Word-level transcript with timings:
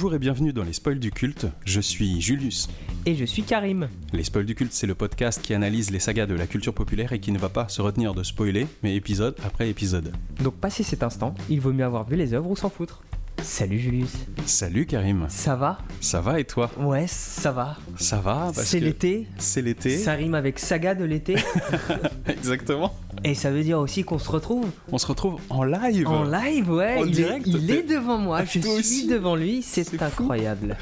Bonjour 0.00 0.14
et 0.14 0.18
bienvenue 0.18 0.54
dans 0.54 0.64
les 0.64 0.72
spoils 0.72 0.98
du 0.98 1.10
culte. 1.10 1.46
Je 1.66 1.78
suis 1.78 2.22
Julius. 2.22 2.70
Et 3.04 3.14
je 3.14 3.26
suis 3.26 3.42
Karim. 3.42 3.86
Les 4.14 4.24
spoils 4.24 4.46
du 4.46 4.54
culte, 4.54 4.72
c'est 4.72 4.86
le 4.86 4.94
podcast 4.94 5.42
qui 5.42 5.52
analyse 5.52 5.90
les 5.90 5.98
sagas 5.98 6.24
de 6.24 6.32
la 6.32 6.46
culture 6.46 6.72
populaire 6.72 7.12
et 7.12 7.20
qui 7.20 7.32
ne 7.32 7.38
va 7.38 7.50
pas 7.50 7.68
se 7.68 7.82
retenir 7.82 8.14
de 8.14 8.22
spoiler, 8.22 8.66
mais 8.82 8.96
épisode 8.96 9.36
après 9.44 9.68
épisode. 9.68 10.14
Donc 10.42 10.54
passé 10.54 10.84
cet 10.84 11.02
instant, 11.02 11.34
il 11.50 11.60
vaut 11.60 11.74
mieux 11.74 11.84
avoir 11.84 12.08
vu 12.08 12.16
les 12.16 12.32
œuvres 12.32 12.48
ou 12.48 12.56
s'en 12.56 12.70
foutre. 12.70 13.02
Salut 13.42 13.78
Julius. 13.78 14.12
Salut 14.46 14.86
Karim. 14.86 15.26
Ça 15.28 15.56
va? 15.56 15.78
Ça 16.00 16.20
va 16.20 16.40
et 16.40 16.44
toi? 16.44 16.70
Ouais, 16.78 17.06
ça 17.06 17.52
va. 17.52 17.76
Ça 17.96 18.16
va 18.18 18.50
parce 18.54 18.62
C'est 18.66 18.80
que 18.80 18.84
l'été. 18.84 19.26
C'est 19.38 19.62
l'été. 19.62 19.96
Ça 19.96 20.12
rime 20.12 20.34
avec 20.34 20.58
saga 20.58 20.94
de 20.94 21.04
l'été. 21.04 21.36
Exactement. 22.26 22.94
Et 23.24 23.34
ça 23.34 23.50
veut 23.50 23.62
dire 23.62 23.78
aussi 23.78 24.04
qu'on 24.04 24.18
se 24.18 24.30
retrouve 24.30 24.66
On 24.92 24.98
se 24.98 25.06
retrouve 25.06 25.38
en 25.50 25.64
live. 25.64 26.06
en 26.06 26.24
live, 26.24 26.70
ouais. 26.70 26.96
En 26.98 27.04
il 27.04 27.12
direct, 27.12 27.46
est, 27.46 27.50
il 27.50 27.70
est 27.70 27.82
devant 27.82 28.18
moi. 28.18 28.44
Je 28.44 28.50
suis 28.60 28.66
aussi. 28.68 29.06
devant 29.08 29.36
lui. 29.36 29.62
C'est 29.62 30.00
incroyable. 30.02 30.76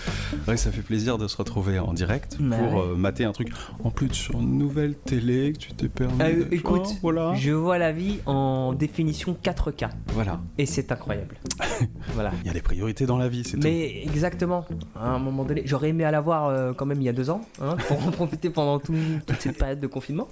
Ouais, 0.47 0.57
ça 0.57 0.71
fait 0.71 0.83
plaisir 0.83 1.19
de 1.19 1.27
se 1.29 1.37
retrouver 1.37 1.79
en 1.79 1.93
direct 1.93 2.37
Bah 2.41 2.57
pour 2.57 2.75
ouais. 2.75 2.91
euh, 2.93 2.97
mater 2.97 3.25
un 3.25 3.33
truc. 3.33 3.49
En 3.83 3.91
plus 3.91 4.13
sur 4.13 4.35
une 4.41 4.59
nouvelle 4.59 4.95
télé 4.95 5.53
que 5.53 5.59
tu 5.59 5.73
t'es 5.75 5.89
permis. 5.89 6.21
Euh, 6.23 6.45
écoute, 6.51 6.87
voilà. 7.03 7.35
Je 7.35 7.51
vois 7.53 7.79
la 7.79 7.93
vie 7.93 8.19
en 8.27 8.73
définition 8.73 9.37
4K. 9.43 9.89
Voilà. 10.09 10.41
Et 10.59 10.67
c'est 10.67 10.91
incroyable. 10.93 11.37
voilà. 12.15 12.33
Il 12.49 12.53
y 12.53 12.57
a 12.57 12.61
des 12.61 12.63
priorités 12.63 13.05
dans 13.05 13.19
la 13.19 13.29
vie, 13.29 13.43
c'est 13.45 13.59
tout. 13.59 13.63
Mais 13.65 14.03
exactement, 14.05 14.65
à 14.97 15.11
un 15.11 15.19
moment 15.19 15.45
donné, 15.45 15.63
j'aurais 15.67 15.91
aimé 15.91 16.05
la 16.11 16.21
voir 16.21 16.47
euh, 16.47 16.73
quand 16.73 16.87
même 16.87 16.99
il 17.01 17.05
y 17.05 17.09
a 17.09 17.13
deux 17.13 17.29
ans, 17.29 17.43
hein, 17.61 17.77
pour 17.89 18.07
en 18.07 18.11
profiter 18.11 18.49
pendant 18.49 18.79
tout- 18.79 18.95
toute 19.27 19.41
cette 19.41 19.59
période 19.59 19.81
de 19.81 19.87
confinement. 19.87 20.29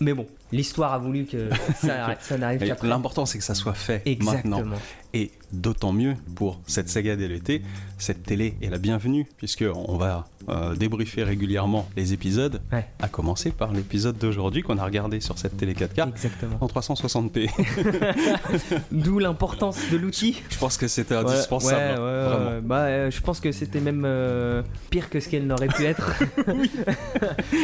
Mais 0.00 0.14
bon, 0.14 0.26
l'histoire 0.50 0.94
a 0.94 0.98
voulu 0.98 1.26
que 1.26 1.50
ça, 1.76 2.16
n'arrive 2.38 2.66
qu'après. 2.66 2.88
L'important, 2.88 3.26
c'est 3.26 3.36
que 3.38 3.44
ça 3.44 3.54
soit 3.54 3.74
fait 3.74 4.02
Exactement. 4.06 4.56
maintenant. 4.60 4.76
Et 5.12 5.30
d'autant 5.52 5.92
mieux 5.92 6.14
pour 6.34 6.60
cette 6.66 6.88
saga 6.88 7.16
de 7.16 7.24
l'été, 7.26 7.62
cette 7.98 8.22
télé 8.22 8.54
est 8.62 8.68
la 8.68 8.78
bienvenue, 8.78 9.26
puisque 9.36 9.64
on 9.74 9.96
va 9.96 10.26
euh, 10.48 10.74
débriefer 10.76 11.24
régulièrement 11.24 11.88
les 11.96 12.12
épisodes, 12.12 12.60
Ouais. 12.72 12.86
à 13.00 13.08
commencer 13.08 13.50
par 13.50 13.72
l'épisode 13.72 14.18
d'aujourd'hui 14.18 14.62
qu'on 14.62 14.78
a 14.78 14.84
regardé 14.84 15.20
sur 15.20 15.38
cette 15.38 15.56
télé 15.56 15.74
4K 15.74 16.08
Exactement. 16.10 16.58
en 16.60 16.66
360p. 16.66 17.48
D'où 18.92 19.18
l'importance 19.18 19.78
de 19.90 19.96
l'outil. 19.96 20.42
Je 20.50 20.58
pense 20.58 20.76
que 20.76 20.86
c'était 20.88 21.14
indispensable, 21.16 22.00
ouais, 22.00 22.06
ouais. 22.54 22.60
Bah, 22.62 22.82
euh, 22.84 23.10
je 23.10 23.20
pense 23.20 23.40
que 23.40 23.52
c'était 23.52 23.80
même 23.80 24.02
euh, 24.04 24.62
pire 24.90 25.10
que 25.10 25.20
ce 25.20 25.28
qu'elle 25.28 25.46
n'aurait 25.46 25.68
pu 25.68 25.84
être. 25.84 26.12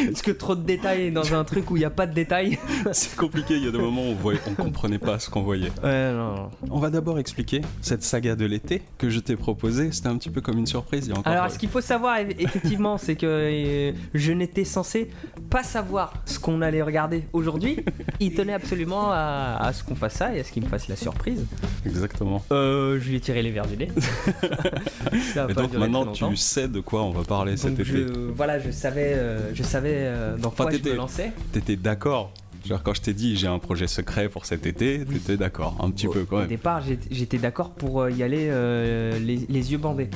Parce 0.07 0.21
que 0.21 0.31
trop 0.31 0.55
de 0.55 0.63
détails 0.63 1.11
dans 1.11 1.33
un 1.33 1.43
truc 1.43 1.69
où 1.71 1.77
il 1.77 1.79
n'y 1.79 1.85
a 1.85 1.89
pas 1.89 2.07
de 2.07 2.13
détails. 2.13 2.57
C'est 2.91 3.15
compliqué, 3.15 3.55
il 3.57 3.63
y 3.65 3.67
a 3.67 3.71
des 3.71 3.77
moments 3.77 4.09
où 4.09 4.15
on, 4.23 4.33
on 4.51 4.55
comprenait 4.55 4.99
pas 4.99 5.19
ce 5.19 5.29
qu'on 5.29 5.43
voyait. 5.43 5.71
Ouais, 5.83 6.11
non, 6.11 6.35
non. 6.35 6.49
On 6.69 6.79
va 6.79 6.89
d'abord 6.89 7.19
expliquer 7.19 7.61
cette 7.81 8.03
saga 8.03 8.35
de 8.35 8.45
l'été 8.45 8.81
que 8.97 9.09
je 9.09 9.19
t'ai 9.19 9.35
proposée. 9.35 9.91
C'était 9.91 10.07
un 10.07 10.17
petit 10.17 10.29
peu 10.29 10.41
comme 10.41 10.57
une 10.57 10.65
surprise. 10.67 11.05
Il 11.07 11.09
y 11.13 11.15
a 11.15 11.19
encore 11.19 11.31
Alors, 11.31 11.51
ce 11.51 11.57
qu'il 11.59 11.69
faut 11.69 11.81
savoir, 11.81 12.17
eff- 12.17 12.35
effectivement, 12.39 12.97
c'est 12.97 13.15
que 13.15 13.25
euh, 13.25 13.91
je 14.13 14.31
n'étais 14.31 14.63
censé 14.65 15.09
pas 15.49 15.63
savoir 15.63 16.13
ce 16.25 16.39
qu'on 16.39 16.61
allait 16.61 16.81
regarder 16.81 17.23
aujourd'hui. 17.33 17.77
Il 18.19 18.33
tenait 18.33 18.53
absolument 18.53 19.11
à, 19.11 19.57
à 19.61 19.73
ce 19.73 19.83
qu'on 19.83 19.95
fasse 19.95 20.15
ça 20.15 20.35
et 20.35 20.39
à 20.39 20.43
ce 20.43 20.51
qu'il 20.51 20.63
me 20.63 20.67
fasse 20.69 20.87
la 20.87 20.95
surprise. 20.95 21.45
Exactement. 21.85 22.43
Euh, 22.51 22.99
je 22.99 23.09
lui 23.09 23.15
ai 23.17 23.19
tiré 23.19 23.41
les 23.43 23.51
verres 23.51 23.67
du 23.67 23.77
nez. 23.77 23.89
ça 25.33 25.47
Et 25.49 25.53
pas 25.53 25.61
donc 25.61 25.73
maintenant, 25.73 26.07
tu 26.11 26.35
sais 26.35 26.67
de 26.67 26.79
quoi 26.79 27.03
on 27.03 27.11
va 27.11 27.23
parler 27.23 27.57
cet 27.57 27.73
été. 27.73 27.83
je, 27.83 27.97
voilà, 28.35 28.59
je 28.59 28.71
savais, 28.71 29.13
euh, 29.13 29.53
je 29.53 29.63
savais 29.63 29.93
euh, 29.95 30.37
dans 30.37 30.49
Enfin, 30.49 30.65
quoi 30.65 30.71
je 30.73 30.89
me 30.89 30.95
lançais. 30.95 31.31
T'étais 31.51 31.75
d'accord 31.75 32.31
Genre 32.65 32.81
quand 32.81 32.93
je 32.95 33.01
t'ai 33.01 33.13
dit 33.13 33.35
j'ai 33.37 33.47
un 33.47 33.59
projet 33.59 33.87
secret 33.87 34.27
pour 34.29 34.45
cet 34.45 34.65
été, 34.65 35.05
t'étais 35.05 35.37
d'accord 35.37 35.77
un 35.81 35.91
petit 35.91 36.07
peu 36.07 36.25
quand 36.25 36.37
Au 36.37 36.39
même. 36.39 36.47
départ, 36.47 36.81
j'étais- 37.11 37.37
d'accord 37.37 37.71
pour 37.71 38.01
euh, 38.01 38.11
y 38.11 38.23
aller 38.23 38.47
euh, 38.49 39.19
les, 39.19 39.45
les 39.47 39.71
yeux 39.71 39.77
bandés. 39.77 40.09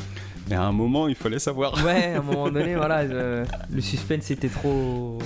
Et 0.50 0.56
à 0.56 0.64
un 0.64 0.72
moment 0.72 1.08
il 1.08 1.14
fallait 1.16 1.38
savoir. 1.38 1.74
Ouais, 1.86 2.14
à 2.16 2.20
un 2.20 2.24
moment 2.24 2.50
donné, 2.52 2.76
voilà, 2.76 3.08
je- 3.08 3.46
le 3.72 3.82
suspense 3.82 4.32
était 4.32 4.48
trop, 4.50 5.20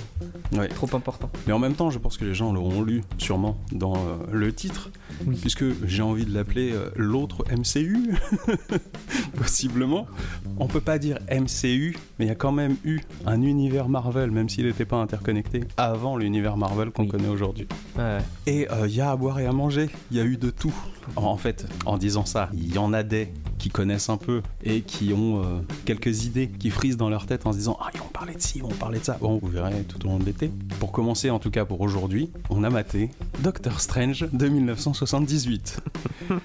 Ouais. 0.58 0.68
trop 0.68 0.90
important. 0.96 1.30
Mais 1.48 1.54
en 1.54 1.60
même 1.60 1.74
temps, 1.74 1.90
je 1.90 2.00
pense 2.00 2.18
que 2.18 2.26
les 2.26 2.34
gens 2.34 2.54
l'auront 2.54 2.82
lu 2.82 3.02
sûrement 3.18 3.58
dans 3.72 3.96
euh, 3.96 4.00
le 4.32 4.54
titre, 4.54 4.90
Oui. 5.26 5.38
puisque 5.40 5.64
j'ai 5.86 6.02
envie 6.04 6.26
de 6.26 6.34
l'appeler 6.34 6.72
euh, 6.74 6.90
l'autre 6.96 7.44
MCU, 7.52 8.16
possiblement. 9.38 10.08
On 10.58 10.68
peut 10.68 10.82
pas 10.82 11.00
dire 11.00 11.18
MCU, 11.32 11.98
mais 12.20 12.26
il 12.26 12.28
y 12.28 12.32
a 12.32 12.36
quand 12.36 12.52
même 12.52 12.76
eu 12.84 13.00
un 13.26 13.42
univers 13.42 13.90
Marvel, 13.90 14.32
même 14.32 14.50
s'il 14.50 14.66
n'était 14.66 14.86
pas 14.86 14.98
interconnecté, 14.98 15.62
avant 15.78 16.18
l'univers 16.18 16.58
Marvel 16.58 16.92
qu'on 16.92 17.04
Oui. 17.04 17.10
connaît 17.10 17.28
aujourd'hui. 17.28 17.68
Ouais. 17.98 18.20
Et 18.48 18.70
euh, 18.72 18.88
il 18.88 18.96
y 18.96 19.02
a 19.02 19.12
à 19.12 19.16
boire 19.16 19.40
et 19.40 19.46
à 19.46 19.52
manger, 19.52 19.90
il 20.12 20.18
y 20.18 20.20
a 20.20 20.24
eu 20.24 20.38
de 20.38 20.50
tout. 20.50 20.74
En, 21.16 21.24
en 21.24 21.38
fait, 21.38 21.66
en 21.86 21.98
disant 21.98 22.26
ça, 22.26 22.50
il 22.54 22.74
y 22.74 22.78
en 22.78 22.94
a 22.94 23.04
des 23.04 23.30
qui 23.58 23.70
connaissent 23.70 24.10
un 24.10 24.18
peu 24.18 24.42
et 24.64 24.82
qui 24.82 25.14
ont 25.14 25.42
euh, 25.42 25.60
quelques 25.86 26.26
idées 26.26 26.48
qui 26.48 26.70
frisent 26.70 26.98
dans 26.98 27.10
leur 27.10 27.26
tête 27.26 27.46
en 27.46 27.52
se 27.52 27.58
disant 27.58 27.78
Ah, 27.82 27.90
ils 27.94 28.00
vont 28.00 28.08
parler 28.08 28.34
de 28.36 28.42
ci, 28.42 28.54
ils 28.58 28.62
vont 28.64 28.70
parler 28.70 29.00
de 29.00 29.04
ça. 29.04 29.18
Bon, 29.20 29.40
vous 29.42 29.48
verrez 29.50 29.84
tout 29.84 30.06
au 30.06 30.10
long 30.10 30.18
de 30.20 30.26
l'été. 30.26 30.43
Pour 30.80 30.92
commencer, 30.92 31.30
en 31.30 31.40
tout 31.40 31.52
cas 31.52 31.66
pour 31.66 31.82
aujourd'hui, 31.82 32.32
on 32.50 32.64
a 32.64 32.70
maté 32.70 33.10
Doctor 33.40 33.80
Strange 33.80 34.26
de 34.32 34.48
1978. 34.48 35.82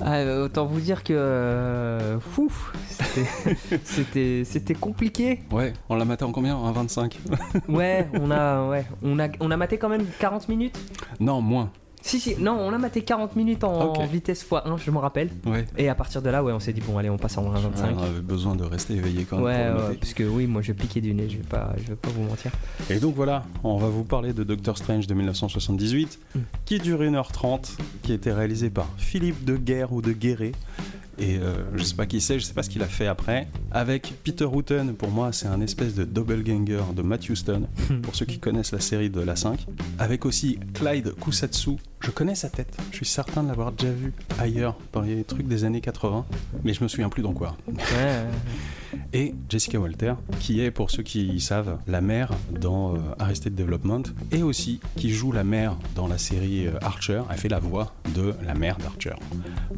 Ah, 0.00 0.14
euh, 0.18 0.44
autant 0.44 0.64
vous 0.64 0.78
dire 0.80 1.02
que. 1.02 1.12
euh, 1.12 2.18
c'était 3.84 4.42
c'était 4.44 4.74
compliqué. 4.74 5.40
Ouais, 5.50 5.72
on 5.88 5.96
l'a 5.96 6.04
maté 6.04 6.24
en 6.24 6.30
combien? 6.30 6.54
En 6.56 6.70
25 6.70 7.18
Ouais, 7.68 8.06
on 8.14 8.30
a, 8.30 8.68
ouais, 8.68 8.86
on 9.02 9.18
a, 9.18 9.28
on 9.40 9.50
a 9.50 9.56
maté 9.56 9.76
quand 9.76 9.88
même 9.88 10.06
40 10.20 10.48
minutes? 10.48 10.78
Non, 11.18 11.40
moins. 11.40 11.70
Si, 12.08 12.20
si, 12.20 12.36
non, 12.40 12.52
on 12.58 12.72
a 12.72 12.78
maté 12.78 13.02
40 13.02 13.36
minutes 13.36 13.64
en, 13.64 13.92
vitesse 14.06 14.42
x1, 14.48 14.78
je 14.78 14.90
me 14.90 14.96
rappelle. 14.96 15.28
Ouais. 15.44 15.66
Et 15.76 15.90
à 15.90 15.94
partir 15.94 16.22
de 16.22 16.30
là, 16.30 16.42
ouais, 16.42 16.52
on 16.52 16.58
s'est 16.60 16.72
dit, 16.72 16.80
bon, 16.80 16.96
allez, 16.96 17.10
on 17.10 17.18
passe 17.18 17.36
en 17.36 17.42
1,25. 17.52 17.94
on 17.96 18.02
avait 18.02 18.20
besoin 18.22 18.56
de 18.56 18.64
rester 18.64 18.94
éveillé 18.94 19.24
quand 19.24 19.36
même 19.36 19.44
Ouais, 19.44 19.70
pour 19.88 19.98
parce 19.98 20.14
que 20.14 20.24
oui, 20.24 20.46
moi 20.46 20.62
je 20.62 20.72
piquais 20.72 21.02
du 21.02 21.12
nez, 21.12 21.28
je 21.28 21.36
vais 21.36 21.42
pas, 21.42 21.74
je 21.76 21.88
vais 21.88 21.96
pas 21.96 22.08
vous 22.08 22.22
mentir. 22.22 22.50
Et 22.88 22.98
donc 22.98 23.14
voilà, 23.14 23.44
on 23.62 23.76
va 23.76 23.88
vous 23.88 24.04
parler 24.04 24.32
de 24.32 24.42
Doctor 24.42 24.78
Strange 24.78 25.06
de 25.06 25.12
1978, 25.14 26.18
Mm. 26.34 26.38
qui 26.64 26.78
dure 26.78 27.02
1h30, 27.02 27.76
qui 28.02 28.12
a 28.12 28.14
été 28.14 28.32
réalisé 28.32 28.70
par 28.70 28.88
Philippe 28.96 29.44
de 29.44 29.56
Guerre 29.56 29.92
ou 29.92 30.00
de 30.00 30.12
Guéret. 30.12 30.52
Et 31.18 31.36
euh, 31.38 31.54
je 31.74 31.82
sais 31.82 31.96
pas 31.96 32.06
qui 32.06 32.20
c'est, 32.20 32.38
je 32.38 32.44
sais 32.44 32.54
pas 32.54 32.62
ce 32.62 32.70
qu'il 32.70 32.82
a 32.82 32.86
fait 32.86 33.08
après. 33.08 33.48
Avec 33.72 34.14
Peter 34.22 34.44
Houghton, 34.44 34.94
pour 34.96 35.10
moi, 35.10 35.32
c'est 35.32 35.48
un 35.48 35.60
espèce 35.60 35.94
de 35.94 36.04
doppelganger 36.04 36.80
de 36.94 37.02
Matt 37.02 37.28
Houston, 37.28 37.62
pour 38.02 38.14
ceux 38.14 38.24
qui 38.24 38.38
connaissent 38.38 38.72
la 38.72 38.80
série 38.80 39.10
de 39.10 39.20
la 39.20 39.34
5. 39.34 39.66
Avec 39.98 40.24
aussi 40.24 40.58
Clyde 40.74 41.14
Kusatsu. 41.20 41.76
Je 42.00 42.10
connais 42.10 42.34
sa 42.34 42.48
tête, 42.48 42.76
je 42.90 42.96
suis 42.96 43.06
certain 43.06 43.42
de 43.42 43.48
l'avoir 43.48 43.72
déjà 43.72 43.92
vu 43.92 44.12
ailleurs, 44.38 44.76
dans 44.92 45.00
les 45.00 45.24
trucs 45.24 45.48
des 45.48 45.64
années 45.64 45.80
80, 45.80 46.26
mais 46.64 46.72
je 46.72 46.82
me 46.82 46.88
souviens 46.88 47.08
plus 47.08 47.22
dans 47.22 47.32
quoi 47.32 47.56
Ouais, 47.68 48.24
et 49.12 49.34
Jessica 49.48 49.78
Walter, 49.80 50.14
qui 50.38 50.60
est, 50.60 50.70
pour 50.70 50.90
ceux 50.90 51.02
qui 51.02 51.40
savent, 51.40 51.78
la 51.86 52.00
mère 52.00 52.30
dans 52.50 52.94
euh, 52.94 52.98
Arrested 53.18 53.54
Development, 53.54 54.02
et 54.30 54.42
aussi 54.42 54.80
qui 54.96 55.10
joue 55.10 55.32
la 55.32 55.44
mère 55.44 55.76
dans 55.94 56.06
la 56.06 56.18
série 56.18 56.66
euh, 56.66 56.78
Archer. 56.82 57.22
Elle 57.30 57.38
fait 57.38 57.48
la 57.48 57.58
voix 57.58 57.92
de 58.14 58.34
la 58.44 58.54
mère 58.54 58.78
d'Archer. 58.78 59.14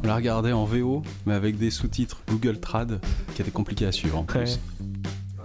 On 0.03 0.07
l'a 0.07 0.15
regardé 0.15 0.51
en 0.51 0.65
VO, 0.65 1.01
mais 1.25 1.33
avec 1.33 1.57
des 1.57 1.71
sous-titres 1.71 2.21
Google 2.27 2.59
Trad, 2.59 2.99
qui 3.33 3.41
étaient 3.41 3.51
compliqués 3.51 3.85
à 3.87 3.91
suivre 3.91 4.17
en 4.17 4.23
plus. 4.23 4.39
Ouais. 4.39 4.87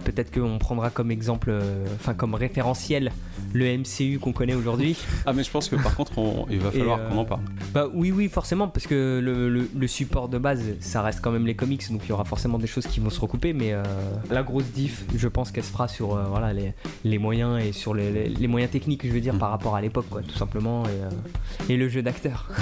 Peut-être 0.07 0.31
qu'on 0.33 0.57
prendra 0.57 0.89
comme 0.89 1.11
exemple, 1.11 1.49
euh, 1.49 1.85
enfin 1.95 2.13
comme 2.13 2.33
référentiel, 2.33 3.11
le 3.53 3.77
MCU 3.77 4.19
qu'on 4.19 4.31
connaît 4.31 4.53
aujourd'hui. 4.55 4.95
Ah, 5.25 5.33
mais 5.33 5.43
je 5.43 5.51
pense 5.51 5.67
que 5.67 5.75
par 5.75 5.93
contre, 5.95 6.17
on- 6.17 6.45
il 6.49 6.59
va 6.59 6.71
falloir 6.71 6.99
euh, 6.99 7.09
qu'on 7.09 7.17
en 7.17 7.25
parle. 7.25 7.41
Bah 7.73 7.87
oui, 7.93 8.11
oui, 8.11 8.29
forcément, 8.29 8.69
parce 8.69 8.87
que 8.87 9.19
le, 9.21 9.49
le- 9.49 9.69
le 9.77 9.87
support 9.87 10.29
de 10.29 10.37
base, 10.37 10.63
ça 10.79 11.01
reste 11.01 11.19
quand 11.21 11.31
même 11.31 11.45
les 11.45 11.55
comics, 11.55 11.91
donc 11.91 12.01
il 12.05 12.09
y 12.09 12.11
aura 12.13 12.23
forcément 12.23 12.57
des 12.57 12.67
choses 12.67 12.87
qui 12.87 13.01
vont 13.01 13.09
se 13.09 13.19
recouper, 13.19 13.51
mais 13.51 13.73
euh, 13.73 13.83
la 14.31 14.43
grosse 14.43 14.71
diff, 14.73 15.03
je 15.13 15.27
pense 15.27 15.51
qu'elle 15.51 15.65
se 15.65 15.71
fera 15.71 15.89
sur 15.89 16.15
voilà, 16.29 16.53
les, 16.53 16.73
les 17.03 17.17
moyens 17.17 17.61
et 17.61 17.73
sur 17.73 17.93
les, 17.93 18.09
les- 18.11 18.29
les 18.29 18.47
moyens 18.47 18.71
techniques, 18.71 19.05
je 19.05 19.11
veux 19.11 19.19
dire, 19.19 19.33
Mm. 19.33 19.39
par 19.39 19.49
rapport 19.49 19.75
à 19.75 19.81
l'époque, 19.81 20.05
quoi, 20.09 20.21
tout 20.21 20.37
simplement, 20.37 20.83
et, 21.67 21.73
et 21.73 21.75
le 21.77 21.89
jeu 21.89 22.01
d'acteur. 22.01 22.47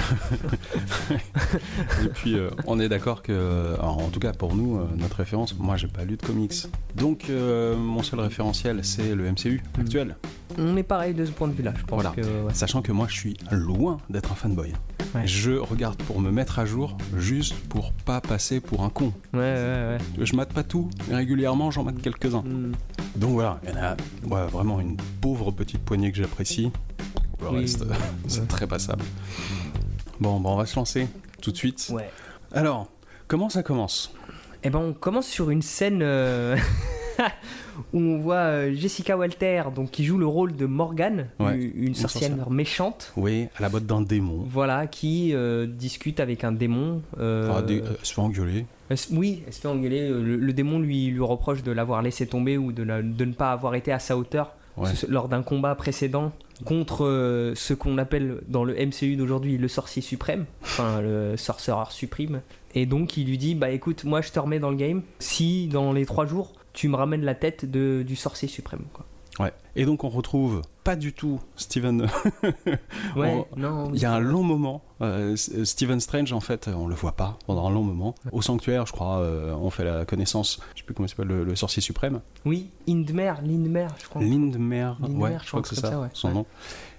Et 2.04 2.08
puis, 2.08 2.36
on 2.66 2.80
est 2.80 2.88
d'accord 2.88 3.22
que, 3.22 3.74
alors, 3.78 3.98
en 4.02 4.08
tout 4.08 4.20
cas 4.20 4.32
pour 4.32 4.54
nous, 4.56 4.80
notre 4.96 5.16
référence, 5.16 5.56
moi 5.58 5.76
j'ai 5.76 5.88
pas 5.88 6.04
lu 6.04 6.16
de 6.16 6.22
comics. 6.26 6.52
Donc, 6.96 7.30
euh, 7.36 7.76
mon 7.76 8.02
seul 8.02 8.20
référentiel, 8.20 8.84
c'est 8.84 9.14
le 9.14 9.30
MCU 9.30 9.62
Mm. 9.76 9.80
actuel. 9.80 10.16
On 10.58 10.76
est 10.76 10.82
pareil 10.82 11.12
de 11.14 11.24
ce 11.24 11.30
point 11.30 11.48
de 11.48 11.52
vue-là, 11.54 11.72
je 11.76 11.84
pense 11.84 12.02
Voilà. 12.02 12.10
que. 12.16 12.20
ouais. 12.22 12.54
Sachant 12.54 12.82
que 12.82 12.92
moi 12.92 13.06
je 13.08 13.14
suis 13.14 13.36
loin 13.50 13.98
d'être 14.10 14.32
un 14.32 14.34
fanboy. 14.34 14.72
Ouais. 15.14 15.26
Je 15.26 15.52
regarde 15.52 15.96
pour 16.04 16.20
me 16.20 16.30
mettre 16.30 16.58
à 16.58 16.66
jour, 16.66 16.96
juste 17.16 17.54
pour 17.68 17.92
pas 17.92 18.20
passer 18.20 18.60
pour 18.60 18.82
un 18.82 18.88
con. 18.90 19.12
Ouais, 19.32 19.40
ouais, 19.40 19.98
ouais. 20.18 20.24
Je 20.26 20.34
mate 20.36 20.52
pas 20.52 20.62
tout, 20.62 20.88
mais 21.08 21.16
régulièrement 21.16 21.70
j'en 21.70 21.84
mate 21.84 22.00
quelques-uns. 22.02 22.42
Mm. 22.42 22.72
Donc 23.16 23.30
voilà, 23.32 23.60
il 23.64 23.70
y 23.70 23.72
en 23.72 23.82
a 23.82 23.96
ouais, 24.26 24.46
vraiment 24.50 24.80
une 24.80 24.96
pauvre 25.20 25.50
petite 25.52 25.80
poignée 25.84 26.10
que 26.12 26.18
j'apprécie. 26.18 26.70
Le 27.40 27.48
Oui, 27.50 27.60
reste, 27.60 27.84
c'est 28.28 28.48
très 28.48 28.66
passable. 28.66 29.04
Bon, 30.20 30.40
bah, 30.40 30.50
on 30.50 30.56
va 30.56 30.64
se 30.66 30.76
lancer 30.76 31.06
tout 31.42 31.50
de 31.52 31.56
suite. 31.56 31.90
Ouais. 31.92 32.10
Alors, 32.52 32.88
comment 33.28 33.48
ça 33.50 33.62
commence? 33.62 34.12
Eh 34.62 34.70
ben, 34.70 34.78
on 34.78 34.92
commence 34.94 35.26
sur 35.26 35.50
une 35.50 35.62
scène. 35.62 36.00
euh, 36.02 36.56
où 37.92 37.98
on 38.00 38.18
voit 38.18 38.34
euh, 38.36 38.74
Jessica 38.74 39.16
Walter, 39.16 39.64
donc 39.74 39.90
qui 39.90 40.04
joue 40.04 40.18
le 40.18 40.26
rôle 40.26 40.54
de 40.56 40.66
Morgane, 40.66 41.28
Ouais, 41.40 41.56
une, 41.56 41.84
une 41.88 41.94
sorcière 41.94 42.50
méchante. 42.50 43.12
Oui, 43.16 43.48
à 43.58 43.62
la 43.62 43.68
botte 43.68 43.86
d'un 43.86 44.00
démon. 44.02 44.44
Voilà, 44.48 44.86
qui 44.86 45.32
euh, 45.34 45.66
discute 45.66 46.20
avec 46.20 46.44
un 46.44 46.52
démon. 46.52 47.02
euh, 47.18 47.50
Ah, 47.56 47.62
des- 47.62 47.80
euh, 47.80 47.94
se 48.02 48.14
fait 48.14 48.20
engueuler. 48.20 48.66
elle 48.88 48.96
oui, 49.12 49.42
elle 49.46 49.52
se 49.52 49.60
fait 49.60 49.68
engueuler. 49.68 50.08
Le, 50.08 50.36
le 50.36 50.52
démon 50.52 50.78
lui, 50.78 51.06
lui 51.06 51.20
reproche 51.22 51.62
de 51.62 51.72
l'avoir 51.72 52.02
laissé 52.02 52.26
tomber 52.26 52.58
ou 52.58 52.72
de, 52.72 52.82
la- 52.82 53.02
de 53.02 53.24
ne 53.24 53.32
pas 53.32 53.52
avoir 53.52 53.74
été 53.74 53.92
à 53.92 53.98
sa 53.98 54.16
hauteur 54.16 54.52
Ouais. 54.76 54.90
lors 55.08 55.28
d'un 55.30 55.40
combat 55.42 55.74
précédent 55.74 56.32
contre 56.66 57.06
euh, 57.06 57.54
ce 57.54 57.72
qu'on 57.72 57.96
appelle 57.96 58.42
dans 58.46 58.62
le 58.62 58.74
MCU 58.74 59.16
d'aujourd'hui 59.16 59.56
le 59.56 59.68
sorcier 59.68 60.02
suprême, 60.02 60.44
enfin 60.60 61.00
le 61.00 61.38
sorcereur 61.38 61.92
suprême. 61.92 62.42
Et 62.74 62.84
donc 62.84 63.16
il 63.16 63.26
lui 63.26 63.38
dit 63.38 63.54
bah 63.54 63.70
écoute, 63.70 64.04
moi 64.04 64.20
je 64.20 64.32
te 64.32 64.38
remets 64.38 64.58
dans 64.58 64.68
le 64.68 64.76
game 64.76 65.00
si 65.18 65.68
dans 65.68 65.94
les 65.94 66.04
trois 66.04 66.26
jours 66.26 66.52
tu 66.76 66.88
me 66.88 66.94
ramènes 66.96 67.24
la 67.24 67.34
tête 67.34 67.68
de, 67.68 68.04
du 68.06 68.14
sorcier 68.14 68.46
suprême. 68.46 68.84
Quoi. 68.92 69.04
Ouais. 69.40 69.52
Et 69.74 69.84
donc 69.84 70.04
on 70.04 70.08
retrouve 70.08 70.62
pas 70.84 70.94
du 70.96 71.12
tout 71.12 71.40
Steven. 71.56 72.06
Ouais, 73.16 73.44
On- 73.52 73.58
non. 73.58 73.90
Il 73.94 74.00
y 74.00 74.04
a 74.04 74.12
un 74.12 74.20
long 74.20 74.42
moment. 74.42 74.82
euh, 75.00 75.32
S- 75.34 75.64
Stephen 75.64 76.00
Strange, 76.00 76.32
en 76.32 76.40
fait, 76.40 76.68
on 76.68 76.86
le 76.86 76.94
voit 76.94 77.12
pas 77.12 77.38
pendant 77.46 77.66
un 77.66 77.70
long 77.70 77.82
moment. 77.82 78.14
Au 78.32 78.42
sanctuaire, 78.42 78.86
je 78.86 78.92
crois, 78.92 79.18
euh, 79.18 79.52
on 79.54 79.70
fait 79.70 79.84
la 79.84 80.04
connaissance. 80.04 80.60
Je 80.74 80.80
sais 80.80 80.84
plus 80.86 80.94
comment 80.94 81.06
il 81.06 81.10
s'appelle, 81.10 81.28
le, 81.28 81.44
le 81.44 81.56
sorcier 81.56 81.82
suprême. 81.82 82.20
Oui, 82.44 82.70
Indmer, 82.88 83.34
Lindmer, 83.42 83.88
je 84.02 84.08
crois. 84.08 84.22
Lindmer. 84.22 84.92
Lindmer, 85.00 85.18
ouais, 85.22 85.36
je 85.40 85.44
je 85.44 85.48
crois 85.48 85.62
que 85.62 85.68
c'est 85.68 85.74
ça, 85.80 85.90
ça, 85.90 86.00
ouais. 86.00 86.08
son 86.12 86.30
nom. 86.30 86.46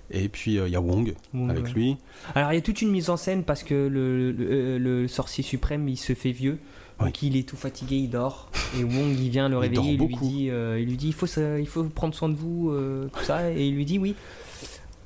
Et 0.09 0.29
puis 0.29 0.57
euh, 0.57 0.67
il 0.67 0.71
y 0.71 0.75
a 0.77 0.81
Wong 0.81 1.13
Wong, 1.33 1.49
avec 1.51 1.65
ouais. 1.65 1.71
lui. 1.73 1.97
Alors 2.33 2.51
il 2.53 2.55
y 2.55 2.57
a 2.59 2.61
toute 2.61 2.81
une 2.81 2.91
mise 2.91 3.09
en 3.09 3.17
scène 3.17 3.43
parce 3.43 3.63
que 3.63 3.73
le, 3.73 4.31
le, 4.31 4.47
euh, 4.49 4.79
le 4.79 5.07
sorcier 5.09 5.43
suprême 5.43 5.87
il 5.89 5.97
se 5.97 6.13
fait 6.15 6.31
vieux. 6.31 6.59
Donc 6.99 7.21
il 7.21 7.37
est 7.37 7.47
tout 7.47 7.55
fatigué, 7.57 7.97
il 7.97 8.09
dort. 8.09 8.49
Et 8.79 8.83
Wong 8.83 9.15
il 9.19 9.29
vient 9.29 9.49
le 9.49 9.55
Il 9.57 9.59
réveiller, 9.59 9.91
il, 9.93 9.99
lui 9.99 10.15
dit, 10.15 10.49
euh, 10.49 10.79
il 10.79 10.87
lui 10.89 10.97
dit 10.97 11.07
il 11.07 11.13
faut, 11.13 11.27
ça- 11.27 11.59
il 11.59 11.67
faut 11.67 11.83
prendre 11.83 12.15
soin 12.15 12.27
de 12.29 12.35
vous, 12.35 12.71
euh, 12.71 13.07
tout 13.13 13.23
ça. 13.23 13.51
Et 13.51 13.67
il 13.67 13.75
lui 13.75 13.85
dit 13.85 13.99
oui. 13.99 14.15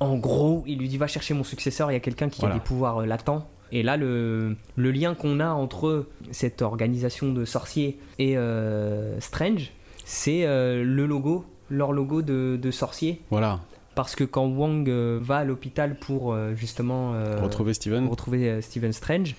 En 0.00 0.16
gros, 0.16 0.64
il 0.66 0.78
lui 0.78 0.88
dit 0.88 0.96
va 0.98 1.06
chercher 1.06 1.34
mon 1.34 1.44
successeur, 1.44 1.90
il 1.90 1.94
y 1.94 1.96
a 1.96 2.00
quelqu'un 2.00 2.28
qui 2.28 2.40
Voilà. 2.40 2.56
a 2.56 2.58
des 2.58 2.64
pouvoirs 2.64 2.98
euh, 3.02 3.06
latents. 3.06 3.46
Et 3.70 3.82
là, 3.82 3.96
le, 3.96 4.56
le 4.76 4.90
lien 4.90 5.14
qu'on 5.14 5.38
a 5.40 5.48
entre 5.50 6.06
cette 6.30 6.60
organisation 6.60 7.32
de 7.32 7.44
sorciers 7.44 7.98
et 8.18 8.36
euh, 8.36 9.18
Strange, 9.20 9.70
c'est 10.04 10.44
le 10.44 11.06
logo, 11.06 11.44
leur 11.70 11.92
logo 11.92 12.20
de, 12.20 12.58
de 12.60 12.70
sorcier. 12.70 13.22
Voilà, 13.30 13.60
Parce 13.94 14.14
que 14.14 14.24
quand 14.24 14.44
Wong 14.46 14.88
euh, 14.90 15.18
va 15.22 15.38
à 15.38 15.44
l'hôpital 15.44 15.96
pour 15.98 16.36
justement 16.54 17.14
euh, 17.14 17.40
retrouver 17.42 17.72
Steven. 17.72 18.08
retrouver 18.08 18.60
Stephen 18.60 18.92
Strange, 18.92 19.36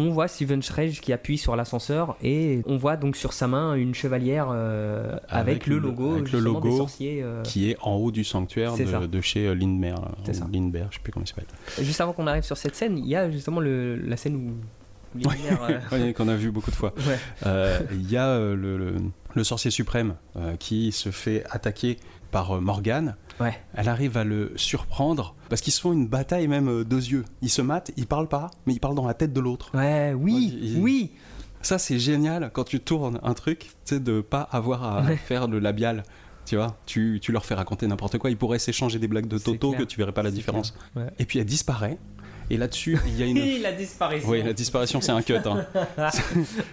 on 0.00 0.10
voit 0.10 0.28
Stephen 0.28 0.62
Strange 0.62 1.00
qui 1.00 1.12
appuie 1.12 1.38
sur 1.38 1.56
l'ascenseur 1.56 2.16
et 2.22 2.62
on 2.66 2.76
voit 2.76 2.96
donc 2.96 3.16
sur 3.16 3.32
sa 3.32 3.46
main 3.48 3.74
une 3.74 3.94
chevalière 3.94 4.48
euh, 4.52 5.16
avec, 5.28 5.48
Avec 5.48 5.66
le 5.66 5.78
logo, 5.78 6.12
avec 6.14 6.32
le 6.32 6.38
des 6.38 6.44
logo 6.44 6.76
sorciers. 6.76 7.20
euh. 7.22 7.42
Qui 7.42 7.70
est 7.70 7.76
en 7.82 7.94
haut 7.94 8.10
du 8.10 8.24
sanctuaire 8.24 8.76
de, 8.76 9.06
de 9.06 9.20
chez 9.20 9.46
euh, 9.46 9.54
Lindmer. 9.54 9.94
Lindbergh, 10.52 10.88
je 10.90 10.96
sais 10.96 11.02
plus 11.02 11.12
comment 11.12 11.24
il 11.24 11.28
s'appelle. 11.28 11.46
Juste 11.84 12.00
avant 12.00 12.12
qu'on 12.12 12.26
arrive 12.26 12.42
sur 12.44 12.56
cette 12.56 12.74
scène, 12.74 12.98
il 12.98 13.06
y 13.06 13.16
a 13.16 13.30
justement 13.30 13.60
le, 13.60 13.96
la 13.96 14.16
scène 14.16 14.36
où 14.36 14.52
qu'on 16.16 16.28
a 16.28 16.34
vu 16.34 16.50
beaucoup 16.50 16.70
de 16.70 16.76
fois. 16.76 16.92
ouais. 17.06 17.18
Euh, 17.46 17.78
Il 17.92 18.10
y 18.10 18.16
a 18.16 18.38
le, 18.38 18.54
le- 18.76 18.94
le 19.34 19.44
sorcier 19.44 19.70
suprême 19.70 20.14
euh, 20.36 20.56
qui 20.56 20.90
se 20.92 21.10
fait 21.10 21.44
attaquer 21.50 21.96
par 22.30 22.60
Morgane. 22.60 23.16
Ouais. 23.40 23.58
Elle 23.74 23.88
arrive 23.88 24.16
à 24.16 24.24
le 24.24 24.52
surprendre 24.56 25.34
parce 25.48 25.60
qu'ils 25.60 25.72
se 25.72 25.80
font 25.80 25.92
une 25.92 26.08
bataille 26.08 26.48
même 26.48 26.68
euh, 26.68 26.84
deux 26.84 26.96
yeux. 27.06 27.24
Ils 27.42 27.50
se 27.50 27.62
matent, 27.62 27.90
ils 27.96 28.06
parlent 28.06 28.28
pas, 28.28 28.50
mais 28.66 28.72
ils 28.74 28.80
parlent 28.80 28.94
dans 28.96 29.06
la 29.06 29.14
tête 29.14 29.32
de 29.32 29.40
l'autre. 29.40 29.70
Ouais, 29.74 30.12
oui, 30.14 30.58
Ouais, 30.76 30.80
oui. 30.80 31.10
Ça, 31.62 31.78
c'est 31.78 31.98
génial 31.98 32.50
quand 32.52 32.64
tu 32.64 32.78
tournes 32.80 33.18
un 33.22 33.34
truc, 33.34 33.58
tu 33.58 33.68
sais, 33.84 34.00
de 34.00 34.20
pas 34.20 34.42
avoir 34.42 34.84
à 34.84 35.02
Ouais. 35.02 35.16
faire 35.16 35.48
le 35.48 35.58
labial. 35.58 36.02
Tu 36.46 36.56
vois, 36.56 36.78
tu, 36.86 37.18
tu 37.20 37.30
leur 37.32 37.44
fais 37.44 37.54
raconter 37.54 37.86
n'importe 37.86 38.16
quoi. 38.18 38.30
Ils 38.30 38.36
pourraient 38.36 38.58
s'échanger 38.58 38.98
des 38.98 39.08
blagues 39.08 39.26
de 39.28 39.36
C'est 39.38 39.44
Toto 39.44 39.72
que 39.72 39.82
tu 39.82 39.98
verrais 39.98 40.12
pas 40.12 40.22
la 40.22 40.30
C'est 40.30 40.36
différence. 40.36 40.74
Et 41.18 41.24
puis 41.26 41.38
elle 41.38 41.44
disparaît. 41.44 41.98
Et 42.50 42.56
là-dessus, 42.56 42.96
il 43.06 43.16
y 43.18 43.22
a 43.22 43.26
une. 43.26 43.36
Il 43.58 43.66
a 43.66 43.72
disparu. 43.72 44.22
Oui, 44.26 44.42
la 44.42 44.54
disparition, 44.54 45.02
c'est 45.02 45.12
un 45.12 45.20
cut. 45.20 45.34
hein. 45.44 45.66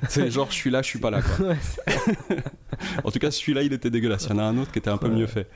c'est 0.07 0.31
genre, 0.31 0.47
je 0.49 0.55
suis 0.55 0.69
là, 0.69 0.81
je 0.81 0.87
suis 0.87 0.99
pas 0.99 1.09
là. 1.11 1.21
Quoi. 1.21 1.55
En 3.03 3.11
tout 3.11 3.19
cas, 3.19 3.31
celui-là, 3.31 3.61
il 3.63 3.73
était 3.73 3.89
dégueulasse. 3.89 4.25
Il 4.25 4.29
y 4.31 4.33
en 4.33 4.39
a 4.39 4.43
un 4.43 4.57
autre 4.57 4.71
qui 4.71 4.79
était 4.79 4.89
un 4.89 4.97
peu 4.97 5.07
Ouais. 5.09 5.15
mieux 5.15 5.27
fait. 5.27 5.47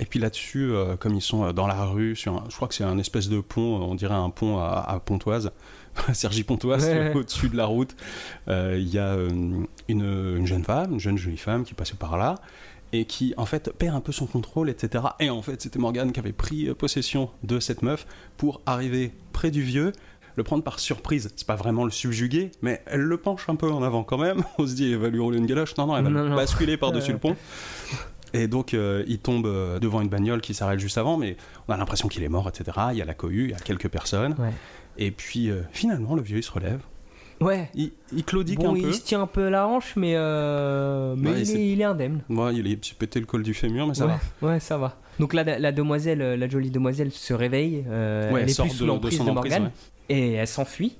Et 0.00 0.06
puis 0.06 0.18
là-dessus, 0.18 0.70
euh, 0.72 0.96
comme 0.96 1.14
ils 1.14 1.20
sont 1.22 1.44
euh, 1.44 1.52
dans 1.52 1.66
la 1.66 1.84
rue, 1.84 2.16
sur 2.16 2.34
un- 2.34 2.44
je 2.48 2.56
crois 2.56 2.66
que 2.68 2.74
c'est 2.74 2.84
un 2.84 2.98
espèce 2.98 3.28
de 3.28 3.38
pont, 3.40 3.76
euh, 3.76 3.84
on 3.84 3.94
dirait 3.94 4.14
un 4.14 4.30
pont 4.30 4.58
à, 4.58 4.84
à 4.88 4.98
Pontoise, 4.98 5.52
Sergi 6.14 6.42
Pontoise, 6.42 6.84
Ouais, 6.86 7.12
au-dessus 7.14 7.48
de 7.50 7.56
la 7.56 7.66
route. 7.66 7.94
Euh, 8.48 8.76
Il 8.80 8.88
y 8.88 8.98
a 8.98 9.14
une, 9.14 9.66
une 9.88 10.46
jeune 10.46 10.64
femme, 10.64 10.94
une 10.94 11.00
jeune 11.00 11.18
jolie 11.18 11.36
femme 11.36 11.64
qui 11.64 11.74
passait 11.74 11.96
par 11.96 12.16
là 12.16 12.36
et 12.92 13.04
qui 13.04 13.34
en 13.36 13.44
fait 13.46 13.70
perd 13.78 13.94
un 13.94 14.00
peu 14.00 14.10
son 14.10 14.26
contrôle, 14.26 14.68
etc. 14.70 15.04
Et 15.20 15.30
en 15.30 15.42
fait, 15.42 15.60
c'était 15.62 15.78
Morgane 15.78 16.10
qui 16.12 16.18
avait 16.18 16.32
pris 16.32 16.72
possession 16.74 17.30
de 17.44 17.60
cette 17.60 17.82
meuf 17.82 18.06
pour 18.36 18.62
arriver 18.66 19.12
près 19.32 19.50
du 19.52 19.62
vieux, 19.62 19.92
le 20.36 20.42
prendre 20.44 20.64
par 20.64 20.80
surprise. 20.80 21.30
C'est 21.36 21.46
pas 21.46 21.54
vraiment 21.56 21.84
le 21.84 21.90
subjuguer, 21.90 22.50
mais 22.62 22.82
elle 22.86 23.00
le 23.02 23.16
penche 23.16 23.48
un 23.48 23.54
peu 23.56 23.70
en 23.70 23.82
avant 23.82 24.02
quand 24.02 24.18
même. 24.18 24.42
On 24.58 24.66
se 24.66 24.74
dit, 24.74 24.90
elle 24.92 24.98
va 24.98 25.08
lui 25.08 25.20
rouler 25.20 25.38
une 25.38 25.46
galoche. 25.46 25.76
Non, 25.76 25.86
non, 25.86 25.96
elle 25.98 26.04
va 26.04 26.10
Non, 26.10 26.22
le 26.22 26.28
non. 26.30 26.36
basculer 26.36 26.76
par-dessus 26.76 27.12
le 27.12 27.18
pont. 27.18 27.36
Et 28.32 28.46
donc, 28.48 28.74
euh, 28.74 29.04
il 29.08 29.18
tombe 29.18 29.46
euh, 29.46 29.78
devant 29.78 30.00
une 30.00 30.08
bagnole 30.08 30.40
qui 30.40 30.54
s'arrête 30.54 30.78
juste 30.80 30.98
avant, 30.98 31.16
mais 31.16 31.36
on 31.68 31.72
a 31.72 31.76
l'impression 31.76 32.08
qu'il 32.08 32.22
est 32.22 32.28
mort, 32.28 32.48
etc. 32.48 32.76
Il 32.92 32.98
y 32.98 33.02
a 33.02 33.04
la 33.04 33.14
cohue, 33.14 33.44
il 33.44 33.50
y 33.50 33.54
a 33.54 33.58
quelques 33.58 33.88
personnes. 33.88 34.34
Ouais. 34.38 34.52
Et 34.98 35.10
puis, 35.10 35.50
euh, 35.50 35.62
finalement, 35.72 36.14
le 36.14 36.22
vieux, 36.22 36.38
il 36.38 36.42
se 36.42 36.52
relève. 36.52 36.80
Ouais. 37.40 37.70
Il, 37.74 37.90
il 38.12 38.22
claudique 38.24 38.58
Bon, 38.60 38.74
un 38.74 38.76
il 38.76 38.82
peu. 38.84 38.92
se 38.92 39.02
tient 39.02 39.22
un 39.22 39.26
peu 39.26 39.48
la 39.48 39.66
hanche, 39.66 39.94
mais, 39.96 40.12
euh, 40.14 41.14
mais 41.16 41.30
Ouais, 41.30 41.40
il, 41.42 41.50
est, 41.56 41.72
il 41.72 41.80
est 41.80 41.84
indemne. 41.84 42.20
Moi, 42.28 42.52
il 42.52 42.70
est 42.70 42.76
petit 42.76 42.94
pété 42.94 43.18
le 43.18 43.24
col 43.26 43.42
du 43.42 43.54
fémur, 43.54 43.86
mais 43.86 43.94
ça 43.94 44.06
ouais, 44.06 44.12
va. 44.42 44.48
ouais, 44.48 44.60
ça 44.60 44.76
va. 44.76 44.98
Donc 45.18 45.32
la, 45.34 45.42
la 45.58 45.72
demoiselle, 45.72 46.18
la 46.18 46.48
jolie 46.48 46.70
demoiselle 46.70 47.10
se 47.10 47.32
réveille. 47.34 47.84
euh, 47.88 48.30
Ouais, 48.30 48.40
elle 48.40 48.44
elle 48.44 48.50
est 48.50 48.52
sort 48.52 48.66
plus 48.66 48.74
sous 48.74 48.80
de- 48.84 48.88
de 48.88 48.92
l'emprise 48.92 49.18
de, 49.18 49.24
Morgane 49.30 49.64
ouais. 49.64 49.70
et 50.10 50.32
elle 50.34 50.46
s'enfuit. 50.46 50.96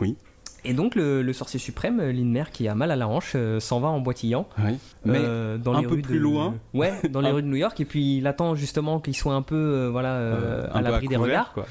Oui. 0.00 0.16
Et 0.64 0.74
donc 0.74 0.94
le, 0.94 1.22
le 1.22 1.32
sorcier 1.32 1.58
suprême, 1.58 2.00
euh, 2.00 2.12
Lindmer, 2.12 2.44
qui 2.52 2.68
a 2.68 2.74
mal 2.74 2.90
à 2.90 2.96
la 2.96 3.08
hanche, 3.08 3.32
euh, 3.34 3.60
s'en 3.60 3.80
va 3.80 3.88
en 3.88 4.00
boitillant. 4.00 4.46
Oui. 4.58 4.72
Mais 5.04 5.18
euh, 5.18 5.56
dans 5.58 5.74
un 5.74 5.80
les 5.80 5.86
peu 5.86 5.94
rues 5.94 6.02
plus 6.02 6.14
de- 6.18 6.22
loin. 6.22 6.54
Ouais, 6.74 6.92
dans 7.10 7.20
les 7.20 7.28
Un- 7.28 7.32
rues 7.32 7.42
de 7.42 7.46
New 7.48 7.56
York. 7.56 7.80
Et 7.80 7.84
puis 7.84 8.18
il 8.18 8.26
attend 8.26 8.54
justement 8.54 9.00
qu'ils 9.00 9.16
soient 9.16 9.34
un 9.34 9.42
peu 9.42 9.56
euh, 9.56 9.88
voilà, 9.90 10.14
euh, 10.14 10.64
euh, 10.64 10.66
à 10.72 10.82
l'abri 10.82 11.08
des 11.08 11.16
regards. 11.16 11.52
quoi. 11.54 11.66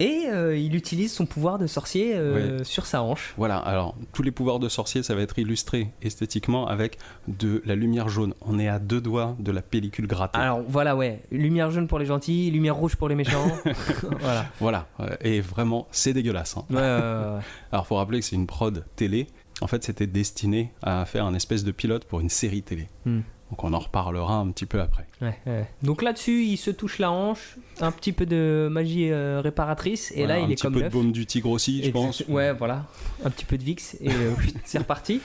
Et 0.00 0.24
euh, 0.28 0.56
il 0.56 0.74
utilise 0.74 1.12
son 1.12 1.26
pouvoir 1.26 1.58
de 1.58 1.66
sorcier 1.66 2.16
euh, 2.16 2.64
sur 2.64 2.86
sa 2.86 3.02
hanche. 3.02 3.34
Voilà, 3.36 3.58
alors 3.58 3.94
tous 4.14 4.22
les 4.22 4.30
pouvoirs 4.30 4.58
de 4.58 4.68
sorcier, 4.70 5.02
ça 5.02 5.14
va 5.14 5.20
être 5.20 5.38
illustré 5.38 5.90
esthétiquement 6.00 6.66
avec 6.66 6.96
de 7.28 7.62
la 7.66 7.74
lumière 7.76 8.08
jaune. 8.08 8.32
On 8.40 8.58
est 8.58 8.66
à 8.68 8.78
deux 8.78 9.02
doigts 9.02 9.36
de 9.38 9.52
la 9.52 9.60
pellicule 9.60 10.06
grattée. 10.06 10.38
Alors 10.38 10.62
voilà, 10.66 10.96
ouais. 10.96 11.20
Lumière 11.30 11.70
jaune 11.70 11.86
pour 11.86 11.98
les 11.98 12.06
gentils, 12.06 12.50
lumière 12.50 12.76
rouge 12.76 12.96
pour 12.96 13.08
les 13.10 13.14
méchants. 13.14 13.46
voilà. 14.20 14.46
Voilà, 14.58 14.88
et 15.20 15.42
vraiment, 15.42 15.86
c'est 15.90 16.14
dégueulasse. 16.14 16.56
hein. 16.56 16.64
Ouais. 16.70 16.80
Alors, 17.72 17.86
faut 17.86 17.96
rappeler 17.96 18.20
que 18.20 18.24
c'est 18.24 18.36
une 18.36 18.46
prod 18.46 18.84
télé. 18.96 19.26
En 19.60 19.66
fait, 19.66 19.84
c'était 19.84 20.06
destiné 20.06 20.72
à 20.82 21.04
faire 21.04 21.26
un 21.26 21.34
espèce 21.34 21.62
de 21.62 21.72
pilote 21.72 22.06
pour 22.06 22.20
une 22.20 22.30
série 22.30 22.62
télé. 22.62 22.88
Hmm. 23.04 23.20
Donc, 23.50 23.64
on 23.64 23.72
en 23.72 23.78
reparlera 23.78 24.36
un 24.36 24.48
petit 24.48 24.66
peu 24.66 24.80
après. 24.80 25.06
Ouais, 25.20 25.38
ouais. 25.46 25.68
Donc 25.82 26.02
là-dessus, 26.02 26.44
il 26.44 26.56
se 26.56 26.70
touche 26.70 26.98
la 26.98 27.10
hanche, 27.10 27.56
un 27.80 27.90
petit 27.90 28.12
peu 28.12 28.26
de 28.26 28.68
magie 28.70 29.10
euh, 29.10 29.40
réparatrice, 29.42 30.12
et 30.12 30.20
Voilà, 30.20 30.34
là, 30.34 30.40
il 30.40 30.44
un 30.44 30.48
est 30.50 30.54
petit 30.54 30.62
comme 30.62 30.74
peu 30.74 30.82
de 30.82 30.88
baume 30.88 31.12
du 31.12 31.26
tigre 31.26 31.50
aussi, 31.50 31.82
je 31.82 31.90
pense. 31.90 32.22
Ouais, 32.28 32.52
voilà. 32.52 32.86
Un 33.24 33.30
petit 33.30 33.44
peu 33.44 33.58
de 33.58 33.64
VIX, 33.64 33.96
et 34.00 34.08
euh, 34.08 34.32
c'est 34.64 34.78
reparti. 34.78 35.20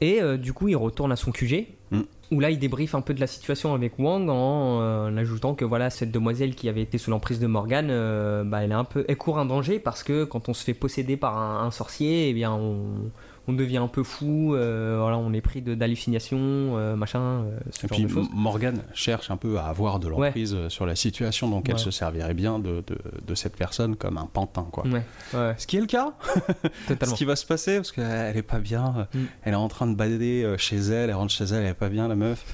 Et 0.00 0.20
euh, 0.20 0.36
du 0.36 0.52
coup, 0.52 0.68
il 0.68 0.76
retourne 0.76 1.12
à 1.12 1.16
son 1.16 1.32
QG, 1.32 1.66
Mm. 1.94 2.02
où 2.32 2.40
là, 2.40 2.50
il 2.50 2.58
débriefe 2.58 2.94
un 2.94 3.00
peu 3.00 3.14
de 3.14 3.20
la 3.20 3.26
situation 3.26 3.74
avec 3.74 3.98
Wang 3.98 4.28
en, 4.28 5.16
ajoutant 5.16 5.54
que 5.54 5.64
voilà, 5.64 5.90
cette 5.90 6.10
demoiselle 6.10 6.54
qui 6.54 6.68
avait 6.68 6.82
été 6.82 6.98
sous 6.98 7.10
l'emprise 7.10 7.38
de 7.38 7.46
Morgan, 7.46 7.88
euh, 7.90 8.42
bah, 8.44 8.62
elle, 8.64 8.72
est 8.72 8.74
un 8.74 8.84
peu, 8.84 9.04
elle 9.08 9.16
court 9.16 9.38
un 9.38 9.46
danger 9.46 9.78
parce 9.78 10.02
que 10.02 10.24
quand 10.24 10.48
on 10.48 10.54
se 10.54 10.64
fait 10.64 10.74
posséder 10.74 11.16
par 11.16 11.36
un, 11.38 11.66
un 11.66 11.70
sorcier, 11.70 12.30
eh 12.30 12.32
bien, 12.32 12.52
on, 12.52 13.10
on 13.46 13.52
devient 13.52 13.76
un 13.78 13.88
peu 13.88 14.02
fou, 14.02 14.54
euh, 14.54 14.96
voilà, 15.00 15.18
on 15.18 15.32
est 15.32 15.40
pris 15.40 15.60
d'hallucinations, 15.62 16.38
euh, 16.38 16.96
machin, 16.96 17.20
euh, 17.20 17.58
ce 17.70 17.86
Et 17.86 17.88
genre 17.88 17.96
puis 17.98 18.04
de 18.06 18.08
choses. 18.10 18.28
Morgan 18.32 18.82
cherche 18.94 19.30
un 19.30 19.36
peu 19.36 19.58
à 19.58 19.64
avoir 19.66 20.00
de 20.00 20.08
l'emprise 20.08 20.54
euh, 20.54 20.68
sur 20.68 20.86
la 20.86 20.96
situation, 20.96 21.48
donc 21.48 21.68
elle 21.68 21.78
se 21.78 21.90
servirait 21.90 22.34
bien 22.34 22.58
de, 22.58 22.82
de- 22.86 22.98
de 23.26 23.34
cette 23.34 23.56
personne 23.56 23.96
comme 23.96 24.18
un 24.18 24.26
pantin, 24.26 24.66
quoi. 24.72 24.84
Ouais, 24.86 25.54
Ce 25.58 25.66
qui 25.66 25.76
est 25.76 25.80
le 25.80 25.86
cas, 25.86 26.14
ce 26.88 27.14
qui 27.14 27.24
va 27.24 27.36
se 27.36 27.46
passer, 27.46 27.76
parce 27.76 27.92
qu'elle 27.92 28.36
est 28.36 28.42
pas 28.42 28.58
bien, 28.58 29.06
Mm. 29.14 29.18
elle 29.44 29.52
est 29.52 29.56
en 29.56 29.68
train 29.68 29.86
de 29.86 29.94
balader 29.94 30.42
euh, 30.44 30.56
chez 30.58 30.76
elle, 30.76 31.10
elle 31.10 31.14
rentre 31.16 31.32
chez 31.32 31.44
elle, 31.44 31.62
elle 31.62 31.66
est 31.70 31.74
pas 31.74 31.88
bien, 31.88 32.08
la 32.08 32.16
meuf, 32.16 32.44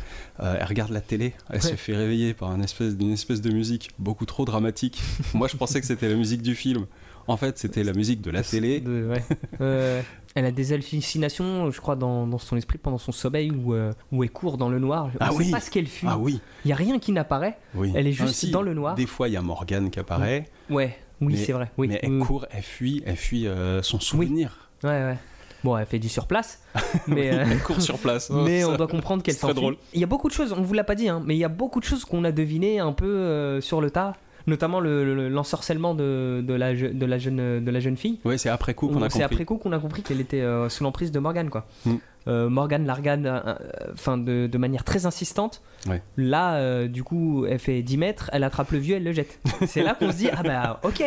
Euh, 0.40 0.56
elle 0.58 0.66
regarde 0.66 0.90
la 0.90 1.02
télé, 1.02 1.34
elle 1.50 1.60
se 1.60 1.74
fait 1.74 1.94
réveiller 1.94 2.32
par 2.32 2.50
une 2.54 2.62
espèce, 2.64 2.94
une 2.98 3.12
espèce 3.12 3.42
de 3.42 3.50
musique 3.52 3.90
beaucoup 3.98 4.24
trop 4.24 4.46
dramatique. 4.46 5.02
Moi 5.34 5.48
je 5.48 5.56
pensais 5.58 5.80
que 5.82 5.86
c'était 5.86 6.08
la 6.08 6.14
musique 6.14 6.40
du 6.40 6.54
film, 6.54 6.86
en 7.30 7.36
fait 7.36 7.58
c'était 7.58 7.82
la 7.84 7.92
musique 7.92 8.20
de 8.20 8.30
la 8.30 8.42
télé. 8.42 8.80
De- 8.80 9.08
ouais. 9.08 9.22
Euh, 9.60 10.00
elle 10.34 10.46
a 10.46 10.52
des 10.52 10.72
hallucinations, 10.72 11.70
je 11.70 11.80
crois, 11.80 11.96
dans, 11.96 12.26
dans 12.26 12.38
son 12.38 12.56
esprit 12.56 12.78
pendant 12.78 12.98
son 12.98 13.12
sommeil 13.12 13.50
où, 13.50 13.74
euh, 13.74 13.92
où 14.12 14.22
elle 14.22 14.30
court 14.30 14.56
dans 14.58 14.68
le 14.68 14.78
noir. 14.78 15.10
On 15.14 15.16
Ah 15.20 15.30
sait 15.30 15.36
oui. 15.36 15.50
pas 15.50 15.60
ce 15.60 15.70
qu'elle 15.70 15.86
fuit. 15.86 16.06
Ah 16.08 16.16
oui, 16.18 16.40
Il 16.64 16.68
y 16.68 16.72
a 16.72 16.76
rien 16.76 16.98
qui 16.98 17.12
n'apparaît. 17.12 17.58
oui. 17.74 17.92
Elle 17.94 18.06
est 18.06 18.12
juste 18.12 18.28
Ah, 18.30 18.32
si, 18.34 18.50
dans 18.50 18.62
le 18.62 18.72
noir. 18.74 18.94
Des 18.94 19.06
fois 19.06 19.28
il 19.28 19.32
y 19.32 19.36
a 19.36 19.42
Morgane 19.42 19.90
qui 19.90 19.98
apparaît, 19.98 20.44
Ouais, 20.70 20.96
oui, 21.20 21.32
Mais- 21.34 21.36
c'est 21.44 21.52
vrai. 21.52 21.70
Oui, 21.76 21.88
mais 21.88 21.98
elle 22.02 22.12
oui. 22.12 22.20
court, 22.20 22.46
elle 22.50 22.62
fuit, 22.62 23.02
elle 23.04 23.16
fuit 23.16 23.46
euh, 23.48 23.82
son 23.82 23.98
souvenir. 24.00 24.70
Ouais, 24.82 24.90
ouais. 24.90 25.16
Bon, 25.62 25.76
elle 25.76 25.84
fait 25.84 25.98
du 25.98 26.08
surplace, 26.08 26.62
mais, 27.06 27.30
euh, 27.34 27.44
Elle 27.50 27.62
court 27.62 27.82
sur 27.82 27.98
place. 27.98 28.30
mais 28.46 28.62
Ça- 28.62 28.68
on 28.70 28.76
doit 28.76 28.88
comprendre 28.88 29.22
qu'elle 29.22 29.34
s'enfuit. 29.34 29.54
drôle. 29.56 29.76
Il 29.92 30.00
y 30.00 30.04
a 30.04 30.06
beaucoup 30.06 30.28
de 30.28 30.32
choses, 30.32 30.52
on 30.56 30.62
vous 30.62 30.72
l'a 30.74 30.84
pas 30.84 30.94
dit, 30.94 31.08
hein, 31.08 31.22
mais 31.26 31.34
il 31.34 31.38
y 31.38 31.44
a 31.44 31.48
beaucoup 31.48 31.80
de 31.80 31.84
choses 31.84 32.04
qu'on 32.06 32.24
a 32.24 32.32
devinées 32.32 32.78
un 32.78 32.92
peu 32.92 33.04
euh, 33.06 33.60
sur 33.60 33.80
le 33.82 33.90
tas, 33.90 34.14
notamment 34.50 34.80
le- 34.80 35.14
le- 35.14 35.28
l'ensorcellement 35.30 35.94
de, 35.94 36.44
de, 36.46 36.52
la, 36.54 36.74
de, 36.74 37.06
la 37.06 37.18
jeune, 37.18 37.64
de 37.64 37.70
la 37.70 37.80
jeune 37.80 37.96
fille. 37.96 38.18
Ouais, 38.26 38.36
c'est 38.36 38.50
après 38.50 38.74
coup 38.74 38.88
qu'on 38.88 39.02
a 39.02 39.08
C'est 39.08 39.20
compris. 39.20 39.34
après 39.34 39.44
coup 39.46 39.56
qu'on 39.56 39.72
a 39.72 39.78
compris 39.78 40.02
qu'elle 40.02 40.20
était 40.20 40.42
euh, 40.42 40.68
sous 40.68 40.84
l'emprise 40.84 41.10
de 41.12 41.18
Morgan, 41.18 41.48
quoi. 41.48 41.66
Mm. 41.86 41.94
Euh, 42.28 42.50
Morgan 42.50 42.84
la 42.84 42.94
regarde 42.94 43.24
euh, 43.24 43.40
euh, 43.46 43.56
enfin, 43.92 44.18
de, 44.18 44.46
de 44.46 44.58
manière 44.58 44.84
très 44.84 45.06
insistante. 45.06 45.62
Ouais. 45.88 46.02
Là, 46.16 46.86
du 46.88 47.02
coup, 47.02 47.46
elle 47.46 47.58
fait 47.58 47.82
10 47.82 47.96
mètres, 47.96 48.30
elle 48.32 48.44
attrape 48.44 48.70
le 48.72 48.78
vieux, 48.78 48.96
elle 48.96 49.04
le 49.04 49.12
jette. 49.12 49.40
C'est 49.66 49.82
là 49.82 49.94
qu'on 49.94 50.10
se 50.12 50.16
dit, 50.16 50.28
ah 50.30 50.42
bah 50.42 50.80
ok, 50.84 51.02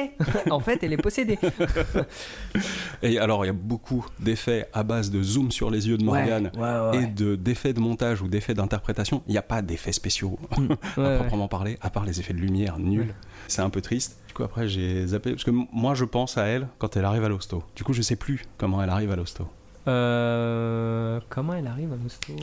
en 0.49 0.59
fait, 0.59 0.83
elle 0.83 0.93
est 0.93 0.97
possédée. 0.97 1.37
Et 3.03 3.19
alors, 3.19 3.45
il 3.45 3.47
y 3.47 3.51
a 3.51 3.53
beaucoup 3.53 4.05
d'effets 4.19 4.67
à 4.73 4.83
base 4.83 5.11
de 5.11 5.21
zoom 5.21 5.51
sur 5.51 5.69
les 5.69 5.87
yeux 5.87 5.97
de 5.97 6.03
Morgane 6.03 6.51
Ouais, 6.55 6.61
ouais, 6.61 6.89
ouais. 6.89 7.03
et 7.03 7.07
de 7.07 7.35
d'effets 7.35 7.73
de 7.73 7.79
montage 7.79 8.21
ou 8.21 8.27
d'effets 8.27 8.53
d'interprétation. 8.53 9.23
Il 9.27 9.31
n'y 9.31 9.37
a 9.37 9.43
pas 9.43 9.61
d'effets 9.61 9.91
spéciaux 9.91 10.39
Ouais, 10.97 11.05
à 11.05 11.17
proprement 11.17 11.47
parler, 11.47 11.77
à 11.81 11.89
part 11.89 12.05
les 12.05 12.19
effets 12.19 12.33
de 12.33 12.39
lumière 12.39 12.79
nuls. 12.79 13.13
C'est 13.47 13.61
un 13.61 13.69
peu 13.69 13.81
triste. 13.81 14.17
Du 14.27 14.33
coup, 14.33 14.43
après, 14.43 14.67
j'ai 14.67 15.05
zappé. 15.07 15.31
Parce 15.31 15.43
que 15.43 15.51
moi, 15.51 15.93
je 15.93 16.05
pense 16.05 16.37
à 16.37 16.45
elle 16.45 16.67
quand 16.79 16.95
elle 16.97 17.05
arrive 17.05 17.23
à 17.23 17.29
l'hosto. 17.29 17.63
Du 17.75 17.83
coup, 17.83 17.93
je 17.93 18.01
sais 18.01 18.15
plus 18.15 18.43
comment 18.57 18.81
elle 18.81 18.89
arrive 18.89 19.11
à 19.11 19.15
l'hosto. 19.15 19.47
Euh, 19.87 21.19
comment 21.29 21.53
elle 21.53 21.67
arrive 21.67 21.91
à 21.93 21.95
l'hosto 21.95 22.33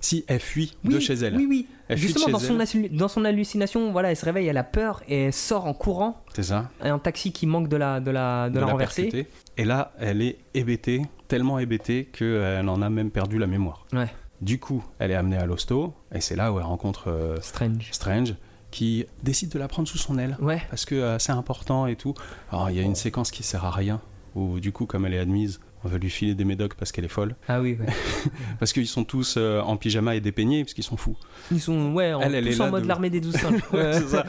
Si 0.00 0.24
elle 0.28 0.40
fuit 0.40 0.76
oui, 0.84 0.94
de 0.94 0.98
chez 1.00 1.14
elle. 1.14 1.36
Oui, 1.36 1.46
oui. 1.48 1.66
Elle 1.88 1.98
Justement, 1.98 2.28
dans 2.28 2.38
son, 2.38 2.58
dans 2.90 3.24
hallucination, 3.24 3.92
voilà, 3.92 4.10
elle 4.10 4.16
se 4.16 4.24
réveille, 4.24 4.46
elle 4.46 4.56
a 4.56 4.64
peur 4.64 5.02
et 5.08 5.24
elle 5.26 5.32
sort 5.32 5.66
en 5.66 5.74
courant. 5.74 6.22
C'est 6.34 6.42
ça 6.44 6.70
Un 6.80 6.98
taxi 6.98 7.32
qui 7.32 7.46
manque 7.46 7.68
de 7.68 7.76
la, 7.76 8.00
de 8.00 8.10
la, 8.10 8.48
de 8.50 8.58
la 8.58 8.66
renverser. 8.66 9.02
percuter. 9.02 9.30
Et 9.56 9.64
là, 9.64 9.92
elle 9.98 10.22
est 10.22 10.38
hébétée, 10.54 11.02
tellement 11.28 11.58
hébétée 11.58 12.06
qu'elle 12.12 12.68
en 12.68 12.80
a 12.82 12.90
même 12.90 13.10
perdu 13.10 13.38
la 13.38 13.46
mémoire. 13.46 13.86
Ouais. 13.92 14.08
Du 14.40 14.58
coup, 14.58 14.84
elle 14.98 15.10
est 15.10 15.14
amenée 15.14 15.36
à 15.36 15.46
l'hosto, 15.46 15.94
et 16.12 16.20
c'est 16.20 16.36
là 16.36 16.52
où 16.52 16.58
elle 16.58 16.64
rencontre 16.66 17.08
euh, 17.08 17.36
Strange. 17.40 17.88
Strange, 17.92 18.34
qui 18.70 19.06
décide 19.22 19.50
de 19.50 19.58
la 19.58 19.68
prendre 19.68 19.88
sous 19.88 19.96
son 19.98 20.18
aile, 20.18 20.36
Ouais. 20.40 20.60
parce 20.68 20.84
que 20.84 20.94
euh, 20.96 21.18
c'est 21.18 21.32
important 21.32 21.86
et 21.86 21.96
tout. 21.96 22.14
Alors, 22.50 22.68
il 22.70 22.76
y 22.76 22.80
a 22.80 22.82
une 22.82 22.96
séquence 22.96 23.30
qui 23.30 23.42
sert 23.42 23.64
à 23.64 23.70
rien, 23.70 24.00
où 24.34 24.58
du 24.58 24.72
coup, 24.72 24.84
comme 24.86 25.06
elle 25.06 25.14
est 25.14 25.18
admise, 25.18 25.60
on 25.84 25.88
va 25.88 25.98
lui 25.98 26.08
filer 26.08 26.34
des 26.34 26.44
médocs 26.44 26.74
parce 26.74 26.92
qu'elle 26.92 27.04
est 27.04 27.08
folle. 27.08 27.36
Ah 27.46 27.60
oui, 27.60 27.76
ouais. 27.78 27.86
Parce 28.58 28.72
qu'ils 28.72 28.86
sont 28.86 29.04
tous 29.04 29.34
euh, 29.36 29.60
en 29.60 29.76
pyjama 29.76 30.14
et 30.16 30.20
dépeignés, 30.20 30.64
parce 30.64 30.72
qu'ils 30.72 30.84
sont 30.84 30.96
fous. 30.96 31.16
Ils 31.52 31.60
sont 31.60 31.92
ouais, 31.92 32.14
en, 32.14 32.20
Elle, 32.20 32.34
elle 32.36 32.46
tous 32.46 32.60
en 32.60 32.70
mode 32.70 32.84
de- 32.84 32.88
l'armée 32.88 33.10
des 33.10 33.20
douze 33.20 33.36
singes. 33.36 33.60
Ouais. 33.72 34.00
ça. 34.00 34.24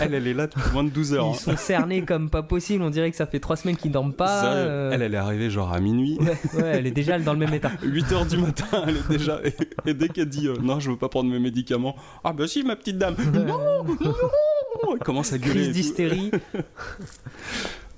Elle, 0.00 0.14
elle 0.14 0.26
est 0.26 0.34
là 0.34 0.46
depuis 0.46 0.70
moins 0.72 0.84
de 0.84 0.90
12 0.90 1.14
heures. 1.14 1.26
Ils 1.26 1.30
hein. 1.30 1.34
sont 1.34 1.56
cernés 1.56 2.02
comme 2.04 2.30
pas 2.30 2.42
possible. 2.42 2.84
On 2.84 2.90
dirait 2.90 3.10
que 3.10 3.16
ça 3.16 3.26
fait 3.26 3.40
trois 3.40 3.56
semaines 3.56 3.76
qu'ils 3.76 3.90
dorment 3.90 4.12
pas. 4.12 4.44
Euh, 4.54 4.90
Elle, 4.92 5.02
elle 5.02 5.14
est 5.14 5.18
arrivée 5.18 5.50
genre 5.50 5.72
à 5.72 5.80
minuit. 5.80 6.18
Ouais, 6.20 6.62
ouais, 6.62 6.68
elle 6.74 6.86
est 6.86 6.92
déjà 6.92 7.18
dans 7.18 7.32
le 7.32 7.38
même 7.40 7.54
état. 7.54 7.72
8 7.82 8.12
heures 8.12 8.26
du 8.26 8.38
matin, 8.38 8.66
elle 8.86 8.96
est 8.96 9.08
déjà. 9.08 9.40
Et, 9.86 9.94
dès 9.94 10.08
qu'elle 10.08 10.28
dit 10.28 10.46
euh, 10.46 10.56
non, 10.62 10.78
je 10.78 10.90
veux 10.90 10.98
pas 10.98 11.08
prendre 11.08 11.30
mes 11.30 11.40
médicaments, 11.40 11.96
ah 12.22 12.32
bah 12.32 12.46
si, 12.46 12.62
ma 12.62 12.76
petite 12.76 12.98
dame, 12.98 13.16
non, 13.34 13.84
non, 13.84 14.94
elle 14.94 14.98
commence 15.04 15.32
à 15.32 15.38
gueuler. 15.38 15.54
Crise 15.62 15.72
d'hystérie. 15.72 16.30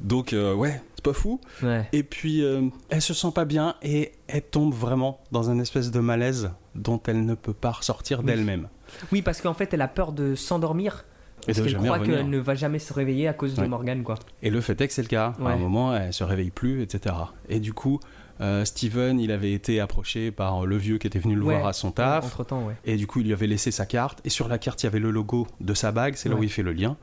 Donc, 0.00 0.34
ouais, 0.34 0.80
c'est 1.04 1.10
pas 1.12 1.18
fou. 1.18 1.40
Ouais. 1.62 1.88
Et 1.92 2.02
puis, 2.02 2.44
euh, 2.44 2.62
elle 2.90 3.02
se 3.02 3.14
sent 3.14 3.32
pas 3.34 3.44
bien 3.44 3.74
et 3.82 4.12
elle 4.28 4.42
tombe 4.42 4.72
vraiment 4.72 5.20
dans 5.32 5.50
un 5.50 5.58
espèce 5.58 5.90
de 5.90 6.00
malaise 6.00 6.50
dont 6.74 7.00
elle 7.06 7.24
ne 7.26 7.34
peut 7.34 7.52
pas 7.52 7.72
ressortir 7.72 8.20
Oui. 8.20 8.26
d'elle-même. 8.26 8.68
Oui, 9.10 9.22
parce 9.22 9.40
qu'en 9.40 9.54
fait, 9.54 9.72
elle 9.74 9.82
a 9.82 9.88
peur 9.88 10.12
de 10.12 10.34
s'endormir. 10.34 11.04
Parce 11.46 11.60
qu'elle 11.60 11.76
croit 11.76 11.98
qu'elle 11.98 12.28
ne 12.30 12.38
va 12.38 12.54
jamais 12.54 12.78
se 12.78 12.92
réveiller 12.92 13.28
à 13.28 13.32
cause 13.32 13.54
de. 13.54 13.66
Morgan, 13.66 14.02
quoi. 14.02 14.16
Et 14.42 14.50
le 14.50 14.60
fait 14.60 14.80
est 14.80 14.88
que 14.88 14.92
c'est 14.94 15.02
le 15.02 15.08
cas. 15.08 15.34
À 15.44 15.48
un 15.50 15.56
moment, 15.56 15.94
elle 15.96 16.12
se 16.12 16.24
réveille 16.24 16.50
plus, 16.50 16.82
etc. 16.82 17.14
Et 17.48 17.58
du 17.60 17.72
coup, 17.72 18.00
euh, 18.40 18.64
Steven, 18.64 19.20
il 19.20 19.30
avait 19.30 19.52
été 19.52 19.78
approché 19.80 20.30
par 20.32 20.66
le 20.66 20.76
vieux 20.76 20.98
qui 20.98 21.06
était 21.06 21.18
venu 21.20 21.34
le 21.36 21.42
Ouais. 21.44 21.54
voir 21.54 21.68
à 21.68 21.72
son 21.72 21.92
taf. 21.92 22.24
Entre 22.24 22.44
temps. 22.44 22.68
Et 22.84 22.96
du 22.96 23.06
coup, 23.06 23.20
il 23.20 23.26
lui 23.26 23.32
avait 23.32 23.46
laissé 23.46 23.70
sa 23.70 23.86
carte. 23.86 24.20
Et 24.24 24.30
sur 24.30 24.48
la 24.48 24.58
carte, 24.58 24.82
il 24.82 24.86
y 24.86 24.88
avait 24.88 24.98
le 24.98 25.10
logo 25.10 25.46
de 25.60 25.74
sa 25.74 25.92
bague. 25.92 26.14
C'est 26.16 26.28
là 26.28 26.34
où 26.34 26.42
il 26.42 26.48
fait 26.50 26.62
le 26.62 26.72
lien. 26.72 26.96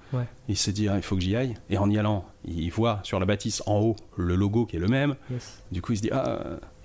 Il 0.49 0.57
s'est 0.57 0.71
dit, 0.73 0.89
ah, 0.89 0.95
il 0.97 1.01
faut 1.03 1.15
que 1.15 1.21
j'y 1.21 1.35
aille. 1.35 1.55
Et 1.69 1.77
en 1.77 1.89
y 1.89 1.97
allant, 1.97 2.25
il 2.45 2.69
voit 2.71 2.99
sur 3.03 3.19
la 3.19 3.25
bâtisse 3.25 3.61
en 3.67 3.79
haut 3.79 3.95
le 4.17 4.35
logo 4.35 4.65
qui 4.65 4.75
est 4.75 4.79
le 4.79 4.87
même. 4.87 5.15
Yes. 5.31 5.61
Du 5.71 5.81
coup, 5.81 5.93
il 5.93 5.97
se 5.97 6.01
dit, 6.01 6.09
ah, 6.11 6.39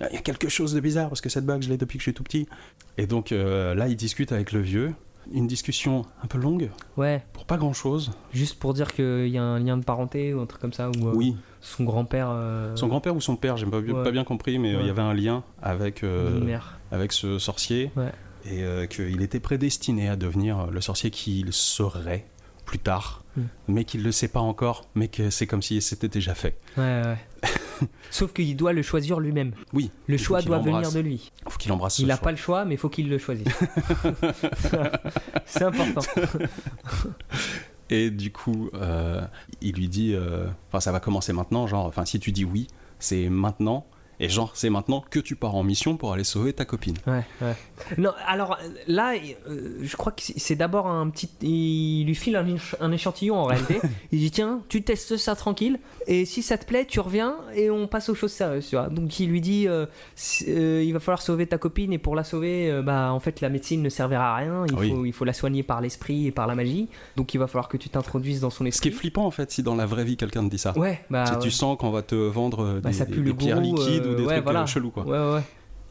il 0.09 0.13
y 0.15 0.17
a 0.17 0.21
quelque 0.21 0.47
chose 0.49 0.73
de 0.73 0.79
bizarre 0.79 1.09
parce 1.09 1.21
que 1.21 1.29
cette 1.29 1.45
bague, 1.45 1.61
je 1.63 1.69
l'ai 1.69 1.77
depuis 1.77 1.97
que 1.97 2.01
je 2.01 2.09
suis 2.09 2.13
tout 2.13 2.23
petit. 2.23 2.47
Et 2.97 3.07
donc 3.07 3.31
euh, 3.31 3.75
là, 3.75 3.87
il 3.87 3.95
discute 3.95 4.31
avec 4.31 4.51
le 4.51 4.61
vieux. 4.61 4.93
Une 5.31 5.47
discussion 5.47 6.05
un 6.23 6.27
peu 6.27 6.37
longue 6.37 6.69
Ouais, 6.97 7.23
pour 7.33 7.45
pas 7.45 7.57
grand 7.57 7.73
chose. 7.73 8.11
juste 8.33 8.59
pour 8.59 8.73
dire 8.73 8.93
qu'il 8.93 9.27
y 9.27 9.37
a 9.37 9.43
un 9.43 9.59
lien 9.59 9.77
de 9.77 9.83
parenté 9.83 10.33
ou 10.33 10.39
un 10.41 10.45
truc 10.45 10.61
comme 10.61 10.73
ça, 10.73 10.89
ou 10.89 11.07
euh, 11.07 11.13
Oui, 11.15 11.35
son 11.61 11.83
grand-père. 11.83 12.27
euh, 12.29 12.75
son 12.75 12.87
grand-père 12.87 13.15
ou 13.15 13.21
son 13.21 13.35
père, 13.35 13.57
j'ai 13.57 13.65
pas, 13.65 13.81
bien- 13.81 13.93
Ouais. 13.95 14.03
pas 14.03 14.11
bien 14.11 14.23
compris, 14.23 14.59
mais 14.59 14.75
euh, 14.75 14.81
il 14.81 14.87
y 14.87 14.89
avait 14.89 15.01
un 15.01 15.13
lien 15.13 15.43
avec, 15.61 16.03
mère. 16.03 16.79
avec 16.91 17.11
ce 17.11 17.39
sorcier. 17.39 17.91
Ouais. 17.95 18.11
Et 18.47 18.63
qu'il 18.87 19.23
était 19.23 19.39
prédestiné 19.39 20.07
à 20.07 20.15
devenir 20.15 20.67
le 20.67 20.79
sorcier 20.79 21.09
qu'il 21.09 21.51
serait 21.51 22.25
plus 22.65 22.77
tard, 22.79 23.23
Hmm. 23.35 23.43
mais 23.67 23.83
qu'il 23.85 23.99
ne 24.01 24.05
le 24.05 24.11
sait 24.11 24.27
pas 24.27 24.39
encore, 24.39 24.85
mais 24.95 25.07
que 25.07 25.29
c'est 25.29 25.45
comme 25.47 25.61
si 25.61 25.81
c'était 25.81 26.07
déjà 26.07 26.33
fait. 26.35 26.57
Ouais, 26.77 27.01
ouais. 27.03 27.17
Sauf 28.09 28.33
qu'il 28.33 28.55
doit 28.55 28.73
le 28.73 28.81
choisir 28.81 29.19
lui-même. 29.19 29.53
Oui, 29.73 29.91
Le 30.07 30.17
choix 30.17 30.41
doit 30.41 30.59
venir 30.59 30.91
de 30.91 30.99
lui. 30.99 31.31
Il 31.45 31.51
faut 31.51 31.57
qu'il 31.57 31.71
embrasse 31.71 31.99
Il 31.99 32.07
n'a 32.07 32.17
pas 32.17 32.31
le 32.31 32.37
choix, 32.37 32.65
mais 32.65 32.75
il 32.75 32.77
faut 32.77 32.89
qu'il 32.89 33.09
le 33.09 33.17
choisisse. 33.17 33.47
C'est 35.45 35.63
important. 35.63 36.01
Et 37.89 38.09
du 38.09 38.31
coup, 38.31 38.69
euh, 38.73 39.21
il 39.61 39.75
lui 39.75 39.87
dit, 39.87 40.13
euh, 40.15 40.47
enfin 40.69 40.79
ça 40.79 40.91
va 40.91 40.99
commencer 40.99 41.33
maintenant, 41.33 41.67
genre, 41.67 41.85
enfin 41.85 42.05
si 42.05 42.19
tu 42.19 42.31
dis 42.31 42.43
oui, 42.43 42.67
c'est 42.99 43.29
maintenant, 43.29 43.85
et 44.19 44.29
genre 44.29 44.51
c'est 44.55 44.69
maintenant 44.69 45.03
que 45.09 45.19
tu 45.19 45.35
pars 45.35 45.55
en 45.55 45.63
mission 45.63 45.97
pour 45.97 46.13
aller 46.13 46.23
sauver 46.23 46.53
ta 46.53 46.65
copine. 46.65 46.95
Ouais, 47.07 47.23
ouais. 47.41 47.55
Non, 47.97 48.11
alors 48.27 48.57
là, 48.87 49.13
euh, 49.49 49.77
je 49.81 49.95
crois 49.97 50.11
que 50.11 50.21
c'est- 50.23 50.55
d'abord 50.55 50.87
un 50.87 51.09
petit. 51.09 51.29
Il 51.41 52.05
lui 52.05 52.15
file 52.15 52.35
un, 52.35 52.45
éch- 52.45 52.75
un 52.79 52.91
échantillon 52.91 53.35
en 53.35 53.45
réalité. 53.45 53.79
il 54.11 54.19
dit 54.19 54.31
tiens, 54.31 54.61
tu 54.69 54.81
testes 54.83 55.17
ça 55.17 55.35
tranquille, 55.35 55.79
et 56.07 56.25
si 56.25 56.41
ça 56.43 56.57
te 56.57 56.65
plaît, 56.65 56.85
tu 56.85 56.99
reviens 56.99 57.35
et 57.55 57.69
on 57.69 57.87
passe 57.87 58.09
aux 58.09 58.15
choses 58.15 58.31
sérieuses, 58.31 58.67
tu 58.69 58.75
vois. 58.75 58.87
Donc 58.89 59.19
il 59.19 59.29
lui 59.29 59.41
dit 59.41 59.67
euh, 59.67 59.85
euh, 60.47 60.83
il 60.85 60.93
va 60.93 60.99
falloir 60.99 61.21
sauver 61.21 61.47
ta 61.47 61.57
copine, 61.57 61.91
et 61.93 61.97
pour 61.97 62.15
la 62.15 62.23
sauver, 62.23 62.81
bah 62.83 63.11
en 63.11 63.19
fait 63.19 63.41
la 63.41 63.49
médecine 63.49 63.81
ne 63.81 63.89
servira 63.89 64.33
à 64.33 64.35
rien. 64.37 64.65
Il, 64.69 64.75
Oui. 64.75 64.89
faut, 64.91 65.05
il 65.05 65.13
faut 65.13 65.25
la 65.25 65.33
soigner 65.33 65.63
par 65.63 65.81
l'esprit 65.81 66.27
et 66.27 66.31
par 66.31 66.47
la 66.47 66.55
magie. 66.55 66.87
Donc 67.15 67.33
il 67.33 67.37
va 67.37 67.47
falloir 67.47 67.67
que 67.69 67.77
tu 67.77 67.89
t'introduises 67.89 68.41
dans 68.41 68.49
son 68.49 68.59
Ce 68.59 68.63
qui 68.63 68.67
esprit. 68.69 68.89
est 68.89 68.91
flippant 68.93 69.25
en 69.25 69.31
fait, 69.31 69.51
si 69.51 69.63
dans 69.63 69.75
la 69.75 69.85
vraie 69.85 70.05
vie 70.05 70.17
quelqu'un 70.17 70.43
te 70.45 70.49
dit 70.49 70.57
ça. 70.57 70.77
Ouais, 70.77 71.01
bah. 71.09 71.25
Si 71.25 71.33
ouais. 71.33 71.39
tu 71.39 71.51
sens 71.51 71.77
qu'on 71.77 71.91
va 71.91 72.01
te 72.01 72.15
vendre 72.15 72.79
Bah, 72.81 72.89
des, 72.89 72.95
ça 72.95 73.05
pue 73.05 73.17
des 73.17 73.21
le 73.23 73.33
pierres 73.33 73.61
gourou, 73.61 73.75
liquides 73.77 74.04
ou 74.05 74.15
des 74.15 74.23
ouais, 74.25 74.33
trucs 74.35 74.43
voilà. 74.43 74.61
euh, 74.63 74.65
chelous 74.65 74.91
quoi. 74.91 75.03
Ouais, 75.05 75.35
ouais. 75.35 75.41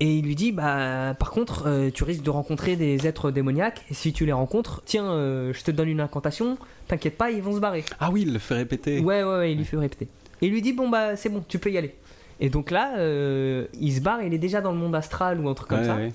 Et 0.00 0.16
il 0.16 0.25
lui 0.25 0.35
dit, 0.35 0.50
bah, 0.50 1.14
par 1.18 1.30
contre, 1.30 1.64
euh, 1.68 1.88
tu 1.94 2.02
risques 2.02 2.25
de 2.25 2.30
rencontrer 2.30 2.75
des 2.75 3.06
êtres 3.06 3.30
démoniaques. 3.30 3.85
Et 3.90 3.94
si 3.94 4.12
tu 4.12 4.26
les 4.26 4.33
rencontres, 4.33 4.83
tiens, 4.85 5.04
euh, 5.06 5.52
je 5.52 5.62
te 5.62 5.71
donne 5.71 5.88
une 5.88 6.00
incantation. 6.00 6.59
T'inquiète 6.88 7.16
pas, 7.16 7.30
ils 7.30 7.40
vont 7.40 7.54
se 7.54 7.61
barrer. 7.61 7.85
Ah 8.00 8.11
oui, 8.11 8.23
il 8.23 8.33
le 8.33 8.40
fait 8.40 8.54
répéter. 8.54 8.99
Ouais, 9.00 9.23
ouais, 9.23 9.37
ouais, 9.38 9.52
il 9.52 9.59
lui 9.59 9.64
fait 9.64 9.76
répéter. 9.76 10.09
Et 10.42 10.47
il 10.47 10.52
lui 10.52 10.62
dit, 10.62 10.73
bon, 10.73 10.88
bah, 10.88 11.14
c'est 11.14 11.28
bon, 11.28 11.44
tu 11.47 11.61
peux 11.61 11.71
y 11.71 11.78
aller. 11.78 11.94
Et 12.40 12.50
donc 12.50 12.73
là, 12.73 12.97
euh, 12.99 13.66
il 13.80 13.92
se 13.94 14.00
barre, 14.00 14.21
il 14.23 14.35
est 14.35 14.38
déjà 14.38 14.61
dans 14.61 14.73
le 14.73 14.78
monde 14.78 14.97
astral 14.97 15.38
ou 15.38 15.49
un 15.49 15.54
truc 15.54 15.68
comme 15.68 15.78
Ouais, 15.78 15.85
ça. 15.87 15.94
ouais. 15.97 16.12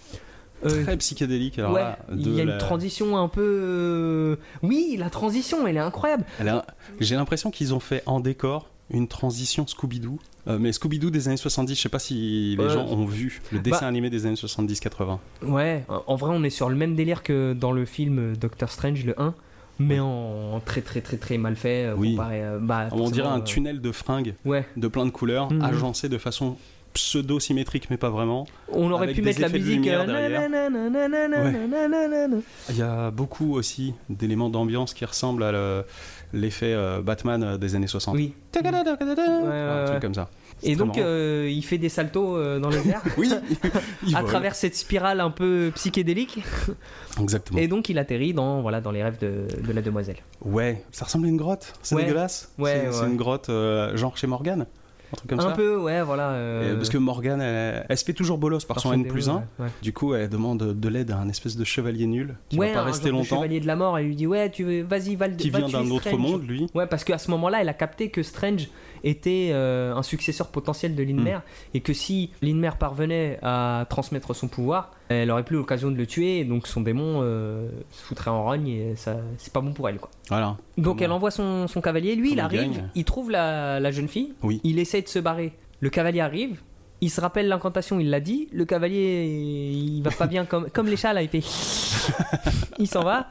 Très 0.84 0.98
psychédélique. 0.98 1.58
Alors 1.58 1.72
là, 1.72 2.00
il 2.14 2.36
y 2.36 2.42
a 2.42 2.44
la- 2.44 2.52
une 2.52 2.58
transition 2.58 3.18
un 3.18 3.30
peu. 3.30 4.38
Oui, 4.62 4.98
la 5.00 5.10
transition, 5.10 5.66
elle 5.66 5.78
est 5.78 5.80
incroyable. 5.80 6.26
A- 6.46 6.66
J'ai 7.00 7.16
l'impression 7.16 7.50
qu'ils 7.50 7.74
ont 7.74 7.80
fait 7.80 8.04
en 8.06 8.20
décor 8.20 8.70
une 8.92 9.08
transition 9.08 9.66
Scooby-Doo. 9.66 10.20
Euh, 10.48 10.58
mais 10.60 10.72
Scooby-Doo 10.72 11.10
des 11.10 11.28
années 11.28 11.38
70, 11.38 11.76
je 11.76 11.82
sais 11.82 11.90
pas 11.90 12.00
si 12.00 12.56
les 12.58 12.70
gens 12.70 12.86
ont 12.88 13.06
vu 13.06 13.42
le 13.52 13.60
dessin 13.60 13.82
bah. 13.82 13.88
animé 13.88 14.10
des 14.10 14.26
années 14.26 14.36
70-80. 14.36 15.18
Ouais, 15.44 15.84
en 15.88 16.16
vrai, 16.16 16.32
on 16.34 16.44
est 16.44 16.50
sur 16.50 16.70
le 16.70 16.76
même 16.76 16.96
délire 16.96 17.24
que 17.24 17.54
dans 17.54 17.72
le 17.72 17.86
film 17.86 18.20
euh, 18.20 18.36
Doctor 18.36 18.72
Strange, 18.72 19.06
le 19.06 19.20
1, 19.20 19.34
mais 19.80 20.00
en, 20.00 20.62
très 20.66 20.82
très 20.82 21.02
très 21.02 21.18
très 21.18 21.38
mal 21.38 21.56
fait. 21.56 21.86
Euh, 21.86 21.96
oui. 21.98 22.12
Comparé, 22.12 22.44
euh, 22.44 22.60
on 22.92 23.10
dirait 23.10 23.30
un 23.30 23.42
tunnel 23.42 23.82
de 23.82 23.92
fringues 23.92 24.34
de 24.46 24.88
plein 24.88 25.06
de 25.06 25.12
couleurs, 25.12 25.52
mmh. 25.52 25.62
agencé 25.62 26.10
de 26.10 26.18
façon 26.18 26.58
pseudo 26.94 27.40
symétrique 27.40 27.90
mais 27.90 27.98
pas 27.98 28.10
vraiment. 28.10 28.48
On 28.72 28.92
aurait 28.92 29.14
pu 29.14 29.22
mettre 29.22 29.42
la 29.42 29.50
musique. 29.50 29.86
Il 32.70 32.76
y 32.76 32.82
a 32.82 33.12
beaucoup 33.12 33.54
aussi 33.54 33.94
d'éléments 34.10 34.50
d'ambiance 34.50 34.94
qui 34.94 35.06
ressemblent 35.06 35.44
à 35.44 35.52
le, 35.52 35.86
l'effet 36.34 36.74
euh, 36.74 37.02
Batman 37.02 37.44
euh, 37.44 37.58
des 37.58 37.76
années 37.76 37.88
60. 37.88 38.16
Oui. 38.16 38.34
un 38.56 39.86
truc 39.88 40.02
comme 40.02 40.14
ça. 40.14 40.30
Et 40.62 40.76
donc 40.76 40.98
euh, 40.98 41.48
il 41.50 41.64
fait 41.64 41.78
des 41.78 41.88
saltos 41.88 42.36
euh, 42.36 42.60
dans 42.60 42.70
les 42.70 42.86
airs 42.90 43.02
Oui, 43.18 43.32
à 44.14 44.24
travers 44.24 44.56
cette 44.56 44.76
spirale 44.76 45.22
un 45.22 45.32
peu 45.32 45.72
psychédélique. 45.76 46.44
Exactement. 47.22 47.60
Et 47.60 47.68
donc 47.68 47.88
il 47.90 47.98
atterrit 47.98 48.34
dans 48.34 48.62
voilà 48.62 48.82
dans 48.82 48.92
les 48.92 49.02
rêves 49.02 49.20
de, 49.20 49.48
de 49.66 49.72
la 49.74 49.82
demoiselle. 49.82 50.18
Ouais, 50.44 50.84
ça 50.92 51.06
ressemble 51.06 51.28
à 51.28 51.30
une 51.30 51.38
grotte? 51.38 51.74
C'est 51.82 51.96
Ouais. 51.96 52.04
dégueulasse? 52.04 52.52
Ouais, 52.58 52.88
c'est 52.92 53.00
ouais. 53.02 53.08
une 53.08 53.16
grotte 53.18 53.50
euh, 53.50 53.96
genre 53.96 54.18
chez 54.18 54.28
Morgan. 54.28 54.66
Un 55.12 55.16
truc 55.18 55.30
comme 55.30 55.40
un 55.40 55.44
ça. 55.44 55.52
peu, 55.52 55.78
ouais, 55.78 56.02
voilà. 56.04 56.30
Euh, 56.32 56.76
parce 56.76 56.90
que 56.90 56.98
Morgane, 56.98 57.42
elle, 57.42 57.86
elle 57.90 57.98
se 57.98 58.06
fait 58.06 58.14
toujours 58.14 58.38
bolos 58.38 58.66
par, 58.66 58.80
son 58.80 58.94
N 58.94 59.06
plus 59.08 59.30
1. 59.30 59.36
ouais, 59.36 59.42
ouais. 59.60 59.68
Du 59.82 59.94
coup, 59.94 60.14
elle 60.14 60.30
demande 60.30 60.80
de 60.80 60.90
l'aide 60.90 61.12
à 61.12 61.18
un 61.18 61.30
espèce 61.30 61.56
de 61.58 61.64
chevalier 61.64 62.06
nul 62.06 62.36
qui 62.50 62.58
Ouais, 62.58 62.68
va 62.68 62.74
pas 62.76 62.80
un 62.82 62.84
rester 62.86 63.10
genre 63.10 63.20
de 63.20 63.24
longtemps, 63.24 63.36
chevalier 63.38 63.60
de 63.60 63.68
la 63.68 63.76
mort, 63.76 63.98
elle 63.98 64.06
lui 64.06 64.16
dit 64.16 64.28
ouais, 64.28 64.50
tu 64.50 64.64
veux, 64.64 64.84
vas-y, 64.84 65.16
va 65.16 65.30
qui 65.30 65.50
va 65.50 65.60
vient 65.60 65.70
d'un 65.82 65.90
autre 65.92 66.16
monde, 66.16 66.48
lui. 66.48 66.68
Ouais, 66.76 66.86
parce 66.88 67.04
qu'à 67.04 67.18
ce 67.18 67.32
moment-là, 67.32 67.62
elle 67.62 67.70
a 67.70 67.74
capté 67.74 68.10
que 68.10 68.22
Strange 68.24 68.68
était 69.04 69.50
euh, 69.52 69.96
un 69.96 70.04
successeur 70.04 70.48
potentiel 70.48 70.96
de 70.96 71.04
Lynmer 71.04 71.38
Hmm. 71.38 71.76
et 71.76 71.82
que 71.82 71.94
si 71.94 72.32
Lynmer 72.42 72.72
parvenait 72.80 73.40
à 73.42 73.86
transmettre 73.90 74.36
son 74.36 74.48
pouvoir, 74.48 74.92
elle 75.10 75.32
aurait 75.32 75.44
plus 75.44 75.58
l'occasion 75.58 75.92
de 75.92 75.96
le 75.98 76.06
tuer, 76.06 76.40
et 76.40 76.44
donc 76.46 76.68
son 76.68 76.82
démon 76.82 77.22
euh, 77.24 77.70
se 77.92 78.02
foutrait 78.04 78.32
en 78.32 78.44
rogne 78.44 78.68
et 78.68 78.96
ça, 78.96 79.18
c'est 79.38 79.52
pas 79.54 79.62
bon 79.62 79.74
pour 79.74 79.88
elle, 79.90 79.98
quoi. 80.00 80.10
Voilà. 80.30 80.58
Donc 80.78 81.02
elle 81.02 81.12
envoie 81.12 81.32
son, 81.32 81.68
son 81.68 81.82
cavalier, 81.82 82.16
lui 82.16 82.32
il 82.34 82.40
arrive, 82.40 82.84
il 82.96 83.04
trouve 83.06 83.32
la, 83.32 83.80
la 83.80 83.92
jeune 83.92 84.08
fille, 84.08 84.34
Oui. 84.44 84.62
il 84.64 84.80
essaye 84.80 85.02
de 85.04 85.08
se 85.08 85.20
barrer. 85.20 85.54
Le 85.82 85.90
cavalier 85.90 86.20
arrive, 86.20 86.62
il 87.02 87.10
se 87.10 87.22
rappelle 87.22 87.48
l'incantation, 87.48 88.00
il 88.00 88.10
l'a 88.10 88.20
dit, 88.20 88.48
le 88.52 88.66
cavalier 88.66 89.26
il 89.28 90.02
va 90.04 90.12
pas 90.12 90.28
bien 90.28 90.46
comme, 90.46 90.70
comme 90.70 90.88
les 90.88 90.98
chats 90.98 91.14
là, 91.14 91.22
il 91.22 91.30
fait. 91.30 91.44
il 92.80 92.88
s'en 92.88 93.04
va. 93.04 93.28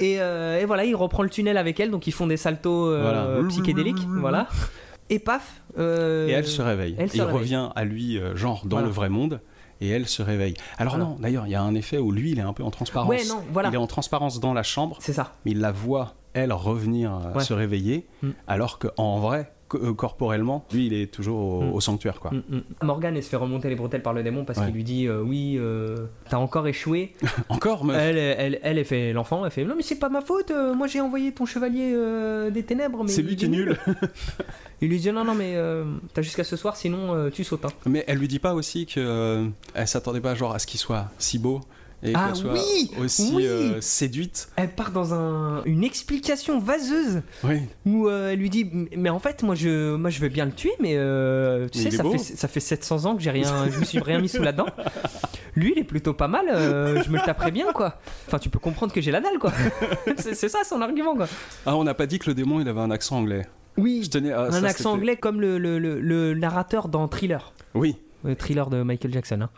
Et, 0.00 0.20
euh, 0.20 0.60
et 0.60 0.64
voilà, 0.64 0.84
il 0.84 0.94
reprend 0.96 1.22
le 1.22 1.30
tunnel 1.30 1.56
avec 1.56 1.78
elle, 1.80 1.90
donc 1.90 2.06
ils 2.06 2.12
font 2.12 2.26
des 2.26 2.36
saltos 2.36 2.88
euh, 2.88 3.02
Voilà. 3.02 3.48
psychédéliques, 3.48 3.98
voilà. 4.06 4.48
Et 5.10 5.18
paf. 5.18 5.60
euh, 5.78 6.28
Et 6.28 6.32
elle 6.32 6.46
se 6.46 6.62
réveille. 6.62 6.94
elle 6.98 7.10
se 7.10 7.16
il 7.16 7.22
réveille. 7.22 7.36
revient 7.38 7.68
à 7.74 7.84
lui, 7.84 8.20
genre 8.34 8.62
dans 8.64 8.76
Voilà. 8.76 8.86
le 8.86 8.92
vrai 8.92 9.08
monde, 9.08 9.40
et 9.80 9.88
elle 9.88 10.06
se 10.06 10.22
réveille. 10.22 10.54
Alors 10.78 10.94
Voilà. 10.96 11.10
non, 11.10 11.16
d'ailleurs, 11.20 11.46
il 11.46 11.50
y 11.50 11.54
a 11.56 11.62
un 11.62 11.74
effet 11.74 11.98
où 11.98 12.12
lui, 12.12 12.30
il 12.32 12.38
est 12.38 12.42
un 12.42 12.52
peu 12.52 12.62
en 12.62 12.70
transparence. 12.70 13.08
Ouais, 13.10 13.24
non, 13.28 13.42
voilà. 13.52 13.68
Il 13.70 13.74
est 13.74 13.78
en 13.78 13.86
transparence 13.86 14.40
dans 14.40 14.54
la 14.54 14.62
chambre, 14.62 14.96
C'est 15.00 15.12
ça. 15.12 15.32
mais 15.44 15.50
il 15.52 15.60
la 15.60 15.72
voit, 15.72 16.14
elle, 16.32 16.52
revenir 16.52 17.32
Ouais. 17.34 17.42
se 17.42 17.52
réveiller, 17.52 18.06
Mm. 18.22 18.30
alors 18.46 18.78
qu'en 18.78 19.18
vrai, 19.18 19.52
corporellement, 19.76 20.64
lui, 20.72 20.86
il 20.86 20.94
est 20.94 21.06
toujours 21.12 21.38
au, 21.40 21.60
Mm. 21.62 21.72
au 21.74 21.80
sanctuaire, 21.80 22.20
quoi. 22.20 22.30
Mm, 22.32 22.56
mm. 22.56 22.62
Morgane, 22.82 23.16
elle 23.16 23.22
se 23.22 23.28
fait 23.28 23.36
remonter 23.36 23.68
les 23.68 23.74
bretelles 23.76 24.02
par 24.02 24.12
le 24.12 24.22
démon 24.22 24.44
parce 24.44 24.58
Ouais. 24.58 24.66
qu'il 24.66 24.74
lui 24.74 24.84
dit 24.84 25.06
euh, 25.06 25.22
Oui, 25.22 25.56
euh, 25.58 26.06
t'as 26.28 26.38
encore 26.38 26.66
échoué. 26.66 27.12
Encore, 27.48 27.84
meuf 27.84 27.96
Elle, 27.96 28.16
elle, 28.18 28.58
elle, 28.62 28.78
elle 28.78 28.84
fait 28.84 29.12
l'enfant, 29.12 29.44
elle 29.44 29.50
fait 29.50 29.64
Non, 29.64 29.74
mais 29.76 29.82
c'est 29.82 29.98
pas 29.98 30.08
ma 30.08 30.20
faute, 30.20 30.50
euh, 30.50 30.74
moi 30.74 30.86
j'ai 30.86 31.00
envoyé 31.00 31.32
ton 31.32 31.46
chevalier 31.46 31.92
euh, 31.94 32.50
des 32.50 32.62
ténèbres. 32.62 33.02
mais 33.04 33.10
C'est 33.10 33.22
lui 33.22 33.32
il 33.32 33.36
qui 33.36 33.44
est 33.44 33.48
nul. 33.48 33.76
Il 34.82 34.88
lui 34.88 34.98
dit 34.98 35.12
Non, 35.12 35.24
non, 35.24 35.34
mais 35.34 35.56
euh, 35.56 35.84
t'as 36.14 36.22
jusqu'à 36.22 36.42
ce 36.44 36.56
soir, 36.56 36.74
sinon 36.76 37.14
euh, 37.14 37.28
tu 37.30 37.44
sautes. 37.44 37.64
hein. 37.66 37.70
Mais 37.86 38.02
elle 38.06 38.16
lui 38.18 38.28
dit 38.28 38.38
pas 38.38 38.54
aussi 38.54 38.86
que 38.86 38.98
euh, 38.98 39.46
elle 39.74 39.86
s'attendait 39.86 40.22
pas 40.22 40.34
genre 40.34 40.54
à 40.54 40.58
ce 40.58 40.66
qu'il 40.66 40.80
soit 40.80 41.10
si 41.18 41.38
beau 41.38 41.60
et 42.02 42.12
Ah 42.14 42.26
qu'elle 42.28 42.36
soit 42.36 42.52
oui 42.54 42.90
aussi 43.00 43.32
Oui 43.34 43.46
euh, 43.46 43.80
séduite. 43.80 44.48
Elle 44.56 44.70
part 44.74 44.90
dans 44.90 45.12
un, 45.14 45.62
une 45.64 45.84
explication 45.84 46.58
vaseuse 46.58 47.22
Oui. 47.44 47.60
où 47.86 48.08
euh, 48.08 48.30
elle 48.32 48.38
lui 48.38 48.48
dit 48.50 48.66
Mais 48.96 49.10
en 49.10 49.18
fait, 49.18 49.42
moi 49.42 49.54
je, 49.54 49.94
moi, 49.96 50.10
je 50.10 50.20
veux 50.20 50.28
bien 50.28 50.46
le 50.46 50.52
tuer, 50.52 50.72
mais 50.80 50.94
euh, 50.96 51.68
tu 51.68 51.78
Mais 51.78 51.90
sais, 51.90 51.96
ça 51.96 52.04
fait, 52.04 52.18
ça 52.18 52.48
fait 52.48 52.60
700 52.60 53.04
ans 53.04 53.16
que 53.16 53.22
j'ai 53.22 53.30
rien, 53.30 53.68
je 53.70 53.78
me 53.78 53.84
suis 53.84 53.98
rien 54.00 54.20
mis 54.20 54.28
sous 54.28 54.42
la 54.42 54.52
dent. 54.52 54.66
Lui, 55.56 55.72
il 55.74 55.80
est 55.80 55.84
plutôt 55.84 56.14
pas 56.14 56.28
mal, 56.28 56.46
je 56.48 57.10
me 57.10 57.16
le 57.18 57.24
taperais 57.24 57.50
bien, 57.50 57.72
quoi. 57.72 57.98
Enfin, 58.26 58.38
tu 58.38 58.48
peux 58.48 58.58
comprendre 58.60 58.92
que 58.92 59.00
j'ai 59.00 59.10
la 59.10 59.20
dalle, 59.20 59.38
quoi. 59.38 59.52
c'est 60.16 60.48
ça 60.48 60.58
son 60.64 60.80
argument, 60.80 61.16
quoi. 61.16 61.26
Ah, 61.66 61.76
on 61.76 61.84
n'a 61.84 61.94
pas 61.94 62.06
dit 62.06 62.18
que 62.18 62.28
le 62.30 62.34
démon 62.34 62.60
il 62.60 62.68
avait 62.68 62.80
un 62.80 62.90
accent 62.90 63.16
anglais. 63.18 63.46
Oui, 63.76 64.00
Je 64.04 64.10
tenais 64.10 64.32
à 64.32 64.42
un 64.42 64.50
ça, 64.52 64.66
accent 64.66 64.92
anglais 64.92 65.16
comme 65.16 65.40
le, 65.40 65.58
le, 65.58 65.78
le- 65.78 66.00
le 66.00 66.34
narrateur 66.34 66.88
dans 66.88 67.06
Thriller. 67.08 67.52
Oui, 67.74 67.96
Le 68.24 68.36
thriller 68.36 68.68
de 68.68 68.82
Michael 68.82 69.12
Jackson. 69.12 69.40
hein. 69.42 69.50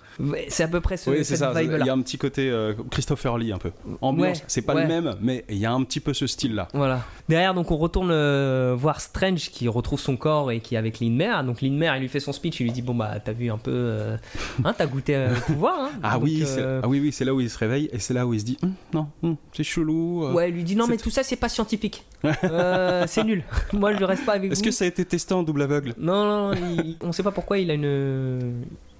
C'est 0.48 0.62
à 0.64 0.68
peu 0.68 0.80
près 0.80 0.96
ce, 0.96 1.10
oui 1.10 1.24
cette 1.24 1.38
ça. 1.38 1.52
Il 1.62 1.70
y 1.84 1.88
a 1.88 1.92
un 1.92 2.00
petit 2.00 2.18
côté 2.18 2.48
euh, 2.50 2.74
Christopher 2.90 3.36
Lee 3.38 3.52
un 3.52 3.58
peu. 3.58 3.72
Ambiance, 4.00 4.38
Ouais, 4.38 4.44
c'est 4.46 4.62
pas 4.62 4.74
ouais. 4.74 4.82
le 4.82 4.88
même, 4.88 5.16
mais 5.20 5.44
il 5.48 5.56
y 5.58 5.66
a 5.66 5.72
un 5.72 5.82
petit 5.82 6.00
peu 6.00 6.14
ce 6.14 6.26
style-là. 6.26 6.68
Voilà. 6.72 7.00
Derrière, 7.28 7.54
donc, 7.54 7.70
on 7.70 7.76
retourne 7.76 8.10
euh, 8.12 8.74
voir 8.78 9.00
Strange 9.00 9.50
qui 9.50 9.66
retrouve 9.68 9.98
son 10.00 10.16
corps 10.16 10.50
et 10.52 10.60
qui 10.60 10.74
est 10.74 10.78
avec 10.78 11.00
Lindmer. 11.00 11.34
Donc, 11.44 11.60
Lindmer, 11.62 11.92
il 11.96 12.00
lui 12.02 12.08
fait 12.08 12.20
son 12.20 12.32
speech. 12.32 12.60
Il 12.60 12.64
lui 12.64 12.72
dit 12.72 12.82
Bon, 12.82 12.94
bah, 12.94 13.18
t'as 13.24 13.32
vu 13.32 13.50
un 13.50 13.58
peu. 13.58 13.70
euh, 13.72 14.16
hein, 14.64 14.74
t'as 14.76 14.86
goûté 14.86 15.16
euh, 15.16 15.30
le 15.34 15.40
pouvoir. 15.40 15.74
hein. 15.80 15.90
Ah 16.02 16.14
Donc, 16.14 16.24
oui, 16.24 16.42
c'est 16.46 16.60
euh, 16.60 16.80
ah 16.84 16.88
oui, 16.88 17.00
oui, 17.00 17.12
c'est 17.12 17.24
là 17.24 17.34
où 17.34 17.40
il 17.40 17.50
se 17.50 17.58
réveille 17.58 17.88
et 17.92 17.98
c'est 17.98 18.14
là 18.14 18.26
où 18.26 18.34
il 18.34 18.40
se 18.40 18.44
dit 18.44 18.58
Hum, 18.62 18.72
non, 18.94 19.08
hum, 19.22 19.36
c'est 19.52 19.64
chelou. 19.64 20.24
euh. 20.26 20.32
Ouais, 20.32 20.50
il 20.50 20.54
lui 20.54 20.64
dit 20.64 20.76
Non, 20.76 20.86
mais 20.86 20.96
tout- 20.96 21.10
ça, 21.10 21.22
c'est 21.22 21.36
pas 21.36 21.48
scientifique. 21.48 22.04
Euh, 22.44 23.04
c'est 23.08 23.24
nul. 23.24 23.42
Moi, 23.72 23.94
je 23.96 24.04
reste 24.04 24.24
pas 24.24 24.32
avec 24.34 24.52
Est-ce 24.52 24.62
que 24.62 24.70
ça 24.70 24.84
a 24.84 24.88
été 24.88 25.04
testé 25.04 25.34
en 25.34 25.42
double 25.42 25.62
aveugle? 25.62 25.94
Non, 25.98 26.24
non, 26.24 26.52
il- 26.54 26.96
on 27.02 27.10
sait 27.12 27.22
pas 27.22 27.30
pourquoi 27.32 27.58
il 27.58 27.70
a 27.70 27.74
une. 27.74 28.51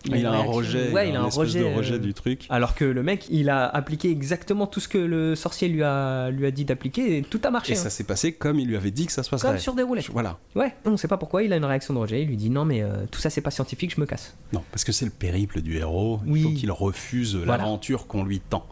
Il, 0.05 0.27
a 0.27 0.31
un 0.31 0.33
réaction. 0.33 0.53
rejet, 0.53 0.93
Ouais, 0.93 1.09
il 1.11 1.15
a 1.17 1.21
un 1.21 1.29
rejet. 1.29 1.61
de 1.61 1.65
rejet 1.77 1.95
euh, 1.95 1.99
du 1.99 2.13
truc. 2.13 2.47
Alors 2.51 2.75
que 2.75 2.85
le 2.85 3.05
mec, 3.05 3.27
il 3.31 3.49
a 3.49 3.69
appliqué 3.69 4.11
exactement 4.11 4.67
tout 4.67 4.81
ce 4.81 4.89
que 4.89 4.99
le 4.99 5.37
sorcier 5.37 5.69
lui 5.69 5.85
a, 5.85 6.29
lui 6.31 6.45
a 6.45 6.51
dit 6.51 6.65
d'appliquer 6.65 7.19
et 7.19 7.23
tout 7.23 7.41
a 7.45 7.51
marché. 7.51 7.75
Et 7.75 7.77
hein. 7.77 7.81
ça 7.81 7.89
s'est 7.89 8.03
passé 8.03 8.33
comme 8.33 8.59
il 8.59 8.67
lui 8.67 8.77
avait 8.77 8.91
dit 8.91 9.07
que 9.07 9.13
ça 9.13 9.23
se 9.23 9.31
passerait. 9.31 9.51
Comme 9.53 9.59
sur 9.61 9.75
des 9.75 9.85
roulettes. 9.85 10.11
Voilà. 10.11 10.39
Ouais, 10.57 10.75
on 10.87 10.97
sait 10.97 11.07
pas 11.07 11.19
pourquoi 11.19 11.45
il 11.45 11.53
a 11.53 11.57
une 11.57 11.65
réaction 11.65 11.95
de 11.95 12.01
rejet. 12.01 12.23
Il 12.23 12.29
lui 12.29 12.37
dit 12.37 12.51
non, 12.51 12.65
mais 12.65 12.83
euh, 12.83 13.05
tout 13.13 13.21
ça 13.21 13.31
c'est 13.31 13.43
pas 13.43 13.53
scientifique, 13.53 13.95
je 13.95 14.01
me 14.01 14.07
casse. 14.07 14.37
Non, 14.53 14.65
parce 14.73 14.83
que 14.83 14.91
c'est 14.91 15.05
le 15.05 15.13
périple 15.13 15.61
du 15.61 15.77
héros. 15.77 16.19
Oui. 16.27 16.41
Il 16.41 16.43
faut 16.43 16.51
qu'il 16.59 16.73
refuse 16.73 17.37
Voilà. 17.37 17.59
l'aventure 17.59 18.09
qu'on 18.09 18.25
lui 18.25 18.41
tend. 18.41 18.67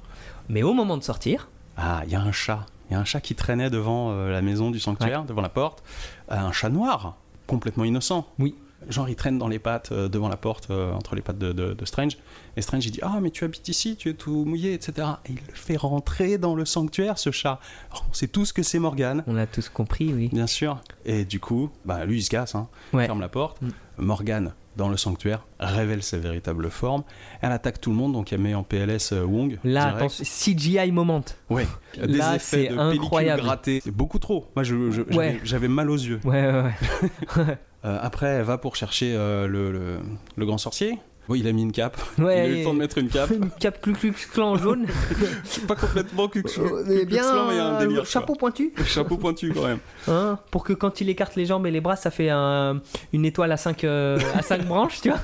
Mais 0.49 0.65
au 0.65 0.75
moment 0.75 0.97
de 0.97 1.05
sortir, 1.05 1.49
Ah, 1.77 2.03
il 2.07 2.13
y 2.13 2.17
a 2.17 2.21
un 2.21 2.33
chat. 2.33 2.67
Il 2.91 2.95
y 2.95 2.97
a 2.97 2.99
un 2.99 3.05
chat 3.05 3.21
qui 3.21 3.37
traînait 3.37 3.71
devant 3.71 4.11
euh, 4.11 4.33
la 4.33 4.43
maison 4.43 4.73
du 4.73 4.81
sanctuaire, 4.81 5.25
devant 5.25 5.43
la 5.43 5.49
porte. 5.49 5.85
Euh, 6.33 6.35
un 6.37 6.51
chat 6.51 6.71
noir, 6.71 7.17
complètement 7.47 7.85
innocent. 7.85 8.27
Oui. 8.41 8.57
Genre, 8.89 9.09
il 9.09 9.15
traîne 9.15 9.39
dans 9.39 9.49
les 9.49 9.59
pattes, 9.59 9.93
euh, 9.93 10.09
devant 10.09 10.29
la 10.29 10.37
porte, 10.39 10.71
euh, 10.71 10.93
entre 10.93 11.15
les 11.15 11.21
pattes 11.23 11.39
de, 11.39 11.53
de- 11.53 11.75
de 11.75 11.85
Strange. 11.85 12.17
Et 12.57 12.63
Strange, 12.63 12.87
il 12.87 12.91
dit 12.91 13.01
Ah, 13.03 13.19
mais 13.21 13.31
tu 13.31 13.45
habites 13.45 13.69
ici, 13.69 13.97
tu 13.97 14.09
es 14.09 14.15
tout 14.15 14.45
mouillé, 14.45 14.73
etc. 14.73 15.07
Et 15.27 15.33
il 15.33 15.37
le 15.37 15.55
fait 15.55 15.77
rentrer 15.77 16.39
dans 16.39 16.55
le 16.55 16.65
sanctuaire, 16.65 17.19
ce 17.19 17.31
chat. 17.31 17.61
Alors, 17.91 18.07
on 18.11 18.13
sait 18.15 18.29
tous 18.29 18.53
que 18.53 18.63
c'est 18.63 18.79
Morgane, 18.79 19.23
on 19.27 19.37
a 19.37 19.47
tous 19.47 19.69
compris, 19.69 20.13
oui. 20.15 20.29
bien 20.33 20.47
sûr. 20.47 20.81
Et 21.05 21.25
du 21.25 21.41
coup, 21.41 21.71
bah, 21.85 22.05
lui, 22.07 22.19
il 22.19 22.23
se 22.23 22.31
casse, 22.31 22.55
hein, 22.55 22.69
Ouais. 22.93 23.07
ferme 23.07 23.21
la 23.21 23.29
porte. 23.29 23.61
Mm. 23.61 23.69
Morgane, 23.99 24.55
dans 24.77 24.89
le 24.89 24.97
sanctuaire, 24.97 25.47
révèle 25.59 26.03
sa 26.03 26.17
véritable 26.17 26.71
forme. 26.71 27.03
Elle 27.43 27.53
attaque 27.53 27.83
tout 27.83 27.91
le 27.91 27.97
monde, 27.97 28.15
donc 28.15 28.33
elle 28.33 28.41
met 28.41 28.55
en 28.55 28.63
PLS 28.63 29.13
euh, 29.13 29.25
Wong. 29.25 29.59
Là, 29.63 29.93
direct. 29.93 30.23
CGI 30.25 30.91
moment. 30.91 31.23
Ouais, 31.51 31.67
des 31.99 32.07
Là, 32.17 32.37
effets 32.37 32.69
c'est 32.69 32.75
de 32.75 32.79
incroyable. 32.79 33.43
C'est 33.63 33.91
beaucoup 33.91 34.19
trop. 34.19 34.47
Moi, 34.57 34.65
Ouais. 35.13 35.39
j'avais 35.45 35.69
mal 35.69 35.91
aux 35.91 35.97
yeux. 35.99 36.19
Ouais, 36.25 36.51
ouais, 36.51 36.63
ouais. 36.63 37.59
Euh, 37.85 37.99
après, 38.01 38.27
elle 38.27 38.43
va 38.45 38.59
pour 38.59 38.77
chercher 38.77 39.15
euh, 39.15 39.47
le, 39.47 39.73
le- 39.73 40.01
le 40.37 40.47
grand 40.47 40.59
sorcier. 40.59 40.99
Oui, 41.31 41.41
il 41.41 41.49
a 41.49 41.53
mis 41.53 41.63
une 41.63 41.73
cape. 41.73 41.97
Ouais, 42.19 42.37
il 42.37 42.41
a 42.41 42.47
eu 42.49 42.59
le 42.59 42.65
temps 42.65 42.75
de 42.75 42.79
mettre 42.81 42.99
une 42.99 43.09
cape. 43.09 43.31
Une 43.31 43.49
cape 43.51 43.81
Ku 43.81 43.93
Klux 43.93 44.13
Klan 44.33 44.57
jaune. 44.57 44.87
Je 45.45 45.49
suis 45.49 45.61
pas 45.63 45.77
complètement 45.77 46.29
Ku 46.29 46.41
Euh, 46.41 46.43
Ku 46.43 46.61
mais 46.89 47.05
bien, 47.07 47.23
il 47.51 47.57
y 47.57 47.59
a 47.61 47.67
un 47.77 47.79
délire. 47.79 48.01
euh, 48.03 48.05
chapeau 48.05 48.35
pointu. 48.35 48.73
Chapeau 48.85 49.17
pointu 49.17 49.53
quand 49.55 49.65
même. 49.67 49.79
Hein, 50.09 50.39
pour 50.51 50.65
que 50.65 50.73
quand 50.73 51.01
il 51.01 51.09
écarte 51.09 51.37
les 51.37 51.47
jambes 51.47 51.67
et 51.67 51.71
les 51.71 51.81
bras, 51.81 51.97
ça 51.97 52.11
fait 52.11 52.29
un- 52.31 52.81
une 53.13 53.25
étoile 53.25 53.53
à 53.53 53.57
5 53.57 53.85
à 53.85 54.43
cinq 54.43 54.67
branches, 54.67 55.01
tu 55.01 55.09
vois. 55.11 55.21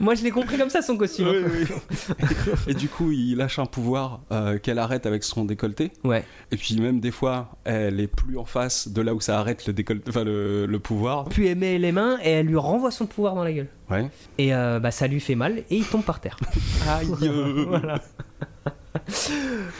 Moi, 0.00 0.14
je 0.14 0.22
l'ai 0.22 0.30
compris 0.30 0.58
comme 0.58 0.70
ça, 0.70 0.82
son 0.82 0.96
costume. 0.96 1.28
Oui, 1.28 1.66
oui. 1.70 2.26
Et 2.66 2.74
du 2.74 2.88
coup, 2.88 3.10
il 3.10 3.36
lâche 3.36 3.58
un 3.58 3.66
pouvoir 3.66 4.20
euh, 4.32 4.58
qu'elle 4.58 4.78
arrête 4.78 5.06
avec 5.06 5.24
son 5.24 5.44
décolleté. 5.44 5.92
Ouais. 6.04 6.24
Et 6.52 6.56
puis 6.56 6.78
même 6.80 7.00
des 7.00 7.10
fois, 7.10 7.48
elle 7.64 8.00
est 8.00 8.06
plus 8.06 8.36
en 8.36 8.44
face 8.44 8.88
de 8.88 9.00
là 9.00 9.14
où 9.14 9.20
ça 9.20 9.38
arrête 9.38 9.66
le 9.66 9.72
décolleté, 9.72 10.10
enfin 10.10 10.24
le, 10.24 10.66
le 10.66 10.78
pouvoir. 10.78 11.24
Puis 11.30 11.46
elle 11.46 11.58
met 11.58 11.78
les 11.78 11.92
mains 11.92 12.18
et 12.22 12.30
elle 12.32 12.46
lui 12.46 12.56
renvoie 12.56 12.90
son 12.90 13.06
pouvoir 13.06 13.34
dans 13.34 13.44
la 13.44 13.52
gueule. 13.52 13.68
Ouais. 13.90 14.10
Et 14.38 14.54
euh, 14.54 14.78
bah, 14.80 14.90
ça 14.90 15.06
lui 15.06 15.20
fait 15.20 15.34
mal 15.34 15.58
et 15.58 15.76
il 15.76 15.84
tombe 15.86 16.02
par 16.04 16.20
terre. 16.20 16.36
Aïe. 16.88 17.08
voilà. 17.68 18.00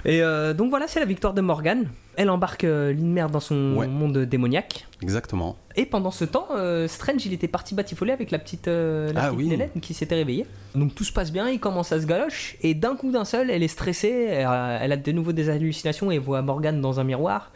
Et 0.05 0.23
euh, 0.23 0.55
donc 0.55 0.71
voilà, 0.71 0.87
c'est 0.87 1.01
la 1.01 1.07
victoire 1.07 1.35
de 1.35 1.41
Morgane. 1.41 1.89
Elle 2.17 2.31
embarque 2.31 2.65
euh, 2.65 2.93
Lindmer 2.93 3.27
dans 3.31 3.41
son 3.41 3.75
Ouais. 3.77 3.87
monde 3.87 4.17
démoniaque. 4.19 4.87
Exactement. 5.03 5.57
Et 5.77 5.87
pendant 5.87 6.11
ce 6.11 6.25
temps, 6.25 6.49
euh, 6.57 6.89
Strange, 6.89 7.25
il 7.27 7.33
était 7.33 7.49
parti 7.49 7.75
batifoler 7.75 8.13
avec 8.13 8.31
la 8.31 8.39
petite, 8.39 8.67
la 8.67 9.09
Ah 9.17 9.27
petite 9.29 9.37
oui. 9.39 9.49
nénette 9.49 9.73
qui 9.81 9.95
s'était 9.95 10.15
réveillée. 10.15 10.47
Donc 10.75 10.95
tout 10.95 11.05
se 11.05 11.13
passe 11.13 11.31
bien, 11.33 11.49
il 11.49 11.61
commence 11.61 11.93
à 11.93 12.01
se 12.01 12.07
galoche. 12.07 12.57
Et 12.63 12.75
d'un 12.75 12.97
coup 12.97 13.11
d'un 13.11 13.25
seul, 13.25 13.51
elle 13.51 13.63
est 13.63 13.69
stressée. 13.69 14.29
Elle 14.31 14.47
a, 14.47 14.79
elle 14.83 14.93
a 14.93 14.97
de 14.97 15.13
nouveau 15.13 15.33
des 15.33 15.49
hallucinations 15.51 16.11
et 16.11 16.19
voit 16.19 16.43
Morgane 16.43 16.81
dans 16.81 16.99
un 17.01 17.05
miroir. 17.05 17.53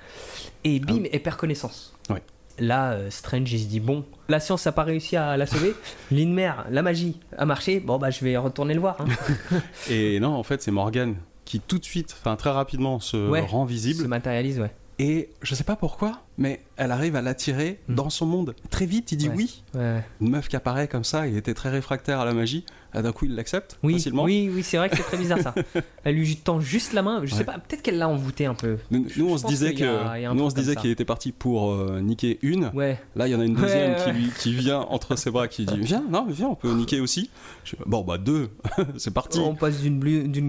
Et 0.64 0.78
bim, 0.80 1.04
elle 1.12 1.22
perd 1.22 1.36
connaissance. 1.36 1.94
Ah 2.08 2.14
Ouais. 2.14 2.22
Là, 2.58 2.92
euh, 2.92 3.10
Strange, 3.10 3.52
il 3.52 3.58
se 3.60 3.66
dit 3.66 3.80
bon, 3.80 4.04
la 4.28 4.40
science 4.40 4.66
n'a 4.66 4.72
pas 4.72 4.82
réussi 4.84 5.16
à 5.16 5.36
la 5.36 5.46
sauver. 5.46 5.74
Lindmer, 6.10 6.52
la 6.70 6.82
magie 6.82 7.18
a 7.36 7.44
marché. 7.46 7.80
Bon, 7.80 7.98
bah, 7.98 8.10
je 8.10 8.24
vais 8.24 8.36
retourner 8.36 8.74
le 8.74 8.80
voir. 8.80 8.96
hein. 9.00 9.58
Et 9.90 10.20
non, 10.20 10.34
en 10.34 10.42
fait, 10.42 10.62
c'est 10.62 10.70
Morgane 10.70 11.16
qui 11.44 11.60
tout 11.60 11.78
de 11.78 11.84
suite, 11.84 12.14
enfin 12.18 12.36
très 12.36 12.50
rapidement, 12.50 13.00
se 13.00 13.16
Ouais. 13.28 13.40
rend 13.40 13.66
se 13.66 13.70
visible. 13.72 14.06
matérialise, 14.08 14.60
ouais. 14.60 14.72
Et 14.98 15.30
je 15.42 15.54
sais 15.54 15.64
pas 15.64 15.74
pourquoi, 15.74 16.20
mais 16.38 16.60
elle 16.76 16.92
arrive 16.92 17.16
à 17.16 17.22
l'attirer 17.22 17.80
Mm. 17.88 17.94
dans 17.94 18.10
son 18.10 18.26
monde. 18.26 18.54
Très 18.70 18.86
vite, 18.86 19.10
il 19.12 19.16
dit 19.16 19.28
Ouais. 19.28 19.34
oui. 19.36 19.62
Ouais. 19.74 20.04
Une 20.20 20.30
meuf 20.30 20.48
qui 20.48 20.54
apparaît 20.56 20.86
comme 20.86 21.02
ça, 21.04 21.26
il 21.26 21.36
était 21.36 21.54
très 21.54 21.70
réfractaire 21.70 22.20
à 22.20 22.24
la 22.24 22.32
magie. 22.34 22.64
Ah, 22.94 23.00
D'un 23.00 23.12
coup, 23.12 23.24
il 23.24 23.34
l'accepte 23.34 23.78
Oui, 23.82 23.94
facilement. 23.94 24.24
oui, 24.24 24.50
oui, 24.52 24.62
c'est 24.62 24.76
vrai 24.76 24.90
que 24.90 24.96
c'est 24.96 25.02
très 25.02 25.16
bizarre 25.16 25.38
ça. 25.40 25.54
Elle 26.04 26.16
lui 26.16 26.36
tend 26.36 26.60
juste 26.60 26.92
la 26.92 27.00
main. 27.02 27.22
Je 27.24 27.34
sais 27.34 27.44
pas, 27.44 27.54
peut-être 27.54 27.80
qu'elle 27.80 27.96
l'a 27.96 28.08
envoûté 28.08 28.44
un 28.44 28.54
peu. 28.54 28.76
Nous, 28.90 29.06
nous, 29.16 29.28
on 29.30 29.38
se 29.38 29.46
disait 29.46 29.74
qu'il 29.74 30.90
était 30.90 31.04
parti 31.06 31.32
pour 31.32 31.72
euh, 31.72 32.00
niquer 32.02 32.38
une. 32.42 32.70
Ouais. 32.74 32.98
Là, 33.16 33.28
il 33.28 33.30
y 33.30 33.34
en 33.34 33.40
a 33.40 33.44
une 33.44 33.54
deuxième 33.54 33.92
ouais, 33.92 33.96
qui, 34.04 34.10
lui- 34.12 34.30
qui 34.38 34.52
vient 34.54 34.80
entre 34.80 35.16
ses 35.16 35.30
bras, 35.30 35.48
qui 35.48 35.64
dit 35.64 35.74
Viens, 35.80 36.04
non, 36.10 36.24
mais 36.26 36.32
viens, 36.34 36.48
on 36.48 36.54
peut 36.54 36.72
niquer 36.72 37.00
aussi. 37.00 37.30
Je 37.64 37.76
bon, 37.86 38.02
bah, 38.02 38.18
deux, 38.18 38.50
c'est 38.98 39.12
parti. 39.14 39.38
On 39.38 39.54
passe 39.54 39.80
d'une 39.80 39.98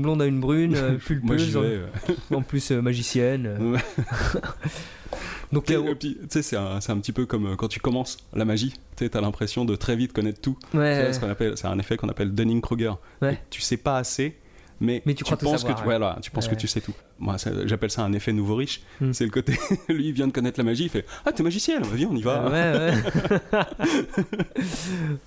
blonde 0.01 0.21
à 0.21 0.25
une 0.25 0.39
brune, 0.41 0.75
euh, 0.75 0.89
Moi, 0.91 0.99
pulpeuse, 1.05 1.55
vais. 1.57 1.81
en, 2.31 2.35
en 2.35 2.41
plus 2.41 2.71
euh, 2.71 2.81
magicienne. 2.81 3.77
Euh. 5.57 5.93
Donc, 5.93 6.05
c'est 6.29 6.55
un, 6.57 6.81
c'est 6.81 6.91
un 6.91 6.97
petit 6.97 7.11
peu 7.11 7.25
comme 7.25 7.47
euh, 7.53 7.55
quand 7.55 7.67
tu 7.67 7.79
commences 7.79 8.17
la 8.33 8.45
magie. 8.45 8.73
Tu 8.97 9.09
t'as 9.09 9.21
l'impression 9.21 9.65
de 9.65 9.75
très 9.75 9.95
vite 9.95 10.13
connaître 10.13 10.41
tout. 10.41 10.57
ouais, 10.73 11.11
ce 11.13 11.53
C'est 11.55 11.67
un 11.67 11.79
effet 11.79 11.97
qu'on 11.97 12.09
appelle 12.09 12.33
Dunning-Kruger. 12.33 12.93
Ouais. 13.21 13.39
Tu 13.49 13.61
sais 13.61 13.77
pas 13.77 13.97
assez, 13.97 14.37
mais, 14.79 15.01
Mais 15.05 15.13
tu 15.13 15.23
penses 15.23 15.39
savoir, 15.39 15.75
que 15.75 15.81
tu, 15.81 15.87
ouais. 15.87 15.99
tu 16.21 16.31
penses 16.31 16.47
Ouais. 16.47 16.55
que 16.55 16.59
tu 16.59 16.67
sais 16.67 16.81
tout. 16.81 16.93
Moi, 17.19 17.37
j'appelle 17.65 17.89
ça 17.91 18.03
un 18.03 18.11
effet 18.13 18.33
nouveau 18.33 18.55
riche. 18.55 18.81
Hmm. 18.99 19.13
C'est 19.13 19.23
le 19.23 19.29
côté, 19.31 19.53
lui, 19.89 20.07
il 20.07 20.13
vient 20.13 20.27
de 20.27 20.33
connaître 20.33 20.59
la 20.59 20.63
magie, 20.65 20.83
il 20.83 20.89
fait 20.89 21.05
Ah, 21.25 21.31
t'es 21.31 21.43
magicienne, 21.43 21.81
bah, 21.83 21.87
viens, 21.93 22.09
on 22.11 22.15
y 22.15 22.21
va. 22.21 22.49
ouais. 22.49 22.93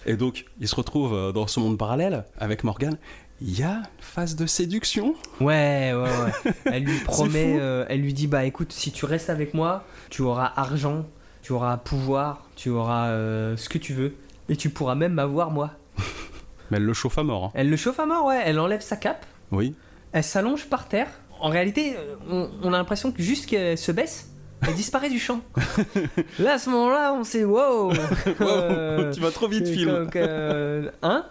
Et 0.06 0.16
donc, 0.16 0.44
il 0.60 0.68
se 0.68 0.74
retrouve 0.74 1.14
euh, 1.14 1.32
dans 1.32 1.46
ce 1.46 1.60
monde 1.60 1.78
parallèle 1.78 2.24
avec 2.38 2.64
Morgane. 2.64 2.98
Il 3.42 3.58
y 3.58 3.62
a 3.62 3.74
une 3.76 3.82
phase 4.00 4.34
de 4.34 4.46
séduction? 4.46 5.14
Ouais, 5.40 5.92
ouais, 5.94 5.94
ouais. 5.94 6.52
Elle 6.72 6.84
lui 6.84 6.98
promet, 7.00 7.58
euh, 7.60 7.84
elle 7.88 8.00
lui 8.00 8.14
dit 8.14 8.26
bah 8.28 8.44
écoute, 8.44 8.72
si 8.72 8.92
tu 8.92 9.04
restes 9.04 9.28
avec 9.28 9.52
moi, 9.52 9.84
tu 10.08 10.22
auras 10.22 10.50
argent, 10.56 11.04
tu 11.42 11.52
auras 11.52 11.76
pouvoir, 11.76 12.46
tu 12.56 12.70
auras 12.70 13.08
euh, 13.08 13.54
ce 13.58 13.68
que 13.68 13.76
tu 13.76 13.92
veux, 13.92 14.14
et 14.48 14.56
tu 14.56 14.70
pourras 14.70 14.94
même 14.94 15.12
m'avoir 15.12 15.50
moi. 15.50 15.72
Mais 16.70 16.78
elle 16.78 16.84
le 16.84 16.94
chauffe 16.94 17.18
à 17.18 17.22
mort. 17.24 17.44
hein. 17.44 17.50
Elle 17.54 17.68
le 17.68 17.76
chauffe 17.76 18.00
à 18.00 18.06
mort, 18.06 18.24
ouais. 18.24 18.40
Elle 18.44 18.58
enlève 18.58 18.80
sa 18.80 18.96
cape, 18.96 19.26
Oui. 19.52 19.74
elle 20.12 20.24
s'allonge 20.24 20.64
par 20.66 20.88
terre. 20.88 21.08
En 21.38 21.50
réalité, 21.50 21.94
euh, 21.96 22.14
on, 22.30 22.50
on 22.62 22.72
a 22.72 22.78
l'impression 22.78 23.12
que 23.12 23.22
juste 23.22 23.44
qu'elle 23.44 23.76
se 23.76 23.92
baisse, 23.92 24.30
elle 24.66 24.72
disparaît 24.74 25.10
du 25.10 25.18
champ. 25.20 25.40
Là, 26.38 26.54
à 26.54 26.58
ce 26.58 26.70
moment-là, 26.70 27.12
on 27.12 27.22
s'est 27.22 27.44
wow. 27.44 27.92
Euh, 28.40 29.12
tu 29.12 29.20
vas 29.20 29.30
trop 29.30 29.46
vite, 29.46 29.68
film. 29.68 30.08
euh, 30.16 30.90
hein? 31.02 31.26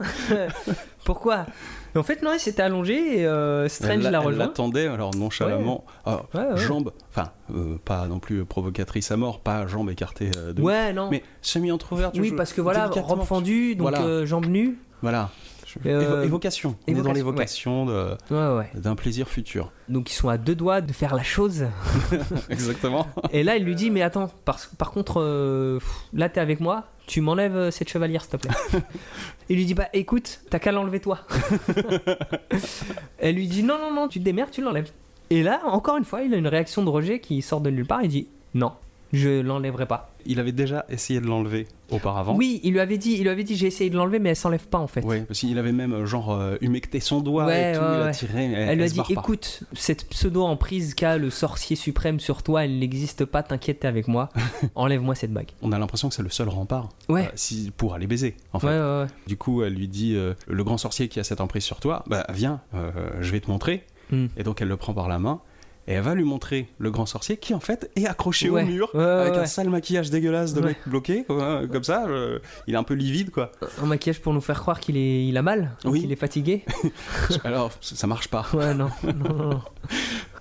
Pourquoi? 1.04 1.48
En 1.95 2.03
fait, 2.03 2.21
non, 2.21 2.31
elle 2.34 2.39
s'était 2.39 2.62
allongée 2.62 3.19
et 3.19 3.25
euh, 3.25 3.67
Strange 3.69 4.05
Elle 4.05 4.12
l'a 4.12 4.19
elle 4.19 4.25
rejoint. 4.27 4.45
l'attendait, 4.45 4.88
alors 4.88 5.15
nonchalamment. 5.15 5.86
Ouais, 6.05 6.13
ouais. 6.34 6.58
Jambes, 6.58 6.91
enfin, 7.10 7.31
euh, 7.53 7.77
pas 7.84 8.05
non 8.08 8.19
plus 8.19 8.43
provocatrice 8.45 9.12
à 9.12 9.17
mort, 9.17 9.39
pas 9.39 9.65
jambes 9.67 9.89
écartées 9.89 10.31
euh, 10.38 10.53
de. 10.53 10.62
Ouais, 10.62 10.91
non. 10.93 11.10
Mais 11.10 11.23
semi-entrouverte. 11.41 12.15
oui, 12.19 12.31
parce 12.36 12.51
que 12.53 12.62
voilà, 12.62 12.88
robe 12.88 13.23
fendue, 13.23 13.75
donc 13.75 13.89
Voilà. 13.95 14.25
jambes 14.25 14.47
nues. 14.47 14.77
Voilà. 15.01 15.29
Euh, 15.86 16.21
Évo- 16.21 16.23
évocation. 16.23 16.75
On 16.88 16.91
est 16.91 16.93
dans 16.95 17.13
évocation, 17.13 17.86
l'évocation 17.86 17.86
de- 17.86 18.17
Ouais, 18.31 18.58
ouais. 18.60 18.79
d'un 18.79 18.95
plaisir 18.95 19.27
futur. 19.27 19.71
Donc 19.89 20.10
ils 20.10 20.13
sont 20.15 20.29
à 20.29 20.38
deux 20.38 20.55
doigts 20.55 20.79
de 20.79 20.93
faire 20.93 21.13
la 21.15 21.23
chose. 21.23 21.65
Exactement. 22.49 23.08
Et 23.31 23.43
là, 23.43 23.58
il 23.58 23.65
lui 23.65 23.75
dit 23.75 23.91
Mais 23.91 24.01
attends, 24.01 24.29
par, 24.45 24.58
par 24.77 24.91
contre, 24.91 25.19
euh, 25.21 25.79
là, 26.13 26.29
t'es 26.29 26.39
avec 26.39 26.62
moi, 26.62 26.86
tu 27.08 27.22
m'enlèves 27.22 27.56
euh, 27.56 27.72
cette 27.72 27.89
chevalière, 27.89 28.22
s'il 28.22 28.32
te 28.32 28.38
plaît. 28.38 28.56
il 29.50 29.58
lui 29.58 29.65
dit 29.65 29.74
Bah 29.74 29.89
écoute, 29.94 30.41
t'as 30.50 30.60
qu'à 30.60 30.72
l'enlever 30.72 31.00
toi. 31.00 31.20
Elle 33.18 33.36
lui 33.36 33.48
dit 33.48 33.63
Non, 33.63 33.78
non, 33.78 33.94
non, 33.94 34.08
tu 34.08 34.20
te 34.20 34.24
démerdes, 34.24 34.52
tu 34.52 34.62
l'enlèves. 34.62 34.91
Et 35.30 35.44
là, 35.44 35.62
encore 35.65 35.98
une 35.98 36.06
fois, 36.06 36.22
il 36.22 36.34
a 36.34 36.38
une 36.38 36.48
réaction 36.48 36.84
de 36.84 36.89
rejet 36.89 37.20
qui 37.20 37.41
sort 37.41 37.62
de 37.62 37.70
nulle 37.70 37.86
part. 37.86 38.04
Il 38.04 38.10
dit 38.10 38.28
Non, 38.54 38.74
je 39.13 39.41
l'enlèverai 39.41 39.86
pas. 39.86 40.12
Il 40.26 40.39
avait 40.39 40.52
déjà 40.52 40.86
essayé 40.89 41.22
de 41.22 41.28
l'enlever 41.28 41.68
auparavant. 41.91 42.36
Oui, 42.36 42.60
il 42.63 42.72
lui 42.74 42.80
avait 42.80 42.98
dit, 42.98 43.13
il 43.13 43.22
lui 43.22 43.30
avait 43.30 43.44
dit 43.44 43.56
J'ai 43.56 43.68
essayé 43.68 43.89
de 43.91 43.96
l'enlever, 43.96 44.18
mais 44.20 44.30
elle 44.30 44.36
s'enlève 44.36 44.68
pas 44.68 44.80
en 44.80 44.88
fait. 44.88 45.02
Ouais, 45.06 45.22
parce 45.22 45.39
qu'il 45.39 45.58
avait 45.60 45.72
même 45.72 45.94
euh, 45.94 46.06
genre 46.08 46.32
euh, 46.32 46.56
humecté 46.62 47.00
son 47.00 47.22
doigt 47.22 47.46
Ouais, 47.46 47.72
et 47.74 47.76
tout, 47.76 47.82
ouais, 47.82 47.98
il 47.98 48.02
a 48.08 48.12
tiré. 48.12 48.48
mais 48.48 48.54
Elle 48.54 48.78
lui 48.80 48.86
a 48.86 48.89
dit 48.89 49.02
écoute, 49.10 49.63
cette 49.74 50.10
pseudo-emprise 50.10 50.96
qu'a 50.96 51.18
le 51.18 51.30
sorcier 51.30 51.76
suprême 51.76 52.20
sur 52.20 52.41
toi, 52.41 52.65
elle 52.65 52.80
n'existe 52.80 53.26
pas, 53.26 53.44
t'inquiète, 53.44 53.86
avec 53.86 54.08
moi. 54.08 54.30
Enlève-moi 54.76 55.13
cette 55.15 55.32
bague. 55.32 55.52
On 55.62 55.72
a 55.72 55.78
l'impression 55.80 56.10
que 56.10 56.15
c'est 56.15 56.24
le 56.24 56.30
seul 56.30 56.50
rempart 56.50 56.89
Ouais. 57.08 57.26
euh, 57.26 57.32
si, 57.36 57.72
pour 57.78 57.94
aller 57.94 58.08
baiser, 58.08 58.36
en 58.54 58.60
fait. 58.60 58.68
Ouais, 58.68 58.74
ouais, 58.80 59.02
ouais. 59.02 59.08
Du 59.28 59.38
coup, 59.38 59.62
elle 59.63 59.74
lui 59.74 59.88
dit 59.88 60.15
euh, 60.15 60.34
Le 60.48 60.63
grand 60.63 60.78
sorcier 60.80 61.08
qui 61.08 61.20
a 61.20 61.24
cette 61.24 61.41
emprise 61.41 61.63
sur 61.63 61.80
toi, 61.80 62.04
bah 62.08 62.26
viens, 62.34 62.62
euh, 62.74 62.91
je 63.22 63.32
vais 63.32 63.39
te 63.39 63.50
montrer. 63.52 63.84
Hmm. 64.12 64.26
Et 64.38 64.44
donc, 64.44 64.62
elle 64.62 64.68
le 64.68 64.78
prend 64.78 64.94
par 64.94 65.08
la 65.08 65.20
main 65.20 65.39
et 65.88 65.93
elle 65.93 66.02
va 66.04 66.15
lui 66.15 66.24
montrer 66.24 66.67
le 66.80 66.89
grand 66.91 67.06
sorcier 67.06 67.38
qui, 67.38 67.54
en 67.54 67.60
fait, 67.60 67.89
est 67.95 68.06
accroché 68.08 68.50
Ouais. 68.50 68.63
au 68.63 68.65
mur. 68.65 68.89
Ouais, 68.93 69.00
ouais, 69.00 69.06
avec 69.06 69.36
un 69.36 69.45
sale 69.45 69.69
maquillage 69.69 70.10
dégueulasse 70.10 70.54
de 70.54 70.62
mec 70.62 70.78
bloqué, 70.86 71.26
comme 71.28 71.84
ça, 71.84 72.06
euh, 72.08 72.39
il 72.67 72.74
est 72.74 72.78
un 72.78 72.84
peu 72.84 72.93
livide, 72.95 73.30
quoi. 73.32 73.52
Un 73.82 73.86
maquillage 73.86 74.21
pour 74.21 74.34
nous 74.34 74.41
faire 74.41 74.60
croire 74.60 74.80
qu'il 74.80 74.98
est, 74.98 75.28
il 75.28 75.38
a 75.38 75.41
mal, 75.41 75.71
Oui. 75.86 76.02
qu'il 76.02 76.12
est 76.12 76.15
fatigué. 76.15 76.63
Alors, 77.43 77.71
ça 77.82 78.08
marche 78.08 78.28
pas. 78.30 78.45
Ouais, 78.54 78.74
non, 78.76 78.89
non, 79.04 79.36
non. 79.36 79.62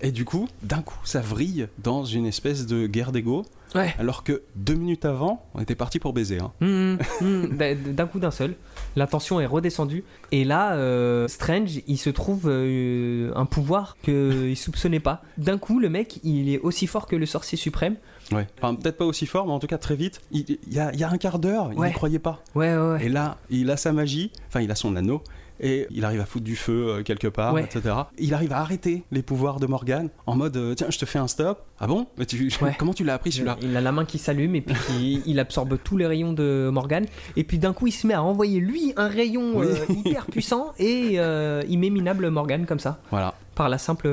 Et 0.01 0.11
du 0.13 0.25
coup, 0.25 0.49
d'un 0.63 0.83
coup, 0.83 0.99
ça 1.05 1.21
vrille 1.21 1.69
dans 1.83 2.05
une 2.05 2.27
espèce 2.27 2.67
de 2.67 2.87
guerre 2.87 3.13
d'ego, 3.13 3.45
Ouais. 3.75 3.93
alors 3.99 4.23
que 4.23 4.43
deux 4.55 4.75
minutes 4.75 5.05
avant, 5.05 5.45
on 5.55 5.61
était 5.61 5.75
parti 5.75 5.99
pour 5.99 6.13
baiser. 6.13 6.39
Hein. 6.39 6.53
Hum, 6.61 6.99
hum, 7.21 7.49
d'un 7.57 7.75
d'un 7.75 8.07
coup 8.07 8.21
d'un 8.21 8.31
seul, 8.31 8.55
la 8.97 9.07
tension 9.07 9.41
est 9.41 9.47
redescendue. 9.47 10.05
Et 10.33 10.45
là, 10.45 10.75
euh, 10.75 11.29
Strange, 11.29 11.81
il 11.87 11.99
se 11.99 12.11
trouve 12.11 12.43
euh, 12.47 13.33
un 13.35 13.47
pouvoir 13.47 13.97
qu'il 14.03 14.57
soupçonnait 14.57 15.01
pas. 15.01 15.23
D'un 15.39 15.59
coup, 15.59 15.79
le 15.81 15.89
mec, 15.89 16.21
il 16.25 16.53
est 16.53 16.59
aussi 16.59 16.87
fort 16.87 17.07
que 17.07 17.17
le 17.17 17.27
sorcier 17.27 17.59
suprême. 17.59 17.97
Ouais. 18.33 18.47
Enfin, 18.59 18.75
peut-être 18.75 18.97
pas 18.97 19.05
aussi 19.05 19.27
fort, 19.27 19.47
mais 19.47 19.53
en 19.53 19.59
tout 19.59 19.67
cas 19.67 19.79
très 19.79 19.97
vite. 19.97 20.21
Il, 20.31 20.59
il 20.67 20.73
y, 20.73 20.79
a, 20.79 20.93
il 20.93 20.99
y 20.99 21.05
a 21.05 21.11
un 21.11 21.19
quart 21.19 21.39
d'heure, 21.39 21.71
il 21.73 21.81
n'y 21.81 21.93
croyait 21.93 22.19
pas. 22.19 22.43
Ouais, 22.55 22.75
ouais, 22.75 22.93
ouais. 22.93 23.05
Et 23.05 23.09
là, 23.09 23.37
il 23.51 23.71
a 23.71 23.77
sa 23.77 23.93
magie, 23.93 24.33
enfin, 24.49 24.61
il 24.61 24.71
a 24.71 24.75
son 24.75 24.97
anneau, 24.97 25.23
et 25.61 25.87
il 25.91 26.05
arrive 26.05 26.21
à 26.21 26.25
foutre 26.27 26.45
du 26.45 26.57
feu 26.57 26.89
euh, 26.89 27.03
quelque 27.03 27.29
part, 27.29 27.55
Ouais. 27.55 27.65
etc. 27.65 27.95
Il 28.19 28.35
arrive 28.35 28.53
à 28.53 28.59
arrêter 28.59 29.03
les 29.13 29.23
pouvoirs 29.23 29.61
de 29.61 29.67
Morgane 29.67 30.09
en 30.27 30.37
mode 30.37 30.57
euh, 30.57 30.75
tiens, 30.75 30.89
je 30.91 30.99
te 30.99 31.05
fais 31.05 31.19
un 31.19 31.29
stop. 31.29 31.65
Ah 31.81 31.87
bon? 31.87 32.07
Mais 32.19 32.27
tu, 32.27 32.51
Ouais. 32.63 32.75
Comment 32.79 32.95
tu 32.95 33.05
l'as 33.05 33.15
appris 33.15 33.33
celui-là? 33.33 33.57
Il 33.63 33.77
a 33.77 33.81
la 33.81 33.93
main 33.93 34.05
qui 34.05 34.19
s'allume 34.19 34.55
et 34.57 34.61
puis 34.61 34.75
il, 34.99 35.23
il 35.27 35.39
absorbe 35.41 35.79
tous 35.83 35.97
les 35.97 36.07
rayons 36.07 36.33
de 36.33 36.71
Morgan. 36.73 37.05
Et 37.37 37.45
puis 37.45 37.59
d'un 37.59 37.73
coup, 37.73 37.87
il 37.87 37.93
se 37.93 38.07
met 38.07 38.15
à 38.15 38.23
envoyer 38.23 38.61
lui 38.61 38.93
un 38.97 39.09
rayon 39.09 39.53
Oui. 39.59 39.67
euh, 39.69 39.93
hyper 40.05 40.27
puissant 40.27 40.73
et 40.79 41.15
euh, 41.19 41.63
il 41.69 41.79
met 41.79 41.91
minable 41.91 42.29
Morgan 42.31 42.67
comme 42.67 42.81
ça, 42.81 43.01
Voilà. 43.11 43.35
par 43.55 43.69
la 43.69 43.79
simple 43.79 44.09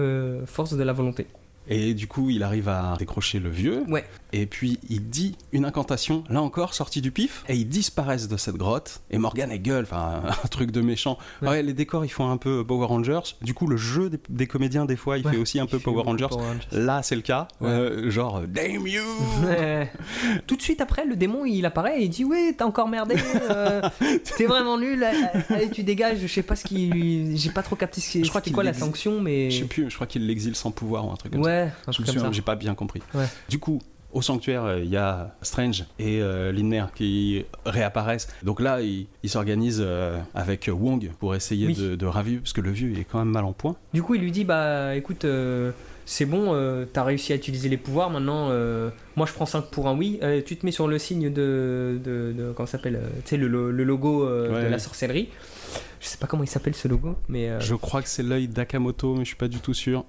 force 0.45 0.73
de 0.73 0.83
la 0.83 0.93
volonté. 0.93 1.27
Et 1.67 1.93
du 1.93 2.07
coup, 2.07 2.29
il 2.31 2.41
arrive 2.43 2.67
à 2.69 2.95
décrocher 2.97 3.39
le 3.39 3.49
vieux. 3.49 3.83
Ouais. 3.87 4.03
Et 4.33 4.45
puis, 4.45 4.79
il 4.89 5.09
dit 5.09 5.35
une 5.51 5.65
incantation, 5.65 6.23
là 6.29 6.41
encore, 6.41 6.73
sortie 6.73 7.01
du 7.01 7.11
pif. 7.11 7.43
Et 7.49 7.55
ils 7.55 7.67
disparaissent 7.67 8.27
de 8.27 8.37
cette 8.37 8.55
grotte. 8.55 9.01
Et 9.11 9.17
Morgan 9.17 9.51
est 9.51 9.59
gueule, 9.59 9.83
enfin, 9.83 10.21
un 10.43 10.47
truc 10.47 10.71
de 10.71 10.81
méchant. 10.81 11.17
Ouais. 11.41 11.49
Ouais, 11.49 11.63
les 11.63 11.73
décors, 11.73 12.05
ils 12.05 12.09
font 12.09 12.29
un 12.29 12.37
peu 12.37 12.65
Power 12.65 12.85
Rangers. 12.87 13.19
Du 13.41 13.53
coup, 13.53 13.67
le 13.67 13.77
jeu 13.77 14.09
des, 14.09 14.19
des 14.29 14.47
comédiens, 14.47 14.85
des 14.85 14.95
fois, 14.95 15.17
il 15.17 15.25
Ouais. 15.25 15.33
fait 15.33 15.37
aussi 15.37 15.59
un 15.59 15.65
peu 15.65 15.79
Power 15.79 16.03
Rangers. 16.03 16.27
Power 16.29 16.43
Rangers. 16.45 16.67
Là, 16.71 17.03
c'est 17.03 17.15
le 17.15 17.21
cas. 17.21 17.47
Ouais. 17.59 17.69
Euh, 17.69 18.09
genre, 18.09 18.37
euh, 18.37 18.47
Damn 18.47 18.87
you. 18.87 19.03
Tout 20.47 20.55
de 20.55 20.61
suite 20.61 20.81
après, 20.81 21.05
le 21.05 21.15
démon 21.15 21.45
il 21.45 21.65
apparaît 21.65 21.99
et 22.01 22.03
il 22.05 22.09
dit 22.09 22.23
Ouais, 22.25 22.53
t'as 22.57 22.65
encore 22.65 22.87
merdé, 22.87 23.15
euh, 23.49 23.81
t'es 24.37 24.45
vraiment 24.45 24.77
nul, 24.77 25.03
allez, 25.49 25.69
tu 25.69 25.83
dégages. 25.83 26.19
Je 26.21 26.27
sais 26.27 26.43
pas 26.43 26.55
ce 26.55 26.63
qui. 26.65 27.35
J'ai 27.37 27.49
pas 27.51 27.63
trop 27.63 27.75
capté 27.75 28.01
ce 28.01 28.09
qui. 28.09 28.23
Je 28.23 28.29
crois 28.29 28.41
qu'il 28.41 28.53
quoi 28.53 28.63
la 28.63 28.73
sanction, 28.73 29.19
mais. 29.21 29.49
Je 29.51 29.59
sais 29.59 29.65
plus, 29.65 29.89
je 29.89 29.95
crois 29.95 30.07
qu'il 30.07 30.25
l'exile 30.25 30.55
sans 30.55 30.71
pouvoir 30.71 31.07
ou 31.07 31.11
un 31.11 31.15
truc 31.15 31.33
comme 31.33 31.43
ça. 31.43 31.49
Ouais, 31.49 31.71
un 31.87 31.91
Je 31.91 32.01
me 32.01 32.05
comme 32.05 32.13
souviens, 32.13 32.21
ça. 32.29 32.31
j'ai 32.31 32.41
pas 32.41 32.55
bien 32.55 32.75
compris. 32.75 33.01
Ouais. 33.13 33.25
Du 33.49 33.59
coup, 33.59 33.79
au 34.13 34.21
sanctuaire, 34.21 34.63
euh, 34.65 34.79
il 34.79 34.89
y 34.89 34.97
a 34.97 35.35
Strange 35.41 35.85
et 35.99 36.21
euh, 36.21 36.51
Linner 36.51 36.85
qui 36.95 37.45
réapparaissent. 37.65 38.27
Donc 38.43 38.59
là, 38.59 38.81
ils 38.81 39.07
ils 39.23 39.29
s'organisent 39.29 39.81
euh, 39.83 40.19
avec 40.35 40.69
Wong 40.71 41.11
pour 41.19 41.35
essayer 41.35 41.67
Oui. 41.67 41.75
de, 41.75 41.95
de 41.95 42.05
parce 42.39 42.53
que 42.53 42.61
le 42.61 42.71
vieux, 42.71 42.89
il 42.91 42.99
est 42.99 43.03
quand 43.05 43.19
même 43.19 43.29
mal 43.29 43.45
en 43.45 43.53
point. 43.53 43.75
Du 43.93 44.03
coup, 44.03 44.15
il 44.15 44.21
lui 44.21 44.31
dit 44.31 44.43
Bah 44.43 44.95
écoute, 44.95 45.25
euh, 45.25 45.71
c'est 46.05 46.25
bon, 46.25 46.53
t'as 46.91 47.03
réussi 47.03 47.31
à 47.31 47.35
utiliser 47.35 47.69
les 47.69 47.77
pouvoirs, 47.77 48.09
maintenant, 48.09 48.49
moi 49.15 49.25
je 49.25 49.33
prends 49.33 49.45
5 49.45 49.65
pour 49.71 49.87
un 49.87 49.95
oui. 49.95 50.19
Tu 50.45 50.57
te 50.57 50.65
mets 50.65 50.71
sur 50.71 50.87
le 50.87 50.97
signe 50.99 51.31
de. 51.31 51.99
de, 52.03 52.33
de- 52.37 52.51
comment 52.55 52.65
ça 52.67 52.73
s'appelle 52.73 52.99
Tu 53.23 53.29
sais, 53.29 53.37
le, 53.37 53.47
lo- 53.47 53.71
le 53.71 53.83
logo 53.83 54.25
Ouais, 54.27 54.63
de 54.63 54.67
la 54.67 54.79
sorcellerie. 54.79 55.29
Je 56.01 56.07
sais 56.07 56.17
pas 56.17 56.27
comment 56.27 56.43
il 56.43 56.47
s'appelle 56.49 56.75
ce 56.75 56.87
logo, 56.87 57.15
mais. 57.29 57.49
Je 57.61 57.75
crois 57.75 58.01
que 58.01 58.09
c'est 58.09 58.23
l'œil 58.23 58.47
d'Akamoto, 58.47 59.13
mais 59.13 59.21
je 59.23 59.27
suis 59.29 59.35
pas 59.37 59.47
du 59.47 59.59
tout 59.59 59.73
sûr. 59.73 60.03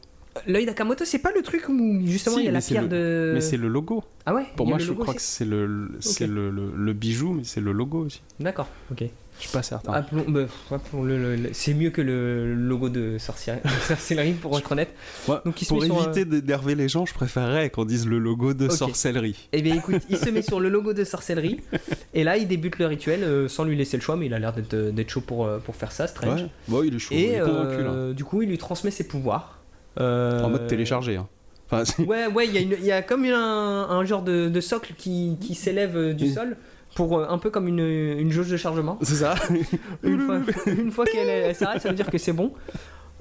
L'œil 0.46 0.64
d'Akamoto, 0.66 1.04
c'est 1.04 1.18
pas 1.18 1.30
le 1.34 1.42
truc 1.42 1.68
où 1.68 2.00
justement 2.06 2.36
Si, 2.36 2.42
il 2.42 2.46
y 2.46 2.48
a 2.48 2.52
la 2.52 2.60
pierre 2.60 2.82
le- 2.82 2.88
de. 2.88 3.30
Mais 3.34 3.40
c'est 3.40 3.56
le 3.58 3.68
logo. 3.68 4.02
Ah 4.26 4.34
ouais 4.34 4.44
Pour 4.56 4.66
il 4.66 4.70
moi, 4.70 4.78
je 4.78 4.92
crois 4.92 5.14
que 5.14 5.20
c'est 5.20 5.44
le, 5.44 5.66
le, 5.66 6.50
le- 6.50 6.72
le 6.74 6.92
bijou, 6.94 7.32
mais 7.34 7.44
c'est 7.44 7.60
le 7.60 7.72
logo 7.72 8.06
aussi. 8.06 8.22
D'accord, 8.40 8.68
ok. 8.90 9.04
Je 9.38 9.48
suis 9.48 9.52
pas 9.52 9.62
certain. 9.62 9.92
Appelons- 9.92 10.24
bah, 10.28 10.42
appelons 10.70 11.36
c'est 11.52 11.74
mieux 11.74 11.90
que 11.90 12.00
le 12.02 12.54
logo 12.54 12.88
de 12.88 13.16
sorcellerie, 13.18 14.32
pour 14.34 14.56
être 14.58 14.70
honnête. 14.72 14.94
Moi, 15.26 15.42
donc 15.44 15.60
il 15.60 15.64
se 15.64 15.68
pour 15.70 15.80
met 15.80 15.86
sur, 15.86 15.96
éviter 16.02 16.24
d'énerver 16.24 16.74
les 16.74 16.88
gens, 16.88 17.06
je 17.06 17.14
préférerais 17.14 17.70
qu'on 17.70 17.84
dise 17.84 18.06
le 18.06 18.18
logo 18.18 18.54
de 18.54 18.68
sorcellerie. 18.68 19.48
Eh 19.52 19.62
bien 19.62 19.74
écoute, 19.74 20.02
il 20.10 20.16
se 20.16 20.30
met 20.30 20.42
sur 20.42 20.60
le 20.60 20.68
logo 20.68 20.92
de 20.92 21.02
sorcellerie, 21.04 21.60
et 22.14 22.24
là 22.24 22.36
il 22.36 22.46
débute 22.46 22.78
le 22.78 22.86
rituel 22.86 23.24
euh, 23.24 23.48
sans 23.48 23.64
lui 23.64 23.76
laisser 23.76 23.96
le 23.96 24.02
choix, 24.02 24.16
mais 24.16 24.26
il 24.26 24.34
a 24.34 24.38
l'air 24.38 24.52
d'être 24.52 24.74
d'être 24.76 25.10
chaud 25.10 25.22
pour, 25.22 25.46
euh, 25.46 25.58
pour 25.58 25.74
faire 25.76 25.92
ça, 25.92 26.06
Strange. 26.06 26.42
Ouais. 26.42 26.48
Bon, 26.68 26.82
il 26.84 26.94
est 26.94 26.98
chaud, 26.98 27.14
il 27.14 27.18
Et 27.20 27.26
est 27.32 27.38
là. 27.40 27.46
euh, 27.46 28.12
du 28.12 28.24
coup, 28.24 28.42
il 28.42 28.48
lui 28.48 28.58
transmet 28.58 28.90
ses 28.90 29.04
pouvoirs. 29.08 29.58
Euh, 30.00 30.42
En 30.42 30.50
mode 30.50 30.66
téléchargé. 30.66 31.16
Hein. 31.16 31.28
Enfin, 31.70 31.84
c'est- 31.86 32.02
Ouais, 32.04 32.26
ouais, 32.26 32.46
il 32.48 32.84
y, 32.84 32.92
a 32.92 33.00
y 33.00 33.06
comme 33.06 33.24
un, 33.24 33.34
un 33.90 34.04
genre 34.04 34.22
de, 34.22 34.48
de 34.48 34.60
socle 34.60 34.94
qui, 34.96 35.36
qui 35.40 35.54
s'élève 35.54 35.96
euh, 35.96 36.12
du 36.14 36.24
Oui. 36.24 36.32
sol, 36.32 36.56
pour 36.94 37.18
euh, 37.18 37.26
un 37.28 37.38
peu 37.38 37.50
comme 37.50 37.68
une, 37.68 37.80
une 37.80 38.30
jauge 38.30 38.50
de 38.50 38.56
chargement. 38.56 38.98
c'est 39.02 39.14
ça. 39.16 39.34
Une 40.02 40.20
fois, 40.20 40.40
une 40.66 40.90
fois 40.90 41.04
qu'elle 41.06 41.28
elle 41.28 41.54
s'arrête, 41.54 41.80
ça 41.82 41.88
veut 41.88 41.94
dire 41.94 42.10
que 42.10 42.18
c'est 42.18 42.32
bon. 42.34 42.52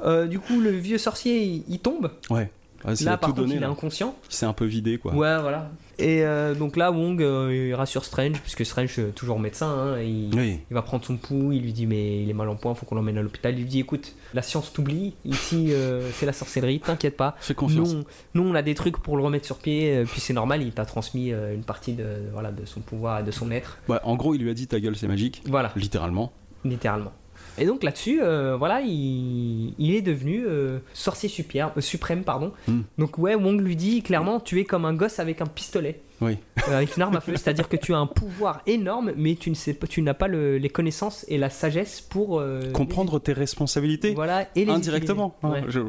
Euh, 0.04 0.26
du 0.28 0.40
coup, 0.40 0.60
le 0.60 0.72
vieux 0.72 0.98
sorcier, 0.98 1.42
il, 1.44 1.64
il 1.70 1.80
tombe. 1.80 2.12
Ouais. 2.30 2.50
Là, 2.84 3.16
par 3.16 3.20
tout 3.20 3.26
contre, 3.28 3.42
donné, 3.44 3.56
il 3.56 3.62
est 3.62 3.66
inconscient. 3.66 4.16
Il 4.30 4.36
s'est 4.36 4.48
un 4.48 4.54
peu 4.54 4.66
vidé, 4.66 4.98
quoi. 4.98 5.14
Ouais, 5.14 5.40
voilà. 5.40 5.70
Et 6.02 6.24
euh, 6.26 6.56
donc 6.56 6.78
là, 6.78 6.92
Wong, 6.92 7.22
euh, 7.22 7.68
il 7.70 7.76
rassure 7.76 8.04
Strange, 8.04 8.42
puisque 8.42 8.66
Strange, 8.66 8.96
euh, 9.00 9.12
toujours 9.16 9.40
médecin, 9.40 9.68
hein, 9.70 10.02
il, 10.02 10.30
Oui. 10.36 10.60
il 10.70 10.74
va 10.74 10.82
prendre 10.82 11.06
son 11.06 11.16
pouls, 11.18 11.52
il 11.52 11.62
lui 11.62 11.74
dit 11.74 11.86
mais 11.86 12.24
il 12.24 12.30
est 12.30 12.34
mal 12.34 12.50
en 12.50 12.56
point, 12.56 12.74
faut 12.74 12.86
qu'on 12.86 12.96
l'emmène 12.96 13.18
à 13.18 13.22
l'hôpital. 13.22 13.54
Il 13.54 13.60
lui 13.62 13.66
dit 13.70 13.80
écoute, 13.80 14.14
la 14.34 14.42
science 14.42 14.74
t'oublie, 14.74 15.14
ici 15.26 15.72
c'est 16.14 16.26
la 16.26 16.34
sorcellerie, 16.34 16.80
t'inquiète 16.80 17.16
pas. 17.18 17.36
Fais 17.40 17.54
confiance. 17.54 17.94
Nous, 17.94 18.04
nous, 18.34 18.44
on 18.44 18.56
a 18.56 18.62
des 18.62 18.74
trucs 18.76 18.98
pour 18.98 19.16
le 19.18 19.24
remettre 19.24 19.46
sur 19.46 19.58
pied, 19.58 20.04
puis 20.08 20.20
c'est 20.20 20.34
normal, 20.34 20.64
il 20.64 20.72
t'a 20.72 20.86
transmis 20.86 21.30
une 21.32 21.64
partie 21.64 21.94
de, 21.94 22.06
voilà, 22.34 22.52
de 22.52 22.66
son 22.66 22.80
pouvoir 22.82 23.20
et 23.20 23.24
de 23.24 23.32
son 23.32 23.52
être. 23.52 23.78
Ouais, 23.88 24.00
en 24.04 24.16
gros, 24.16 24.34
il 24.34 24.42
lui 24.42 24.50
a 24.50 24.54
dit 24.54 24.68
ta 24.68 24.80
gueule, 24.80 24.96
c'est 24.96 25.08
magique. 25.08 25.42
Voilà, 25.48 25.72
Littéralement. 25.76 26.32
littéralement. 26.66 27.12
Et 27.58 27.66
donc 27.66 27.84
là-dessus, 27.84 28.22
euh, 28.22 28.56
voilà, 28.58 28.82
il, 28.82 29.74
il 29.78 29.94
est 29.94 30.02
devenu 30.02 30.46
euh, 30.48 30.80
sorcier 30.94 31.28
super- 31.30 31.72
euh, 31.78 31.82
suprême, 31.82 32.24
pardon. 32.24 32.52
Hmm. 32.68 32.82
Donc 32.98 33.18
ouais, 33.18 33.36
Wong 33.36 33.60
lui 33.62 33.76
dit 33.76 34.02
clairement, 34.02 34.40
tu 34.40 34.60
es 34.60 34.64
comme 34.64 34.86
un 34.86 34.94
gosse 34.94 35.20
avec 35.20 35.42
un 35.42 35.46
pistolet. 35.46 36.00
Oui. 36.22 36.38
Avec 36.68 36.96
une 36.96 37.02
arme 37.04 37.16
à 37.16 37.22
feu, 37.22 37.34
c'est-à-dire 37.36 37.68
que 37.68 37.76
tu 37.78 37.94
as 37.94 37.98
un 37.98 38.06
pouvoir 38.06 38.62
énorme, 38.68 39.12
mais 39.18 39.34
tu 39.36 39.50
ne 39.50 39.56
sais 39.56 39.74
pas, 39.74 39.88
tu 39.88 40.02
n'as 40.04 40.14
pas 40.14 40.28
le- 40.28 40.58
les 40.60 40.70
connaissances 40.70 41.26
et 41.28 41.38
la 41.40 41.50
sagesse 41.50 42.00
pour 42.00 42.42
Comprendre 42.74 43.20
tes 43.20 43.34
responsabilités. 43.34 44.14
voilà 44.14 44.48
et 44.56 44.66
les 44.66 44.72
Indirectement. 44.72 45.36
hein. 45.44 45.50
Ouais. 45.52 45.64
Je, 45.68 45.80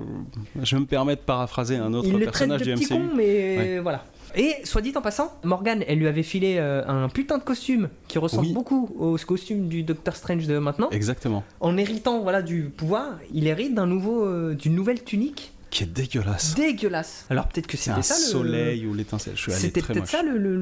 je 0.63 0.77
me 0.77 0.87
permets 0.87 1.17
de 1.17 1.21
paraphraser 1.21 1.77
un 1.77 1.93
autre 1.95 2.07
Il 2.09 2.13
le 2.15 2.21
traite 2.27 2.31
personnage 2.49 2.61
de 2.63 2.65
du 2.65 2.75
petit 2.75 2.85
MCU. 2.95 2.95
con, 3.09 3.17
mais 3.17 3.79
voilà. 3.81 4.05
Et 4.35 4.55
soit 4.65 4.81
dit 4.81 4.93
en 4.97 5.03
passant, 5.03 5.33
Morgan, 5.45 5.85
elle 5.87 5.99
lui 5.99 6.07
avait 6.07 6.23
filé 6.23 6.57
euh, 6.59 6.83
un 6.87 7.09
putain 7.09 7.39
de 7.39 7.43
costume 7.43 7.89
qui 8.09 8.19
ressemble 8.19 8.47
Oui. 8.49 8.53
beaucoup 8.53 8.91
au 8.99 9.17
costume 9.27 9.69
du 9.69 9.83
Doctor 9.83 10.17
Strange 10.17 10.47
de 10.47 10.59
maintenant. 10.59 10.89
Exactement. 10.91 11.45
En 11.61 11.77
héritant 11.77 12.21
voilà 12.23 12.43
du 12.43 12.65
pouvoir, 12.65 13.19
il 13.33 13.47
hérite 13.47 13.75
d'un 13.75 13.87
nouveau, 13.87 14.25
euh, 14.25 14.55
d'une 14.55 14.75
nouvelle 14.75 15.03
tunique 15.05 15.53
Qui 15.71 15.85
est 15.85 15.87
dégueulasse. 15.87 16.55
dégueulasse. 16.55 17.27
Alors 17.31 17.49
peut-être 17.49 17.67
que 17.67 17.77
C'est 17.77 17.91
c'était 17.91 18.03
ça 18.03 18.15
le 18.15 18.21
soleil 18.21 18.87
ou 18.87 18.95
l'étincelle. 18.95 19.35
C'était 19.37 19.83
peut-être 19.83 20.07
ça 20.09 20.23
le, 20.23 20.39
le- 20.39 20.55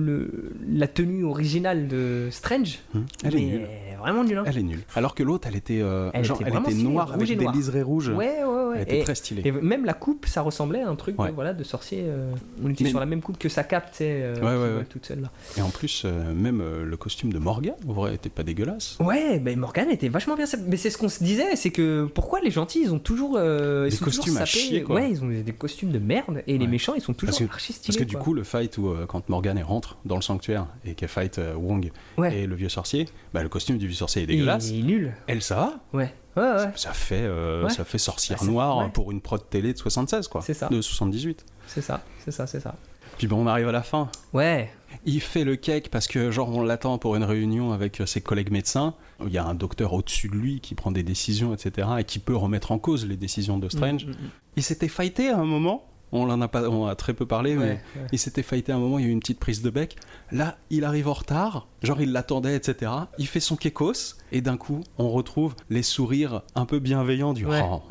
le- 0.00 0.52
la 0.70 0.86
tenue 0.86 1.24
originale 1.24 1.88
de 1.88 2.28
Strange. 2.30 2.78
Hum, 2.94 3.06
Elle 3.24 3.36
est 3.36 3.40
nulle. 3.40 3.66
Vraiment 3.98 4.24
nulle. 4.24 4.38
hein. 4.38 4.44
Elle 4.46 4.58
est 4.58 4.62
nulle. 4.62 4.82
Alors 4.94 5.14
que 5.14 5.22
l'autre, 5.22 5.48
elle 5.48 5.56
était, 5.56 5.80
euh, 5.82 6.10
Elle 6.14 6.24
genre, 6.24 6.40
était 6.40 6.50
elle 6.68 6.76
noire 6.82 7.12
avec 7.12 7.28
des 7.36 7.46
liserés 7.52 7.82
rouges. 7.82 8.08
Ouais, 8.08 8.42
ouais, 8.44 8.44
ouais. 8.44 8.74
Elle 8.76 8.82
était 8.82 9.00
Et, 9.00 9.04
très 9.04 9.14
stylée. 9.14 9.42
et 9.44 9.52
même 9.52 9.84
la 9.84 9.94
coupe, 9.94 10.26
ça 10.26 10.42
ressemblait 10.42 10.82
à 10.82 10.88
un 10.88 10.94
truc 10.96 11.18
Ouais. 11.18 11.28
de, 11.30 11.34
voilà, 11.34 11.52
de 11.54 11.64
sorcier. 11.64 12.04
euh, 12.06 12.32
on 12.64 12.70
était 12.70 12.84
Mais- 12.84 12.90
sur 12.90 13.00
la 13.00 13.06
même 13.06 13.20
coupe 13.22 13.38
que 13.38 13.48
sa 13.48 13.64
cape, 13.64 13.90
tu 13.90 13.98
sais, 13.98 14.20
euh, 14.22 14.78
Ouais, 14.78 14.84
toute 14.88 15.06
seule 15.06 15.20
là. 15.22 15.30
Et 15.56 15.62
en 15.62 15.70
plus, 15.70 16.02
euh, 16.04 16.32
même 16.32 16.60
euh, 16.60 16.84
le 16.84 16.96
costume 16.96 17.32
de 17.32 17.38
Morgan, 17.38 17.74
en 17.88 17.92
vrai, 17.92 18.14
était 18.14 18.28
pas 18.28 18.42
dégueulasse. 18.42 18.96
Ouais, 19.00 19.40
mais 19.40 19.56
Morgan 19.56 19.90
était 19.90 20.08
vachement 20.08 20.36
bien. 20.36 20.44
Mais 20.66 20.76
c'est 20.76 20.90
ce 20.90 20.98
qu'on 20.98 21.08
se 21.08 21.22
disait, 21.24 21.56
c'est 21.56 21.70
que 21.70 22.04
pourquoi 22.14 22.40
les 22.40 22.50
gentils, 22.50 22.80
ils 22.84 22.92
ont 22.94 22.98
toujours 22.98 23.38
ils 23.38 23.84
Des 23.84 23.90
sont 23.90 24.04
toujours 24.04 24.24
costumes 24.24 24.36
à 24.40 24.44
chier, 24.44 24.82
quoi. 24.82 24.96
Ouais, 24.96 25.10
ils 25.10 25.22
ont 25.24 25.28
des 25.28 25.52
costumes 25.52 25.90
de 25.90 25.98
merde 25.98 26.42
et 26.46 26.56
les 26.58 26.66
méchants, 26.66 26.94
ils 26.94 27.00
sont 27.02 27.14
toujours 27.14 27.36
Parce 27.36 27.48
que- 27.48 27.52
archi 27.54 27.72
Parce 27.72 27.78
stylés. 27.82 27.98
que 27.98 28.04
du 28.04 28.16
coup, 28.16 28.34
le 28.34 28.44
fight 28.44 28.76
où 28.78 28.94
quand 29.08 29.28
Morgan 29.28 29.58
rentre 29.62 29.96
dans 30.04 30.16
le 30.16 30.22
sanctuaire 30.22 30.66
et 30.84 30.94
qu'elle 30.94 31.08
fight 31.08 31.40
Wong 31.56 31.90
et 32.32 32.46
le 32.46 32.54
vieux 32.54 32.68
sorcier, 32.68 33.06
bah, 33.34 33.42
le 33.42 33.48
costume 33.48 33.78
du 33.78 33.87
vieux 33.88 33.96
sorcier 33.96 34.22
est 34.22 34.26
dégueulasse. 34.26 34.70
il 34.70 34.80
est 34.80 34.82
nul. 34.82 35.14
Elle, 35.26 35.42
ça 35.42 35.56
va 35.56 35.80
Ouais, 35.92 36.14
ouais, 36.36 36.42
ouais. 36.42 36.70
Ça 36.76 36.92
fait, 36.92 37.22
euh, 37.22 37.64
Ouais. 37.64 37.70
ça 37.70 37.84
fait 37.84 37.98
sorcière 37.98 38.38
Bah, 38.40 38.46
noire 38.46 38.92
pour 38.92 39.10
une 39.10 39.20
prod 39.20 39.42
télé 39.50 39.72
de 39.72 39.78
76, 39.78 40.28
quoi. 40.28 40.40
C'est 40.42 40.54
ça. 40.54 40.68
De 40.68 40.80
78. 40.80 41.44
C'est 41.66 41.80
ça, 41.82 42.02
c'est 42.24 42.30
ça, 42.30 42.46
c'est 42.46 42.60
ça. 42.60 42.74
Puis 43.18 43.26
bon, 43.26 43.42
on 43.42 43.46
arrive 43.48 43.68
à 43.68 43.72
la 43.72 43.82
fin. 43.82 44.08
Ouais, 44.32 44.70
Il 45.04 45.20
fait 45.20 45.42
le 45.44 45.56
cake 45.56 45.88
parce 45.90 46.06
que, 46.06 46.30
genre, 46.30 46.48
on 46.50 46.62
l'attend 46.62 46.98
pour 46.98 47.16
une 47.16 47.24
réunion 47.24 47.72
avec 47.72 48.00
euh, 48.00 48.06
ses 48.06 48.20
collègues 48.20 48.50
médecins. 48.52 48.94
Il 49.26 49.32
y 49.32 49.38
a 49.38 49.44
un 49.44 49.54
docteur 49.54 49.92
au-dessus 49.92 50.28
de 50.28 50.34
lui 50.36 50.60
qui 50.60 50.74
prend 50.76 50.92
des 50.92 51.02
décisions, 51.02 51.52
etc. 51.52 51.88
et 51.98 52.04
qui 52.04 52.20
peut 52.20 52.36
remettre 52.36 52.70
en 52.70 52.78
cause 52.78 53.06
les 53.06 53.16
décisions 53.16 53.58
de 53.58 53.68
Strange. 53.68 54.06
Mm, 54.06 54.10
mm, 54.10 54.14
Il 54.56 54.62
s'était 54.62 54.86
fighté 54.88 55.30
à 55.30 55.38
un 55.38 55.44
moment. 55.44 55.84
On 56.12 56.28
en 56.30 56.40
a 56.40 56.48
pas, 56.48 56.68
on 56.68 56.86
a 56.86 56.94
très 56.94 57.14
peu 57.14 57.26
parlé, 57.26 57.54
mais 57.54 57.68
Ouais, 57.68 57.80
il 58.12 58.18
s'était 58.18 58.42
fighté 58.42 58.72
à 58.72 58.76
un 58.76 58.78
moment. 58.78 58.98
Il 58.98 59.04
y 59.04 59.08
a 59.08 59.10
eu 59.10 59.12
une 59.12 59.20
petite 59.20 59.40
prise 59.40 59.62
de 59.62 59.70
bec. 59.70 59.96
Là, 60.32 60.56
il 60.70 60.84
arrive 60.84 61.08
en 61.08 61.12
retard. 61.12 61.68
Genre, 61.82 62.00
il 62.00 62.12
l'attendait, 62.12 62.56
etc. 62.56 62.92
Il 63.18 63.26
fait 63.26 63.40
son 63.40 63.56
kekos 63.56 64.16
et 64.32 64.40
d'un 64.40 64.56
coup, 64.56 64.80
on 64.98 65.10
retrouve 65.10 65.54
les 65.70 65.82
sourires 65.82 66.42
un 66.54 66.64
peu 66.64 66.78
bienveillants 66.78 67.32
du 67.32 67.46
Ouais, 67.46 67.62
oh. 67.62 67.82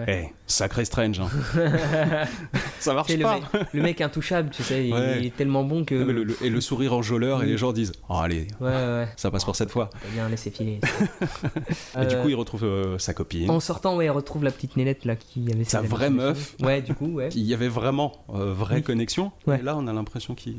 Sacré 0.48 0.86
Strange. 0.86 1.20
hein. 1.20 1.30
Ça 2.80 2.92
Tu 2.92 2.96
marche 2.96 3.10
le, 3.14 3.22
pas. 3.24 3.36
mec, 3.36 3.68
le 3.74 3.82
mec 3.82 4.02
intouchable, 4.02 4.50
tu 4.50 4.64
sais, 4.64 4.88
il- 4.88 4.94
Ouais. 4.94 5.18
il 5.20 5.26
est 5.28 5.36
tellement 5.36 5.64
bon 5.64 5.84
que. 5.86 5.96
Non, 5.96 6.06
mais 6.06 6.14
le- 6.14 6.24
le- 6.24 6.38
et 6.44 6.50
le 6.50 6.62
sourire 6.62 6.94
enjôleur, 6.94 7.44
et 7.44 7.46
les 7.46 7.58
gens 7.58 7.74
disent 7.74 7.92
Oh, 8.10 8.16
allez, 8.16 8.48
Ouais, 8.62 8.68
ouais, 8.70 8.74
ouais. 8.74 9.08
ça 9.18 9.30
passe 9.32 9.44
pour 9.46 9.56
cette 9.56 9.70
fois. 9.72 9.90
Bien 10.14 10.30
laissé 10.30 10.50
filer. 10.50 10.80
Et 12.02 12.06
du 12.06 12.16
coup, 12.18 12.30
il 12.30 12.36
retrouve 12.36 12.64
euh, 12.64 12.98
sa 12.98 13.14
copine. 13.14 13.50
En 13.50 13.60
sortant, 13.60 13.96
ouais, 13.98 14.06
il 14.06 14.10
retrouve 14.12 14.44
la 14.44 14.52
petite 14.52 14.78
nénette 14.78 15.06
là 15.06 15.16
qui 15.16 15.46
avait 15.52 15.64
Sa 15.64 15.82
vraie 15.82 16.10
meuf. 16.10 16.56
Ouais, 16.62 16.82
du 16.82 16.94
coup, 16.94 17.08
ouais. 17.08 17.30
Il 17.36 17.44
y 17.44 17.54
avait 17.54 17.68
vraiment 17.68 18.26
euh, 18.34 18.54
vraie 18.54 18.76
Oui. 18.78 18.84
connexion. 18.84 19.32
Ouais. 19.48 19.60
Et 19.60 19.64
là, 19.64 19.76
on 19.78 19.88
a 19.88 19.94
l'impression 19.94 20.36
qu'il. 20.36 20.56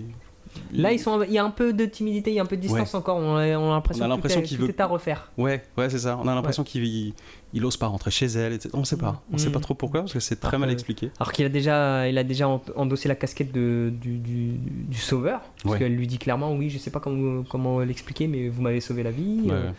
Là, 0.73 0.93
ils 0.93 0.99
sont, 0.99 1.23
il 1.23 1.33
y 1.33 1.39
a 1.39 1.45
un 1.45 1.51
peu 1.51 1.73
de 1.73 1.85
timidité, 1.87 2.31
il 2.31 2.35
y 2.35 2.39
a 2.39 2.43
un 2.43 2.47
peu 2.47 2.57
de 2.57 2.61
distance 2.63 2.95
encore. 2.95 3.17
On 3.17 3.37
a, 3.37 3.47
on 3.57 3.71
a 3.71 3.75
l'impression 3.75 4.03
On 4.05 4.07
a 4.07 4.09
que 4.09 4.15
l'impression 4.15 4.41
tout 4.41 4.45
est- 4.45 4.49
qu'il 4.49 4.57
tout 4.59 4.63
veut- 4.65 4.69
est 4.71 4.81
à 4.81 4.87
refaire. 4.87 5.31
Ouais, 5.39 5.63
ouais, 5.77 5.89
c'est 5.91 5.99
ça. 5.99 6.19
On 6.23 6.29
a 6.29 6.35
l'impression 6.35 6.63
qu'il 6.65 6.85
il, 6.85 7.15
il 7.55 7.65
ose 7.65 7.77
pas 7.77 7.87
rentrer 7.87 8.11
chez 8.11 8.27
elle. 8.27 8.53
Etc. 8.53 8.71
On 8.75 8.85
sait 8.85 8.97
pas. 8.97 9.23
On 9.33 9.39
sait 9.39 9.49
Mm. 9.49 9.53
pas 9.53 9.61
trop 9.61 9.75
pourquoi 9.75 10.01
parce 10.01 10.13
que 10.13 10.21
c'est 10.21 10.37
très 10.37 10.49
Alors 10.51 10.61
mal 10.61 10.71
expliqué. 10.71 11.11
Alors 11.19 11.33
qu'il 11.33 11.47
a 11.47 11.49
déjà, 11.49 12.09
il 12.09 12.17
a 12.19 12.25
déjà 12.25 12.49
en- 12.49 12.63
endossé 12.77 13.09
la 13.09 13.15
casquette 13.15 13.53
de, 13.53 13.93
du, 14.01 14.19
du, 14.19 14.53
du 14.59 14.99
sauveur. 14.99 15.41
Parce 15.63 15.73
Ouais. 15.75 15.79
qu'elle 15.79 15.95
lui 15.95 16.07
dit 16.07 16.19
clairement, 16.19 16.53
oui, 16.55 16.71
je 16.71 16.79
sais 16.79 16.91
pas 16.91 17.01
comment, 17.01 17.43
comment 17.45 17.81
l'expliquer, 17.81 18.27
mais 18.29 18.49
vous 18.49 18.63
m'avez 18.63 18.81
sauvé 18.81 19.03
la 19.03 19.11
vie. 19.11 19.49
Euh, 19.51 19.71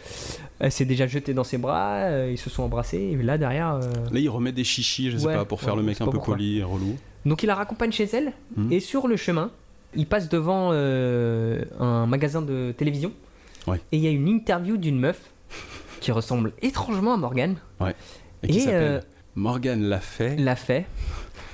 Elle 0.59 0.71
s'est 0.71 0.85
déjà 0.85 1.07
jetée 1.07 1.33
dans 1.33 1.43
ses 1.45 1.57
bras, 1.57 1.93
euh, 2.03 2.29
ils 2.31 2.37
se 2.37 2.49
sont 2.49 2.63
embrassés. 2.63 2.97
Et 2.97 3.23
là, 3.23 3.37
derrière. 3.37 3.75
euh, 3.75 3.91
Là, 4.11 4.19
il 4.19 4.29
remet 4.29 4.51
des 4.51 4.63
chichis, 4.65 5.09
je 5.11 5.17
sais 5.17 5.27
Ouais, 5.27 5.33
pas, 5.35 5.45
pour 5.45 5.61
faire 5.61 5.75
le 5.75 5.83
mec 5.83 5.97
sais 5.97 6.03
un 6.03 6.07
peu 6.07 6.19
poli 6.19 6.59
et 6.59 6.63
relou. 6.63 6.95
Donc 7.25 7.43
il 7.43 7.47
la 7.47 7.55
raccompagne 7.55 7.91
chez 7.91 8.05
elle. 8.13 8.33
Mhm. 8.55 8.71
Et 8.71 8.79
sur 8.79 9.07
le 9.07 9.15
chemin, 9.17 9.51
il 9.95 10.05
passe 10.07 10.29
devant 10.29 10.69
euh, 10.71 11.63
un 11.79 12.05
magasin 12.05 12.41
de 12.41 12.73
télévision. 12.77 13.11
Ouais. 13.67 13.81
Et 13.91 13.97
il 13.97 14.03
y 14.03 14.07
a 14.07 14.11
une 14.11 14.27
interview 14.27 14.77
d'une 14.77 14.99
meuf 14.99 15.19
qui 15.99 16.11
ressemble 16.11 16.53
étrangement 16.61 17.13
à 17.13 17.17
Morgan. 17.17 17.55
Et 18.43 18.47
qui 18.47 18.57
Et, 18.57 18.61
s'appelle 18.61 18.81
euh, 18.81 19.01
Morgan 19.35 19.81
l'a 19.81 19.99
fait. 19.99 20.85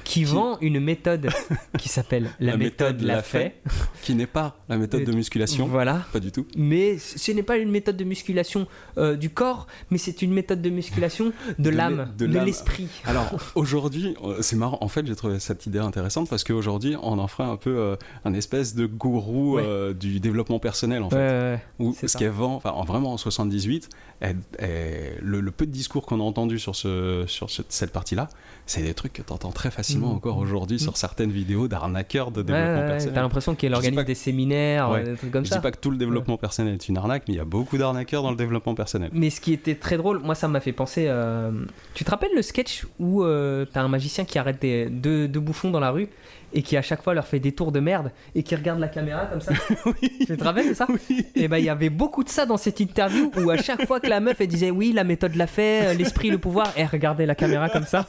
Qui, 0.05 0.23
vend 0.23 0.57
une 0.61 0.79
méthode 0.79 1.29
qui 1.77 1.89
s'appelle 1.89 2.29
la, 2.39 2.51
La 2.51 2.57
méthode, 2.57 2.95
méthode 2.95 3.07
l'a 3.07 3.21
fait. 3.21 3.61
Qui 4.01 4.15
n'est 4.15 4.27
pas 4.27 4.57
la 4.69 4.77
méthode 4.77 5.03
de 5.03 5.11
musculation. 5.11 5.67
Voilà. 5.67 6.05
Pas 6.13 6.19
du 6.19 6.31
tout. 6.31 6.45
Mais 6.55 6.97
ce 6.97 7.31
n'est 7.31 7.43
pas 7.43 7.57
une 7.57 7.69
méthode 7.71 7.97
de 7.97 8.03
musculation 8.05 8.67
euh, 8.97 9.15
du 9.15 9.29
corps, 9.29 9.67
mais 9.89 9.97
c'est 9.97 10.21
une 10.21 10.31
méthode 10.31 10.61
de 10.61 10.69
musculation 10.69 11.33
de, 11.59 11.69
l'âme, 11.69 12.13
de 12.17 12.25
l'esprit. 12.25 12.87
Alors 13.05 13.29
aujourd'hui, 13.55 14.15
euh, 14.23 14.37
c'est 14.41 14.55
marrant. 14.55 14.77
En 14.81 14.87
fait, 14.87 15.05
j'ai 15.05 15.15
trouvé 15.15 15.39
cette 15.39 15.65
idée 15.65 15.79
intéressante 15.79 16.29
parce 16.29 16.43
qu'aujourd'hui, 16.43 16.95
on 17.01 17.17
en 17.19 17.27
ferait 17.27 17.43
un 17.49 17.57
peu 17.57 17.75
euh, 17.77 17.95
un 18.23 18.33
espèce 18.33 18.75
de 18.75 18.85
gourou 18.85 19.55
Ouais. 19.55 19.63
euh, 19.65 19.93
du 19.93 20.19
développement 20.19 20.59
personnel 20.59 21.01
en 21.03 21.09
fait. 21.09 21.15
Ouais, 21.15 21.21
ouais. 21.55 21.59
Où 21.79 21.95
ce 22.05 22.17
qu'elle 22.17 22.29
vend, 22.29 22.55
enfin 22.55 22.71
en- 22.71 22.83
vraiment 22.83 23.13
en 23.13 23.17
78, 23.17 23.89
elle- 24.19 24.37
elle- 24.59 25.17
le, 25.21 25.39
le 25.41 25.51
peu 25.51 25.65
de 25.65 25.71
discours 25.71 26.05
qu'on 26.05 26.19
a 26.19 26.23
entendu 26.23 26.59
sur, 26.59 26.75
ce, 26.75 27.23
sur 27.27 27.49
ce- 27.49 27.61
cette 27.69 27.91
partie-là, 27.91 28.27
c'est 28.65 28.81
des 28.81 28.93
trucs 28.93 29.13
que 29.13 29.21
tu 29.21 29.31
entends 29.33 29.51
très 29.51 29.71
facilement 29.71 29.94
Mhm. 29.99 30.11
encore 30.11 30.37
aujourd'hui 30.37 30.79
sur 30.79 30.97
certaines 30.97 31.31
vidéos 31.31 31.67
d'arnaqueurs 31.67 32.31
de 32.31 32.41
développement 32.41 32.81
ouais, 32.81 32.87
personnel. 32.87 33.15
T'as 33.15 33.21
l'impression 33.21 33.55
qu'elle 33.55 33.71
Je 33.71 33.75
organise 33.77 34.05
des 34.05 34.15
séminaires, 34.15 34.89
Ouais. 34.89 34.99
euh, 35.05 35.11
des 35.11 35.17
trucs 35.17 35.31
comme 35.31 35.45
Je 35.45 35.49
ça. 35.49 35.55
dis 35.57 35.61
pas 35.61 35.71
que 35.71 35.79
tout 35.79 35.91
le 35.91 35.97
développement 35.97 36.37
personnel 36.37 36.73
est 36.73 36.87
une 36.89 36.97
arnaque, 36.97 37.23
mais 37.27 37.33
il 37.35 37.37
y 37.37 37.41
a 37.41 37.45
beaucoup 37.45 37.77
d'arnaqueurs 37.77 38.23
dans 38.23 38.31
le 38.31 38.37
développement 38.37 38.75
personnel. 38.75 39.09
Mais 39.13 39.29
ce 39.29 39.41
qui 39.41 39.53
était 39.53 39.75
très 39.75 39.97
drôle, 39.97 40.19
moi 40.19 40.35
ça 40.35 40.47
m'a 40.47 40.59
fait 40.59 40.73
penser. 40.73 41.05
euh, 41.07 41.51
Tu 41.93 42.03
te 42.03 42.11
rappelles 42.11 42.33
le 42.35 42.41
sketch 42.41 42.85
où 42.99 43.23
euh, 43.23 43.65
t'as 43.71 43.81
un 43.81 43.87
magicien 43.87 44.25
qui 44.25 44.37
arrête 44.39 44.61
des, 44.61 44.87
deux, 44.89 45.27
deux 45.27 45.39
bouffons 45.39 45.71
dans 45.71 45.79
la 45.79 45.91
rue 45.91 46.07
et 46.55 46.61
qui 46.63 46.75
à 46.77 46.81
chaque 46.81 47.03
fois 47.03 47.13
leur 47.13 47.27
fait 47.27 47.39
des 47.39 47.51
tours 47.51 47.71
de 47.71 47.79
merde 47.79 48.11
et 48.33 48.41
qui 48.41 48.55
regarde 48.55 48.79
la 48.79 48.87
caméra 48.87 49.25
comme 49.27 49.41
ça 49.41 49.51
Tu 50.25 50.35
te 50.37 50.43
rappelles 50.43 50.69
de 50.69 50.73
ça 50.73 50.87
Et 51.35 51.47
ben 51.47 51.57
il 51.57 51.65
y 51.65 51.69
avait 51.69 51.89
beaucoup 51.91 52.23
de 52.23 52.29
ça 52.29 52.45
dans 52.47 52.57
cette 52.57 52.79
interview 52.79 53.29
où 53.37 53.49
à 53.51 53.57
chaque 53.57 53.85
fois 53.85 53.99
que 53.99 54.07
la 54.07 54.19
meuf 54.21 54.41
elle 54.41 54.47
disait 54.47 54.71
oui 54.71 54.91
la 54.93 55.03
méthode 55.03 55.35
l'a 55.35 55.47
fait, 55.47 55.87
euh, 55.87 55.93
l'esprit, 55.93 56.29
le 56.31 56.37
pouvoir, 56.39 56.71
elle 56.75 56.87
regardait 56.87 57.25
la 57.27 57.35
caméra 57.35 57.69
comme 57.69 57.85
ça. 57.85 58.07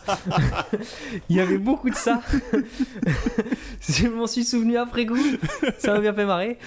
Il 1.28 1.36
y 1.36 1.40
avait 1.40 1.58
beaucoup 1.58 1.90
de 1.90 1.94
ça. 1.96 2.22
Je 3.88 4.08
m'en 4.08 4.26
suis 4.26 4.44
souvenu 4.44 4.76
après 4.76 5.06
coup. 5.06 5.18
Ça 5.78 5.92
m'a 5.94 6.00
bien 6.00 6.14
fait 6.14 6.24
marrer. 6.26 6.58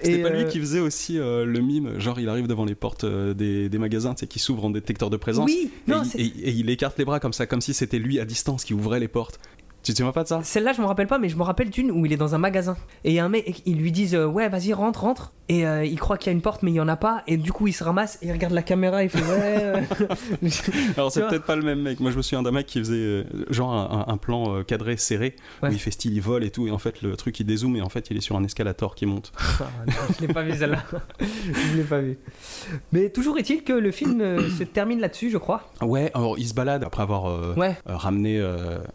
C'était 0.00 0.22
pas 0.22 0.30
lui 0.30 0.40
euh, 0.40 0.44
qui 0.48 0.58
faisait 0.58 0.80
aussi 0.80 1.18
euh, 1.18 1.44
le 1.44 1.60
mime, 1.60 2.00
genre 2.00 2.18
il 2.18 2.28
arrive 2.28 2.46
devant 2.48 2.64
les 2.64 2.74
portes 2.74 3.04
euh, 3.04 3.34
des, 3.34 3.68
des 3.68 3.78
magasins, 3.78 4.14
tu 4.14 4.20
sais, 4.20 4.26
qui 4.26 4.38
s'ouvrent 4.40 4.64
en 4.64 4.70
détecteur 4.70 5.10
de 5.10 5.16
présence. 5.16 5.48
Oui, 5.48 5.70
et, 5.86 5.90
non, 5.90 6.02
il- 6.14 6.20
et- 6.20 6.48
et 6.48 6.50
il 6.50 6.70
écarte 6.70 6.98
les 6.98 7.04
bras 7.04 7.20
comme 7.20 7.34
ça, 7.34 7.46
comme 7.46 7.60
si 7.60 7.72
c'était 7.74 7.98
lui 7.98 8.18
à 8.18 8.24
distance 8.24 8.64
qui 8.64 8.74
ouvrait 8.74 8.98
les 9.00 9.06
portes. 9.06 9.38
Tu 9.82 9.92
te 9.92 9.96
souviens 9.98 10.12
pas 10.12 10.22
de 10.22 10.28
ça? 10.28 10.40
Celle-là, 10.44 10.72
je 10.72 10.80
me 10.80 10.86
rappelle 10.86 11.08
pas, 11.08 11.18
mais 11.18 11.28
je 11.28 11.36
me 11.36 11.42
rappelle 11.42 11.68
d'une 11.70 11.90
où 11.90 12.06
il 12.06 12.12
est 12.12 12.16
dans 12.16 12.34
un 12.34 12.38
magasin. 12.38 12.76
Et 13.04 13.10
il 13.10 13.14
y 13.14 13.18
a 13.18 13.24
un 13.24 13.28
mec, 13.28 13.62
ils 13.66 13.76
lui 13.76 13.90
disent 13.90 14.14
euh, 14.14 14.26
Ouais, 14.26 14.48
vas-y, 14.48 14.72
rentre, 14.72 15.00
rentre. 15.00 15.32
Et 15.48 15.66
euh, 15.66 15.84
il 15.84 15.98
croit 15.98 16.16
qu'il 16.18 16.28
y 16.28 16.30
a 16.30 16.32
une 16.34 16.40
porte, 16.40 16.62
mais 16.62 16.70
il 16.70 16.74
y 16.74 16.80
en 16.80 16.86
a 16.88 16.96
pas. 16.96 17.24
Et 17.26 17.36
du 17.36 17.52
coup, 17.52 17.66
il 17.66 17.72
se 17.72 17.82
ramasse 17.82 18.16
et 18.22 18.26
il 18.28 18.32
regarde 18.32 18.54
la 18.54 18.62
caméra. 18.62 19.02
Il 19.02 19.10
fait 19.10 19.18
Ouais. 19.18 19.58
euh. 19.60 19.80
Alors 20.96 21.10
c'est 21.12 21.26
peut-être 21.26 21.44
pas 21.44 21.56
le 21.56 21.62
même 21.62 21.80
mec. 21.82 21.98
Moi 22.00 22.10
je 22.12 22.16
me 22.16 22.22
souviens 22.22 22.42
d'un 22.42 22.52
mec 22.52 22.66
qui 22.66 22.78
faisait 22.78 22.94
euh, 22.94 23.24
genre 23.50 23.72
un, 24.08 24.16
plan 24.16 24.62
cadré 24.62 24.96
serré 24.96 25.34
Ouais. 25.62 25.68
où 25.68 25.72
il 25.72 25.78
fait 25.78 25.90
style 25.90 26.14
il 26.14 26.20
vole 26.20 26.44
et 26.44 26.50
tout 26.50 26.66
et 26.66 26.70
en 26.70 26.78
fait 26.78 27.02
le 27.02 27.16
truc 27.16 27.38
il 27.40 27.44
dézoome 27.46 27.76
et 27.76 27.82
en 27.82 27.88
fait 27.88 28.10
il 28.10 28.16
est 28.16 28.20
sur 28.20 28.36
un 28.36 28.44
escalator 28.44 28.94
qui 28.94 29.06
monte. 29.06 29.32
Ah, 29.60 29.64
non, 29.86 29.92
je 30.16 30.26
l'ai 30.26 30.32
pas 30.32 30.42
vu 30.42 30.56
celle-là. 30.56 30.82
je 31.20 31.76
l'ai 31.76 31.82
pas 31.84 31.98
vu. 32.00 32.18
Mais 32.92 33.10
toujours 33.10 33.38
est-il 33.38 33.62
que 33.64 33.72
le 33.72 33.90
film 33.90 34.20
se 34.58 34.62
termine 34.64 35.00
là-dessus, 35.00 35.30
je 35.30 35.38
crois. 35.38 35.70
Ouais, 35.80 36.10
alors 36.14 36.38
il 36.38 36.46
se 36.48 36.54
balade 36.54 36.82
après 36.84 37.02
avoir 37.02 37.56
Ouais. 37.56 37.76
ramené 37.86 38.42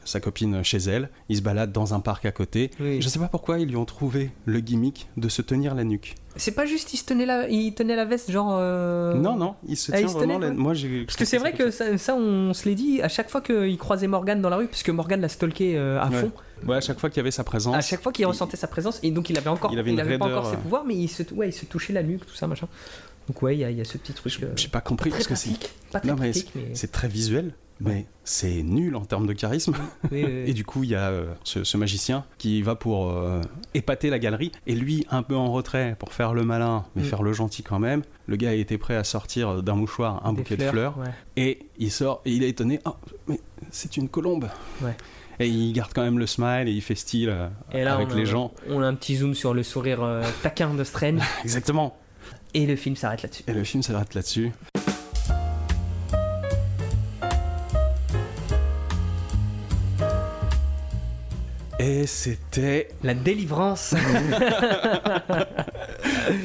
sa 0.04 0.20
copine 0.20 0.64
chez 0.64 0.77
chez 0.80 0.90
elle, 0.90 1.10
il 1.30 1.38
se 1.38 1.42
balade 1.42 1.72
dans 1.72 1.94
un 1.94 2.00
parc 2.00 2.26
à 2.26 2.32
côté. 2.32 2.72
Oui. 2.80 3.02
Je 3.02 3.10
sais 3.10 3.20
pas 3.20 3.28
pourquoi 3.28 3.60
ils 3.60 3.68
lui 3.68 3.76
ont 3.76 3.86
trouvé 3.86 4.32
le 4.46 4.60
gimmick 4.60 5.08
de 5.18 5.30
se 5.30 5.42
tenir 5.42 5.76
la 5.76 5.84
nuque. 5.84 6.16
C'est 6.36 6.52
pas 6.52 6.66
juste 6.68 6.94
il 6.94 6.98
se 6.98 7.06
tenait 7.06 7.26
la, 7.26 7.48
il 7.50 7.74
tenait 7.74 7.96
la 7.96 8.06
veste 8.06 8.30
genre. 8.32 8.56
euh, 8.60 9.16
Non, 9.16 9.36
non, 9.36 9.56
il 9.68 9.76
se 9.76 9.92
Ah, 9.92 9.98
il 9.98 10.02
tient 10.02 10.08
se 10.10 10.14
vraiment 10.18 10.36
tenait, 10.36 10.48
la. 10.50 10.54
Moi, 10.54 10.74
j'ai. 10.76 11.04
Parce 11.06 11.16
que 11.18 11.26
c'est 11.26 11.40
vrai 11.40 11.54
que 11.54 11.72
ça, 11.72 11.98
ça, 11.98 12.16
on 12.16 12.54
se 12.54 12.70
l'est 12.70 12.76
dit 12.76 13.02
à 13.02 13.08
chaque 13.10 13.30
fois 13.30 13.42
qu'il 13.42 13.78
croisait 13.80 14.08
Morgan 14.08 14.40
dans 14.42 14.50
la 14.50 14.58
rue, 14.58 14.68
parce 14.68 14.84
que 14.84 14.92
Morgan 14.92 15.20
l'a 15.20 15.30
stalké 15.30 15.78
euh, 15.78 16.00
à 16.00 16.10
Ouais. 16.10 16.20
fond. 16.22 16.32
Ouais, 16.68 16.78
à 16.78 16.82
chaque 16.82 17.00
fois 17.00 17.10
qu'il 17.10 17.18
y 17.18 17.22
avait 17.22 17.32
sa 17.32 17.44
présence. 17.44 17.76
À 17.76 17.82
chaque 17.82 18.02
fois 18.04 18.12
qu'il 18.12 18.24
il- 18.24 18.28
ressentait 18.28 18.58
sa 18.58 18.68
présence, 18.68 19.00
et 19.02 19.10
donc 19.12 19.30
il 19.32 19.38
avait 19.38 19.50
encore, 19.50 19.72
Il 19.72 19.76
il 19.76 19.80
avait 20.00 20.14
une 20.14 20.20
pas 20.20 20.26
encore 20.26 20.46
ses 20.48 20.54
euh. 20.56 20.58
pouvoirs, 20.58 20.84
mais 20.86 20.96
il 20.96 21.08
se, 21.08 21.24
ouais, 21.34 21.50
il 21.50 21.54
se 21.54 21.66
touchait 21.66 21.94
la 21.94 22.04
nuque, 22.04 22.26
tout 22.26 22.36
ça 22.36 22.46
machin. 22.48 22.68
Donc 23.28 23.42
ouais, 23.42 23.56
il 23.56 23.60
y, 23.60 23.64
a- 23.64 23.72
il 23.72 23.78
y 23.78 23.82
a 23.82 23.86
ce 23.86 23.98
petit 23.98 24.14
truc. 24.14 24.38
euh, 24.44 24.54
J'ai 24.56 24.68
pas 24.70 24.80
compris 24.82 25.10
très 25.10 25.24
parce 25.24 25.44
que 25.44 26.08
Non, 26.08 26.16
mais 26.20 26.32
mais. 26.56 26.72
c'est 26.76 26.92
très 26.92 27.08
visuel, 27.08 27.54
mais 27.80 28.06
c'est 28.24 28.64
nul 28.64 28.96
en 28.96 29.06
termes 29.06 29.28
de 29.28 29.34
charisme. 29.34 29.74
oui, 30.12 30.24
oui, 30.24 30.24
oui. 30.26 30.44
Et 30.48 30.54
du 30.54 30.66
coup, 30.66 30.84
il 30.84 30.90
y 30.90 30.96
a 30.96 31.10
euh, 31.10 31.34
ce, 31.44 31.64
ce 31.64 31.78
magicien 31.78 32.26
qui 32.38 32.62
va 32.62 32.76
pour 32.76 33.10
euh, 33.12 33.42
épater 33.74 34.10
la 34.10 34.20
galerie. 34.20 34.52
Et 34.66 34.76
lui, 34.76 35.06
un 35.12 35.24
peu 35.24 35.36
en 35.36 35.52
retrait 35.52 35.96
pour 36.00 36.14
faire 36.14 36.34
le 36.34 36.44
malin, 36.44 36.86
mais 36.96 37.04
Mm. 37.04 37.06
faire 37.06 37.24
le 37.24 37.34
gentil 37.34 37.64
quand 37.64 37.80
même. 37.80 38.02
Le 38.26 38.36
gars 38.36 38.54
était 38.54 38.78
prêt 38.78 38.96
à 38.96 39.04
sortir 39.04 39.62
d'un 39.64 39.76
mouchoir 39.76 40.26
un 40.26 40.34
Des 40.34 40.38
bouquet 40.42 40.58
de 40.58 40.64
fleurs. 40.64 40.98
ouais. 40.98 41.12
Et 41.38 41.60
il 41.78 41.92
sort 41.92 42.22
et 42.26 42.32
il 42.32 42.44
est 42.44 42.50
étonné. 42.50 42.80
Oh, 42.86 42.96
mais 43.28 43.40
c'est 43.72 43.96
une 43.98 44.10
colombe. 44.10 44.50
Ouais. 44.82 44.96
Et 45.40 45.48
il 45.48 45.72
garde 45.74 45.92
quand 45.94 46.02
même 46.04 46.18
le 46.18 46.26
smile 46.26 46.68
et 46.68 46.72
il 46.72 46.82
fait 46.82 46.96
style 46.96 47.30
euh, 47.30 47.48
Et 47.72 47.84
là, 47.84 47.94
avec 47.96 48.08
on 48.10 48.12
a, 48.14 48.16
les 48.16 48.26
gens. 48.26 48.52
On 48.70 48.82
a 48.82 48.88
un 48.88 48.96
petit 48.96 49.18
zoom 49.18 49.36
sur 49.36 49.54
le 49.54 49.62
sourire 49.62 50.00
taquin 50.42 50.74
de 50.74 50.84
Strange, 50.84 51.22
Exactement. 51.44 51.96
et 52.56 52.66
le 52.66 52.76
film 52.76 52.96
s'arrête 52.96 53.22
là-dessus. 53.22 53.44
Et 53.48 53.54
le 53.54 53.64
film 53.64 53.84
s'arrête 53.84 54.16
là-dessus. 54.16 54.52
Et 61.80 62.08
c'était. 62.08 62.90
La 63.04 63.14
délivrance 63.14 63.94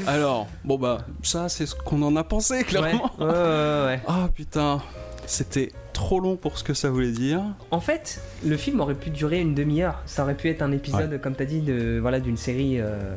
Alors, 0.07 0.47
bon 0.65 0.79
bah, 0.79 0.99
ça 1.23 1.49
c'est 1.49 1.67
ce 1.67 1.75
qu'on 1.75 2.03
en 2.03 2.17
a 2.17 2.25
pensé 2.25 2.65
clairement. 2.65 3.11
ouais, 3.19 3.27
ouais, 3.27 3.85
ouais. 3.87 4.01
Ah 4.07 4.29
putain, 4.35 4.81
c'était 5.27 5.73
trop 5.93 6.21
long 6.21 6.37
pour 6.37 6.59
ce 6.59 6.65
que 6.65 6.75
ça 6.75 6.91
voulait 6.91 7.11
dire. 7.13 7.43
En 7.71 7.81
fait, 7.81 8.21
le 8.45 8.57
film 8.57 8.81
aurait 8.81 8.95
pu 8.95 9.11
durer 9.11 9.41
une 9.41 9.55
demi-heure. 9.55 10.01
Ça 10.07 10.23
aurait 10.25 10.37
pu 10.37 10.49
être 10.49 10.63
un 10.63 10.73
épisode, 10.73 11.21
comme 11.21 11.35
t'as 11.35 11.45
dit, 11.45 11.61
de 11.61 11.99
voilà 12.01 12.21
d'une 12.21 12.37
série. 12.37 12.79
euh. 12.81 13.15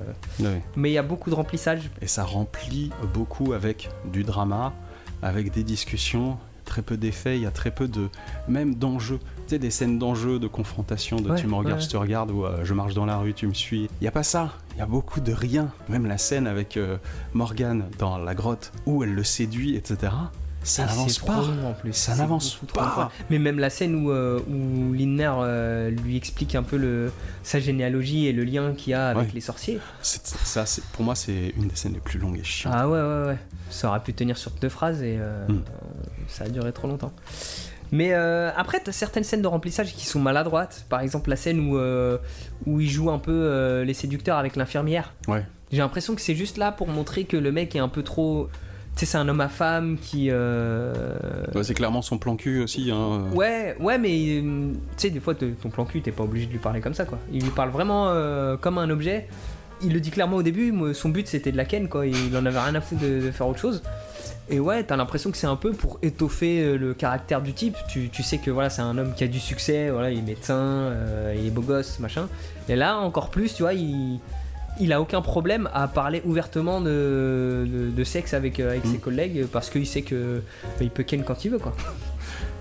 Mais 0.76 0.90
il 0.90 0.94
y 0.94 0.98
a 0.98 1.04
beaucoup 1.04 1.30
de 1.30 1.36
remplissage. 1.36 1.90
Et 2.02 2.08
ça 2.08 2.24
remplit 2.24 2.92
beaucoup 3.14 3.54
avec 3.54 3.90
du 4.12 4.24
drama, 4.24 4.74
avec 5.22 5.52
des 5.52 5.64
discussions, 5.64 6.38
très 6.64 6.82
peu 6.82 6.98
d'effets, 6.98 7.38
il 7.38 7.44
y 7.44 7.48
a 7.48 7.52
très 7.52 7.72
peu 7.72 7.88
de. 7.88 8.10
même 8.48 8.76
d'enjeux. 8.76 9.20
Sais, 9.48 9.60
des 9.60 9.70
scènes 9.70 10.00
d'enjeux, 10.00 10.40
de 10.40 10.48
confrontation, 10.48 11.18
de 11.18 11.30
Ouais, 11.30 11.40
tu 11.40 11.46
me 11.48 11.54
regardes, 11.54 11.78
ouais. 11.80 11.86
je 11.86 11.90
te 11.90 11.98
regarde, 11.98 12.32
ou 12.32 12.46
euh, 12.46 12.64
je 12.64 12.74
marche 12.74 12.96
dans 12.96 13.06
la 13.06 13.18
rue, 13.18 13.34
tu 13.36 13.46
me 13.46 13.54
suis. 13.54 13.84
Il 13.84 14.04
n'y 14.04 14.08
a 14.08 14.12
pas 14.12 14.24
ça, 14.24 14.54
il 14.74 14.80
y 14.80 14.82
a 14.82 14.88
beaucoup 14.88 15.20
de 15.20 15.32
rien. 15.32 15.70
Même 15.88 16.08
la 16.08 16.18
scène 16.18 16.48
avec 16.48 16.78
euh, 16.78 16.98
Morgane 17.34 17.84
dans 18.00 18.18
la 18.18 18.34
grotte, 18.34 18.72
où 18.88 19.04
elle 19.04 19.14
le 19.14 19.24
séduit, 19.24 19.76
etc. 19.76 20.12
Ça 20.64 20.88
n'avance 20.88 21.20
pas. 21.20 21.38
en 21.38 21.74
plus. 21.80 21.94
Ça 21.94 22.16
n'avance 22.16 22.58
pas. 22.74 23.12
Mais 23.30 23.38
même 23.38 23.60
la 23.60 23.70
scène 23.70 23.94
où, 24.04 24.10
euh, 24.10 24.40
où 24.50 24.94
Lindner 24.94 25.32
euh, 25.38 25.90
lui 25.92 26.18
explique 26.18 26.56
un 26.56 26.64
peu 26.64 26.78
le, 26.78 27.12
sa 27.44 27.60
généalogie 27.60 28.26
et 28.26 28.34
le 28.34 28.44
lien 28.44 28.74
qu'il 28.74 28.90
y 28.90 28.94
a 28.96 29.10
avec 29.10 29.28
Ouais. 29.28 29.32
les 29.36 29.42
sorciers. 29.42 29.80
Ça, 30.02 30.66
pour 30.94 31.06
moi, 31.06 31.14
c'est 31.14 31.54
une 31.56 31.68
des 31.68 31.76
scènes 31.76 31.94
les 31.94 32.00
plus 32.00 32.18
longues 32.18 32.40
et 32.40 32.44
chiantes. 32.44 32.74
Ah 32.76 32.90
ouais, 32.90 33.00
ouais, 33.00 33.26
ouais. 33.28 33.38
Ça 33.70 33.90
aurait 33.90 34.02
pu 34.02 34.16
tenir 34.16 34.38
sur 34.38 34.50
deux 34.60 34.70
phrases 34.70 35.04
et 35.04 35.18
euh, 35.20 35.48
Mm. 35.48 35.52
euh, 35.52 35.62
ça 36.28 36.46
a 36.46 36.50
duré 36.50 36.72
trop 36.74 36.88
longtemps. 36.88 37.12
Mais 37.92 38.10
euh, 38.14 38.50
après, 38.56 38.80
t'as 38.80 38.92
certaines 38.92 39.24
scènes 39.24 39.42
de 39.42 39.48
remplissage 39.48 39.94
qui 39.94 40.06
sont 40.06 40.20
maladroites. 40.20 40.86
Par 40.90 41.02
exemple, 41.02 41.30
la 41.30 41.36
scène 41.36 41.60
où, 41.70 41.78
euh, 41.78 42.18
où 42.66 42.80
il 42.82 42.90
joue 42.90 43.10
un 43.12 43.20
peu 43.20 43.32
euh, 43.32 43.84
les 43.84 43.94
séducteurs 43.94 44.38
avec 44.38 44.56
l'infirmière. 44.56 45.14
Ouais. 45.28 45.44
J'ai 45.72 45.80
l'impression 45.80 46.16
que 46.16 46.22
c'est 46.22 46.36
juste 46.36 46.58
là 46.58 46.72
pour 46.72 46.88
montrer 46.88 47.24
que 47.26 47.38
le 47.38 47.52
mec 47.52 47.76
est 47.76 47.80
un 47.80 47.90
peu 47.90 48.04
trop. 48.04 48.50
Tu 48.96 49.02
sais, 49.02 49.06
c'est 49.12 49.18
un 49.18 49.28
homme 49.28 49.42
à 49.42 49.50
femme 49.50 49.98
qui. 50.02 50.30
euh, 50.32 50.94
Ouais, 51.54 51.64
c'est 51.64 51.74
clairement 51.74 52.02
son 52.02 52.18
plan 52.18 52.36
cul 52.38 52.62
aussi. 52.62 52.92
Hein. 52.92 53.24
Ouais, 53.34 53.76
ouais, 53.80 53.98
mais 53.98 54.10
tu 54.42 54.74
sais, 54.98 55.10
des 55.10 55.20
fois, 55.20 55.36
ton 55.36 55.70
plan 55.70 55.86
cul, 55.86 56.02
t'es 56.02 56.12
pas 56.12 56.24
obligé 56.24 56.46
de 56.48 56.52
lui 56.52 56.60
parler 56.60 56.80
comme 56.82 56.94
ça, 56.94 57.04
quoi. 57.06 57.18
Il 57.32 57.44
lui 57.44 57.50
parle 57.52 57.70
vraiment 57.72 58.10
euh, 58.10 58.56
comme 58.58 58.78
un 58.78 58.90
objet. 58.90 59.28
Il 59.82 59.92
le 59.94 60.00
dit 60.00 60.12
clairement 60.12 60.38
au 60.38 60.44
début, 60.44 60.74
son 60.94 61.10
but 61.10 61.28
c'était 61.28 61.52
de 61.52 61.58
la 61.58 61.66
ken, 61.66 61.90
quoi. 61.90 62.06
Il 62.08 62.36
en 62.38 62.46
avait 62.46 62.60
rien 62.60 62.74
à 62.76 62.80
foutre 62.82 63.02
de, 63.02 63.20
de 63.26 63.32
faire 63.32 63.48
autre 63.48 63.60
chose. 63.60 63.84
Et 64.50 64.60
ouais, 64.60 64.84
t'as 64.84 64.96
l'impression 64.96 65.32
que 65.32 65.38
c'est 65.38 65.48
un 65.48 65.56
peu 65.56 65.72
pour 65.74 66.00
étoffer 66.02 66.62
euh, 66.64 66.78
le 66.78 66.94
caractère 66.94 67.42
du 67.42 67.54
type. 67.54 67.76
Tu, 67.88 68.10
tu 68.10 68.24
sais 68.24 68.38
que 68.38 68.52
voilà, 68.52 68.70
c'est 68.70 68.82
un 68.82 68.98
homme 68.98 69.14
qui 69.16 69.24
a 69.24 69.28
du 69.28 69.40
succès, 69.40 69.90
voilà, 69.90 70.12
il 70.12 70.20
est 70.20 70.22
médecin, 70.22 70.56
euh, 70.56 71.36
il 71.38 71.48
est 71.48 71.52
beau 71.52 71.62
gosse, 71.62 72.00
machin. 72.00 72.28
Et 72.70 72.76
là, 72.76 72.98
encore 72.98 73.30
plus, 73.30 73.54
tu 73.54 73.64
vois, 73.64 73.74
il, 73.74 74.20
il 74.80 74.92
a 74.94 75.02
aucun 75.02 75.22
problème 75.22 75.70
à 75.74 75.88
parler 75.88 76.22
ouvertement 76.26 76.82
de, 76.82 77.66
de, 77.68 77.90
de 77.92 78.04
sexe 78.04 78.34
avec, 78.34 78.60
euh, 78.60 78.72
avec 78.72 78.86
Mm. 78.86 78.92
ses 78.92 78.98
collègues 78.98 79.46
parce 79.52 79.70
qu'il 79.70 79.88
sait 79.88 80.02
que 80.02 80.42
bah, 80.64 80.82
il 80.82 80.90
peut 80.90 81.04
ken 81.04 81.24
quand 81.24 81.46
il 81.46 81.52
veut, 81.52 81.60
quoi. 81.60 81.74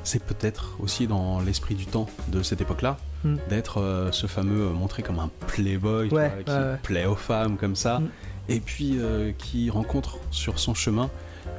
C'est 0.06 0.22
peut-être 0.22 0.76
aussi 0.80 1.06
dans 1.06 1.40
l'esprit 1.40 1.74
du 1.74 1.86
temps 1.86 2.08
de 2.28 2.42
cette 2.42 2.60
époque-là 2.60 2.96
Mm. 3.24 3.36
d'être 3.48 3.80
euh, 3.80 4.12
ce 4.12 4.26
fameux 4.26 4.66
euh, 4.66 4.70
montré 4.70 5.02
comme 5.02 5.18
un 5.18 5.30
playboy 5.46 6.08
Ouais, 6.10 6.28
vois, 6.28 6.28
qui 6.44 6.50
ouais, 6.50 6.76
plaît 6.82 7.06
aux 7.06 7.14
femmes 7.14 7.56
comme 7.56 7.74
ça, 7.74 8.00
Mm. 8.00 8.08
et 8.50 8.60
puis 8.60 8.98
euh, 8.98 9.32
qui 9.38 9.70
rencontre 9.70 10.18
sur 10.30 10.58
son 10.58 10.74
chemin 10.74 11.08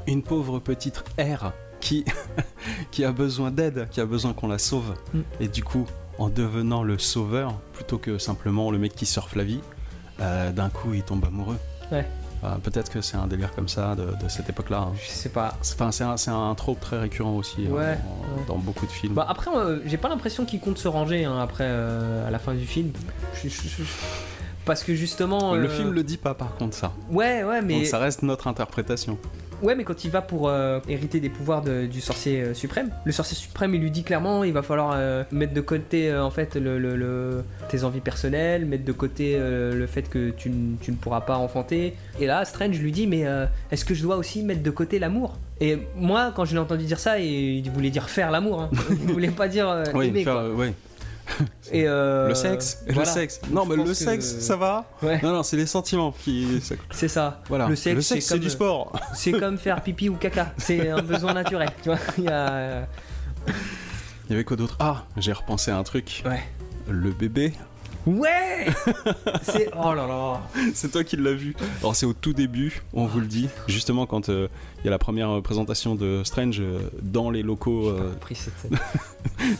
une 0.07 0.21
pauvre 0.23 0.59
petite 0.59 1.03
R 1.19 1.51
qui, 1.79 2.05
qui 2.91 3.03
a 3.05 3.11
besoin 3.11 3.51
d'aide, 3.51 3.87
qui 3.91 4.01
a 4.01 4.05
besoin 4.05 4.33
qu'on 4.33 4.47
la 4.47 4.57
sauve. 4.59 4.93
Mm. 5.13 5.19
Et 5.39 5.47
du 5.47 5.63
coup, 5.63 5.85
en 6.17 6.29
devenant 6.29 6.83
le 6.83 6.97
sauveur, 6.97 7.53
plutôt 7.73 7.97
que 7.97 8.17
simplement 8.17 8.71
le 8.71 8.77
mec 8.77 8.95
qui 8.95 9.05
surfe 9.05 9.35
la 9.35 9.43
vie, 9.43 9.59
euh, 10.21 10.51
d'un 10.51 10.69
coup 10.69 10.93
il 10.93 11.03
tombe 11.03 11.25
amoureux. 11.25 11.57
Ouais. 11.91 12.05
Euh, 12.43 12.55
Peut-être 12.63 12.91
que 12.91 13.01
c'est 13.01 13.17
un 13.17 13.27
délire 13.27 13.53
comme 13.55 13.67
ça 13.67 13.95
de, 13.95 14.03
de 14.05 14.29
cette 14.29 14.49
époque-là. 14.49 14.79
hein. 14.79 14.93
Je 15.01 15.09
sais 15.09 15.29
pas. 15.29 15.57
C'est- 15.61 15.73
Enfin, 15.75 15.91
c'est 15.91 16.03
un, 16.03 16.17
c'est 16.17 16.31
un 16.31 16.53
trope 16.55 16.79
très 16.79 16.99
récurrent 16.99 17.35
aussi 17.35 17.65
hein, 17.65 17.69
dans, 17.69 17.75
ouais. 17.75 17.97
dans 18.47 18.57
beaucoup 18.57 18.85
de 18.85 18.91
films. 18.91 19.13
Bah 19.13 19.25
après, 19.27 19.51
euh, 19.55 19.79
j'ai 19.85 19.97
pas 19.97 20.09
l'impression 20.09 20.45
qu'il 20.45 20.59
compte 20.59 20.77
se 20.77 20.87
ranger 20.87 21.25
hein, 21.25 21.37
après 21.39 21.65
euh, 21.67 22.27
à 22.27 22.31
la 22.31 22.39
fin 22.39 22.53
du 22.53 22.65
film. 22.65 22.91
Je- 23.43 23.49
je- 23.49 23.67
je- 23.67 23.83
Parce 24.65 24.83
que 24.83 24.93
justement. 24.95 25.55
Le 25.55 25.65
euh, 25.65 25.69
film 25.69 25.91
le 25.91 26.03
dit 26.03 26.17
pas 26.17 26.33
par 26.33 26.55
contre 26.55 26.75
ça. 26.75 26.91
Ouais, 27.09 27.43
ouais, 27.43 27.61
mais 27.61 27.77
Donc 27.79 27.85
ça 27.87 27.99
reste 27.99 28.21
notre 28.23 28.47
interprétation. 28.47 29.17
Ouais, 29.65 29.75
mais 29.75 29.84
quand 29.84 30.04
il 30.06 30.12
va 30.12 30.21
pour 30.21 30.47
euh, 30.47 30.80
hériter 30.88 31.19
des 31.19 31.30
pouvoirs 31.30 31.62
de- 31.62 31.86
du 31.86 31.99
sorcier 32.01 32.41
euh, 32.41 32.54
suprême, 32.54 32.89
le 33.04 33.12
sorcier 33.12 33.36
suprême, 33.36 33.73
il 33.75 33.82
lui 33.82 33.91
dit 33.91 34.04
clairement, 34.04 34.43
il 34.43 34.54
va 34.54 34.62
falloir 34.62 34.93
euh, 34.95 35.23
mettre 35.32 35.54
de 35.54 35.62
côté 35.62 36.15
en 36.15 36.30
fait 36.32 36.56
le, 36.56 36.80
le- 36.80 36.95
le- 36.95 37.43
tes 37.69 37.84
envies 37.84 37.99
personnelles, 37.99 38.65
mettre 38.65 38.86
de 38.86 38.91
côté 38.91 39.38
le 39.39 39.88
fait 39.88 40.10
que 40.10 40.30
tu, 40.30 40.51
tu 40.82 40.91
ne 40.91 40.95
pourras 40.95 41.21
pas 41.21 41.38
enfanter. 41.38 41.93
Et 42.19 42.25
là, 42.28 42.45
Strange 42.45 42.80
lui 42.80 42.91
dit, 42.91 43.08
mais 43.08 43.25
est-ce 43.71 43.84
que 43.86 43.93
je 43.93 44.01
dois 44.04 44.15
aussi 44.17 44.43
mettre 44.43 44.63
de 44.63 44.69
côté 44.71 44.99
l'amour? 44.99 45.36
Et 45.62 45.78
moi, 45.95 46.32
quand 46.36 46.45
je 46.45 46.54
l'ai 46.54 46.60
entendu 46.60 46.84
dire 46.86 46.99
ça, 46.99 47.17
il 47.19 47.69
voulait 47.71 47.89
dire 47.89 48.10
faire 48.10 48.30
l'amour. 48.32 48.62
hein. 48.62 48.69
il 48.89 49.12
voulait 49.13 49.30
pas 49.30 49.47
dire 49.47 49.84
Oui, 49.93 50.08
aimer. 50.08 50.23
faire, 50.23 50.34
quoi. 50.56 50.65
Et 51.71 51.88
euh, 51.88 52.27
le 52.27 52.35
sexe, 52.35 52.83
le 52.88 53.03
sexe. 53.05 53.41
Non, 53.49 53.63
Je 53.65 53.69
mais 53.69 53.75
le 53.77 53.83
que- 53.83 53.93
sexe, 53.93 54.39
ça 54.39 54.55
va 54.55 54.85
Ouais. 55.01 55.19
Non, 55.23 55.31
non, 55.33 55.43
c'est 55.43 55.57
les 55.57 55.65
sentiments 55.65 56.11
qui. 56.11 56.59
c'est- 56.61 56.77
C'est 56.91 57.07
ça. 57.07 57.41
Voilà. 57.49 57.67
Le 57.67 57.75
sexe, 57.75 58.05
c'est 58.05 58.21
c'est 58.21 58.33
comme- 58.35 58.39
du 58.43 58.49
sport. 58.49 58.91
C'est 59.13 59.31
comme 59.39 59.57
faire 59.57 59.81
pipi 59.81 60.09
ou 60.09 60.15
caca. 60.15 60.53
C'est 60.57 60.89
un 60.89 61.01
besoin 61.01 61.33
naturel. 61.33 61.69
Tu 61.81 61.89
vois, 61.89 61.99
il 62.17 62.25
y 62.25 62.29
a. 62.29 62.88
Il 64.27 64.31
y 64.31 64.33
avait 64.33 64.43
quoi 64.43 64.57
d'autre? 64.57 64.75
Ah, 64.79 65.05
j'ai 65.17 65.33
repensé 65.33 65.71
à 65.71 65.77
un 65.77 65.83
truc. 65.83 66.23
Ouais. 66.25 66.41
Le 66.89 67.11
bébé, 67.11 67.53
Ouais 68.05 68.67
C'est. 69.43 69.69
Oh 69.75 69.93
là 69.93 70.07
là 70.07 70.41
c'est 70.73 70.91
toi 70.91 71.03
qui 71.03 71.17
l'as 71.17 71.33
vu. 71.33 71.55
Alors 71.79 71.95
c'est 71.95 72.05
au 72.05 72.13
tout 72.13 72.33
début, 72.33 72.81
on 72.93 73.05
vous 73.05 73.19
le 73.19 73.25
dit, 73.27 73.49
justement 73.67 74.05
quand 74.05 74.29
euh, 74.29 74.47
il 74.81 74.85
y 74.85 74.87
a 74.87 74.91
la 74.91 74.97
première 74.99 75.29
euh, 75.31 75.41
présentation 75.41 75.95
de 75.95 76.21
Strange 76.23 76.59
euh, 76.59 76.79
dans 77.01 77.29
les 77.31 77.41
locaux. 77.43 77.89
euh, 77.89 78.13
Pris 78.19 78.35
cette 78.35 78.57
scène. 78.59 78.77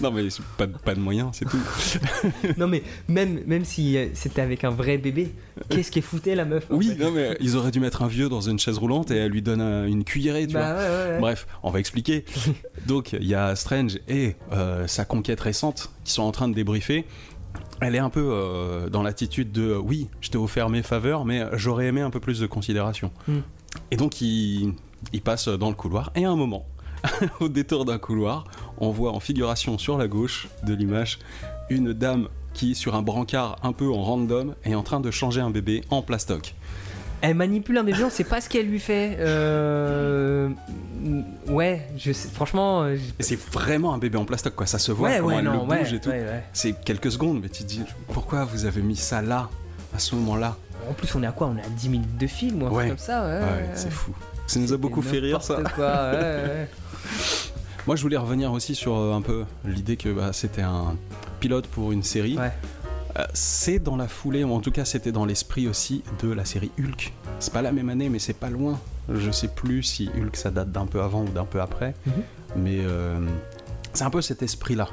Non 0.02 0.12
mais 0.12 0.24
pas, 0.58 0.68
de- 0.68 0.78
pas 0.78 0.94
de 0.96 1.00
moyens, 1.00 1.30
c'est 1.34 1.46
tout. 1.50 1.60
Non 2.58 2.68
mais 2.68 2.84
même, 3.08 3.42
même 3.46 3.66
si 3.66 3.98
c'était 4.14 4.42
avec 4.42 4.64
un 4.64 4.70
vrai 4.70 4.98
bébé, 4.98 5.34
qu'est-ce 5.70 5.92
qu'est 5.92 6.02
foutait 6.02 6.36
la 6.36 6.46
meuf 6.46 6.66
Oui, 6.70 6.90
fait 6.96 7.04
non 7.04 7.12
mais 7.12 7.36
ils 7.40 7.58
auraient 7.58 7.72
dû 7.72 7.80
mettre 7.80 8.04
un 8.04 8.08
vieux 8.08 8.30
dans 8.30 8.42
une 8.42 8.60
chaise 8.60 8.78
roulante 8.78 9.12
et 9.12 9.16
elle 9.16 9.32
lui 9.32 9.42
donne 9.42 9.62
un- 9.62 9.86
une 9.88 10.04
cuillerée, 10.04 10.46
tu 10.48 10.54
vois. 10.54 10.62
Bah 10.62 10.76
ouais, 10.76 10.82
ouais, 10.88 11.12
ouais. 11.14 11.20
Bref, 11.20 11.48
on 11.64 11.72
va 11.72 11.80
expliquer. 11.80 12.26
Donc, 12.88 13.14
il 13.14 13.26
y 13.28 13.36
a 13.36 13.56
Strange 13.56 13.98
et 14.08 14.36
euh, 14.54 14.86
sa 14.88 15.04
conquête 15.06 15.40
récente 15.42 15.90
qui 16.04 16.14
sont 16.14 16.24
en 16.24 16.32
train 16.32 16.48
de 16.48 16.54
débriefer. 16.54 17.06
Elle 17.82 17.96
est 17.96 18.00
un 18.00 18.10
peu 18.10 18.30
euh, 18.32 18.90
dans 18.90 19.04
l'attitude 19.04 19.52
de 19.52 19.72
euh, 19.72 19.78
oui, 19.78 20.08
je 20.22 20.30
t'ai 20.30 20.38
offert 20.38 20.70
mes 20.70 20.84
faveurs, 20.84 21.26
mais 21.26 21.44
j'aurais 21.54 21.88
aimé 21.88 22.02
un 22.02 22.10
peu 22.10 22.20
plus 22.20 22.40
de 22.40 22.48
considération. 22.48 23.12
Hmm. 23.28 23.40
Et 23.92 23.98
donc, 23.98 24.22
il, 24.22 24.74
il 25.14 25.22
passe 25.22 25.48
dans 25.48 25.70
le 25.70 25.76
couloir, 25.76 26.12
et 26.16 26.26
à 26.26 26.32
un 26.32 26.36
moment, 26.36 26.66
au 27.40 27.50
détour 27.50 27.86
d'un 27.86 27.98
couloir, 27.98 28.46
on 28.78 28.92
voit 28.92 29.12
en 29.12 29.20
figuration 29.20 29.78
sur 29.78 29.98
la 29.98 30.08
gauche 30.08 30.48
de 30.64 30.74
l'image 30.74 31.20
une 31.70 31.94
dame 31.94 32.28
qui, 32.54 32.76
sur 32.76 32.96
un 32.96 33.02
brancard 33.02 33.58
un 33.64 33.74
peu 33.74 33.92
en 33.92 34.02
random, 34.02 34.56
est 34.64 34.76
en 34.76 34.84
train 34.84 35.00
de 35.00 35.12
changer 35.12 35.42
un 35.42 35.50
bébé 35.50 35.82
en 35.90 36.02
plastoc. 36.02 36.56
Elle 37.28 37.36
manipule 37.36 37.78
un 37.78 37.84
bébé, 37.84 38.04
on 38.04 38.10
sait 38.10 38.24
pas 38.24 38.40
ce 38.42 38.50
qu'elle 38.50 38.68
lui 38.68 38.80
fait. 38.80 39.18
Euh, 39.20 40.50
Ouais, 41.48 41.88
je 41.98 42.12
sais, 42.12 42.30
franchement. 42.30 42.82
euh, 42.84 42.96
je- 42.96 43.24
c'est 43.24 43.40
vraiment 43.52 43.94
un 43.94 43.98
bébé 44.00 44.18
en 44.18 44.26
plastoc, 44.26 44.56
quoi. 44.56 44.66
Ça 44.66 44.80
se 44.80 44.92
voit 44.92 45.10
Ouais, 45.10 45.16
comment 45.18 45.28
ouais, 45.30 45.36
elle 45.38 45.44
non, 45.46 45.64
le 45.66 45.70
ouais, 45.70 45.80
bouge 45.84 45.94
et 45.94 46.00
tout. 46.00 46.10
C'est 46.54 46.74
quelques 46.84 47.12
secondes, 47.12 47.40
mais 47.42 47.50
tu 47.50 47.64
te 47.64 47.68
dis 47.70 47.82
pourquoi 48.12 48.44
vous 48.46 48.66
avez 48.66 48.82
mis 48.82 48.96
ça 48.96 49.22
là, 49.22 49.50
à 49.96 50.00
ce 50.00 50.16
moment-là? 50.16 50.56
En 50.90 50.94
plus, 50.94 51.14
on 51.16 51.22
est 51.24 51.28
à 51.28 51.32
quoi? 51.32 51.48
On 51.48 51.58
est 51.58 51.66
à 51.66 51.70
10 51.70 51.90
minutes 51.90 52.18
de 52.18 52.28
film 52.28 52.64
ou 52.64 52.68
un 52.68 52.70
Ouais. 52.72 52.86
truc 52.88 52.98
comme 52.98 53.06
ça, 53.06 53.26
ouais. 53.26 53.40
Ouais, 53.40 53.70
c'est 53.76 53.92
fou. 53.92 54.12
Ça 54.48 54.60
nous 54.60 54.74
a 54.74 54.78
beaucoup 54.78 55.02
fait 55.02 55.20
rire, 55.20 55.42
ça. 55.44 55.62
Quoi. 55.76 56.12
Moi, 57.88 57.96
je 57.96 58.02
voulais 58.02 58.18
revenir 58.18 58.52
aussi 58.52 58.74
sur 58.76 58.96
euh, 58.96 59.14
un 59.14 59.22
peu 59.22 59.46
l'idée 59.64 59.96
que 59.98 60.10
bah, 60.10 60.32
c'était 60.34 60.64
un 60.64 60.96
pilote 61.40 61.68
pour 61.68 61.92
une 61.92 62.02
série. 62.04 62.38
Euh, 63.18 63.24
c'est 63.34 63.80
dans 63.80 63.96
la 63.96 64.08
foulée, 64.08 64.44
ou 64.44 64.54
en 64.54 64.60
tout 64.60 64.72
cas, 64.72 64.84
c'était 64.86 65.12
dans 65.14 65.26
l'esprit 65.26 65.68
aussi 65.68 66.04
de 66.22 66.32
la 66.32 66.44
série 66.44 66.72
Hulk. 66.80 67.14
C'est 67.40 67.54
pas 67.54 67.62
la 67.62 67.72
même 67.72 67.90
année, 67.90 68.10
mais 68.10 68.20
c'est 68.20 68.34
pas 68.34 68.50
loin. 68.50 68.78
Je 69.14 69.32
sais 69.32 69.48
plus 69.48 69.84
si 69.84 70.10
Hulk 70.18 70.36
ça 70.36 70.52
date 70.52 70.72
d'un 70.72 70.86
peu 70.86 71.02
avant 71.02 71.24
ou 71.24 71.30
d'un 71.30 71.46
peu 71.46 71.62
après, 71.62 71.94
Mhm. 72.06 72.14
mais 72.58 72.78
euh, 72.82 73.20
c'est 73.94 74.04
un 74.04 74.10
peu 74.10 74.22
cet 74.22 74.42
esprit-là. 74.44 74.90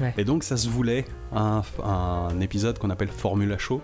Ouais. 0.00 0.14
Et 0.18 0.24
donc, 0.24 0.44
ça 0.44 0.56
se 0.56 0.68
voulait 0.68 1.04
un, 1.34 1.62
un 1.84 2.40
épisode 2.40 2.78
qu'on 2.78 2.90
appelle 2.90 3.08
Formula 3.08 3.58
Show. 3.58 3.80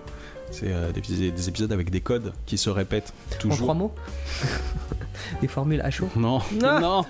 C'est 0.53 0.73
euh, 0.73 0.91
des, 0.91 1.01
épis- 1.01 1.33
des 1.33 1.49
épisodes 1.49 1.73
avec 1.73 1.91
des 1.91 2.01
codes 2.01 2.33
qui 2.47 2.59
se 2.59 2.71
répètent 2.71 3.13
En 3.35 3.39
toujours. 3.39 3.59
trois 3.59 3.75
mots 3.75 3.95
Des 5.41 5.47
formules 5.49 5.81
à 5.81 5.91
chaud 5.91 6.09
Non, 6.17 6.41
Non. 6.61 6.81
non, 6.81 7.05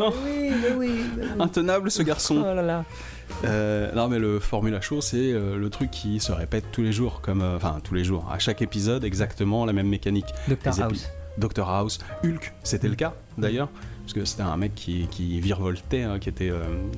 Oh, 0.00 0.12
oui, 0.24 0.52
mais 0.62 0.72
oui, 0.76 1.00
mais 1.16 1.24
oui. 1.24 1.28
intenable 1.40 1.90
ce 1.90 2.02
garçon. 2.02 2.36
Oh 2.40 2.54
là 2.54 2.62
là. 2.62 2.84
Euh, 3.44 3.92
non 3.92 4.08
mais 4.08 4.18
le 4.18 4.40
Formula 4.40 4.80
Show 4.80 5.00
c'est 5.00 5.32
euh, 5.32 5.56
le 5.58 5.68
truc 5.68 5.90
qui 5.90 6.20
se 6.20 6.32
répète 6.32 6.64
tous 6.72 6.82
les 6.82 6.92
jours 6.92 7.20
comme 7.20 7.42
euh, 7.42 7.56
enfin 7.56 7.80
tous 7.82 7.94
les 7.94 8.04
jours 8.04 8.26
à 8.30 8.38
chaque 8.38 8.62
épisode 8.62 9.04
exactement 9.04 9.64
la 9.66 9.72
même 9.72 9.88
mécanique. 9.88 10.26
Les 10.48 10.56
House. 10.80 11.08
Dr 11.36 11.68
House 11.68 11.98
Hulk 12.24 12.54
c'était 12.62 12.88
le 12.88 12.94
cas 12.94 13.14
d'ailleurs 13.36 13.68
parce 14.00 14.14
que 14.14 14.24
c'était 14.24 14.42
un 14.42 14.56
mec 14.56 14.74
qui, 14.74 15.06
qui 15.10 15.38
virevoltait 15.40 16.02
hein, 16.02 16.18
qui 16.18 16.28
était 16.30 16.50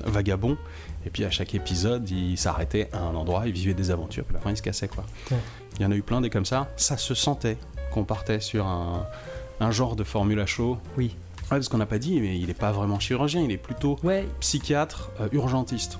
vagabond 0.05 0.57
et 1.05 1.09
puis 1.09 1.25
à 1.25 1.29
chaque 1.31 1.55
épisode 1.55 2.09
il 2.09 2.37
s'arrêtait 2.37 2.89
à 2.93 2.99
un 2.99 3.15
endroit 3.15 3.43
il 3.47 3.51
vivait 3.51 3.73
des 3.73 3.91
aventures 3.91 4.23
puis 4.23 4.35
à 4.35 4.39
la 4.39 4.43
fin 4.43 4.51
il 4.51 4.57
se 4.57 4.61
cassait 4.61 4.87
quoi. 4.87 5.03
Ouais. 5.31 5.37
il 5.77 5.81
y 5.81 5.85
en 5.85 5.91
a 5.91 5.95
eu 5.95 6.03
plein 6.03 6.21
des 6.21 6.29
comme 6.29 6.45
ça. 6.45 6.69
Ça 6.77 6.95
se 6.95 7.13
sentait 7.15 7.57
qu'on 7.91 8.05
partait 8.05 8.39
sur 8.39 8.65
un, 8.65 9.07
un 9.59 9.71
genre 9.71 9.95
de 9.95 10.03
Formula 10.05 10.45
Show. 10.45 10.77
Oui. 10.97 11.15
Ouais, 11.51 11.57
parce 11.57 11.67
qu'on 11.67 11.79
n'a 11.79 11.87
pas 11.87 11.97
dit 11.99 12.21
mais 12.21 12.39
il 12.39 12.49
est 12.49 12.57
pas 12.57 12.71
vraiment 12.71 12.99
chirurgien 12.99 13.41
il 13.41 13.51
est 13.51 13.57
plutôt 13.57 13.97
Ouais, 14.03 14.25
psychiatre 14.39 15.09
urgentiste 15.33 15.99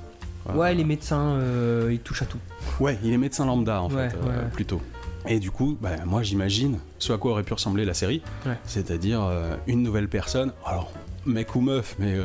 ouais, 0.54 0.74
les 0.74 0.84
médecins, 0.84 1.34
euh, 1.40 1.90
ils 1.92 2.00
touchent 2.00 2.22
à 2.24 2.26
tout. 2.26 2.40
Ouais, 2.80 2.98
il 3.04 3.12
est 3.14 3.18
médecin 3.18 3.46
lambda 3.46 3.82
en 3.82 3.90
Ouais, 3.92 4.10
fait, 4.10 4.16
euh, 4.28 4.48
plutôt. 4.50 4.82
Et 5.28 5.40
du 5.40 5.52
coup, 5.52 5.78
bah, 5.82 5.92
moi 6.06 6.24
j'imagine 6.24 6.80
ce 6.98 7.12
à 7.14 7.18
quoi 7.18 7.32
aurait 7.32 7.44
pu 7.44 7.54
ressembler 7.54 7.86
la 7.86 7.94
série, 7.94 8.22
c'est-à-dire 8.66 9.22
euh, 9.24 9.56
une 9.68 9.84
nouvelle 9.84 10.08
personne, 10.08 10.54
alors 10.66 10.92
mec 11.26 11.56
ou 11.56 11.62
meuf, 11.62 11.96
mais 12.00 12.16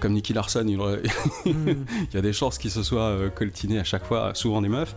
comme 0.00 0.12
Nicky 0.14 0.32
Larson, 0.32 0.64
il, 0.66 0.80
aurait- 0.80 1.02
Hmm. 1.44 1.84
il 2.10 2.14
y 2.14 2.16
a 2.16 2.22
des 2.22 2.32
chances 2.32 2.58
qu'il 2.58 2.70
se 2.70 2.82
soit 2.82 3.16
coltiné 3.34 3.78
à 3.78 3.84
chaque 3.84 4.04
fois, 4.04 4.32
souvent 4.34 4.62
des 4.62 4.68
meufs. 4.68 4.96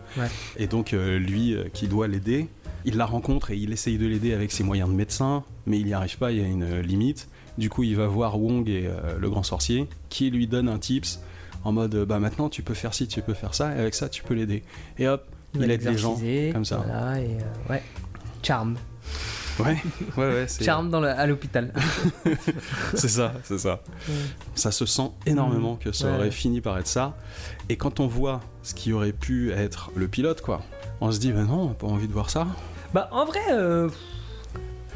Et 0.58 0.68
donc 0.68 0.92
lui 0.94 1.56
qui 1.74 1.88
doit 1.88 2.08
l'aider, 2.08 2.48
il 2.86 2.98
la 2.98 3.06
rencontre 3.06 3.52
et 3.52 3.58
il 3.58 3.72
essaye 3.74 3.98
de 3.98 4.08
l'aider 4.08 4.34
avec 4.34 4.52
ses 4.52 4.64
moyens 4.64 4.90
de 4.90 4.96
médecin, 4.96 5.44
mais 5.66 5.80
il 5.80 5.86
n'y 5.86 5.94
arrive 5.94 6.18
pas, 6.18 6.32
il 6.32 6.40
y 6.40 6.44
a 6.44 6.48
une 6.48 6.80
limite. 6.80 7.28
Du 7.58 7.70
coup, 7.70 7.84
il 7.84 7.96
va 7.98 8.08
voir 8.08 8.40
Wong 8.42 8.68
et 8.70 8.88
euh, 8.88 9.20
le 9.20 9.30
grand 9.30 9.44
sorcier, 9.44 9.88
qui 10.10 10.32
lui 10.32 10.48
donne 10.48 10.70
un 10.70 10.80
tips 10.80 11.20
en 11.64 11.72
mode 11.72 11.96
bah 12.06 12.20
maintenant 12.20 12.50
tu 12.50 12.62
peux 12.64 12.74
faire 12.74 12.94
ci, 12.94 13.08
tu 13.08 13.22
peux 13.22 13.34
faire 13.34 13.54
ça, 13.54 13.76
et 13.76 13.80
avec 13.80 13.94
ça 13.96 14.10
tu 14.10 14.24
peux 14.24 14.34
l'aider. 14.34 14.64
Et 14.98 15.08
hop, 15.08 15.26
va 15.54 15.66
il 15.66 15.72
aide 15.72 15.84
les 15.84 15.98
gens 15.98 16.20
comme 16.54 16.66
ça. 16.66 16.78
Voilà, 16.78 17.20
et 17.20 17.26
euh, 17.38 17.70
ouais. 17.74 17.84
Charm. 18.44 18.76
Ouais, 19.60 19.78
ouais, 20.18 20.24
ouais, 20.34 20.46
c'est 20.48 20.64
Charm 20.64 20.90
dans 20.90 21.02
le- 21.02 21.10
à 21.10 21.28
l'hôpital. 21.28 21.74
c'est 22.96 23.10
ça, 23.10 23.34
c'est 23.44 23.58
ça. 23.60 23.82
Ça 24.56 24.72
se 24.72 24.86
sent 24.86 25.12
énormément 25.26 25.76
que 25.76 25.92
ça 25.92 26.08
Ouais. 26.08 26.16
aurait 26.16 26.32
fini 26.32 26.62
par 26.62 26.78
être 26.80 26.88
ça. 26.88 27.16
Et 27.70 27.76
quand 27.76 28.00
on 28.00 28.08
voit 28.08 28.40
ce 28.64 28.74
qui 28.74 28.94
aurait 28.94 29.12
pu 29.12 29.52
être 29.52 29.92
le 29.96 30.08
pilote, 30.08 30.42
quoi, 30.42 30.62
on 31.02 31.12
se 31.12 31.20
dit, 31.20 31.32
bah 31.32 31.44
non, 31.44 31.64
on 31.64 31.68
n'a 31.68 31.74
pas 31.74 31.88
envie 31.88 32.08
de 32.08 32.14
voir 32.14 32.30
ça. 32.30 32.48
Bah, 32.94 33.10
en 33.12 33.26
vrai, 33.26 33.40
euh, 33.52 33.90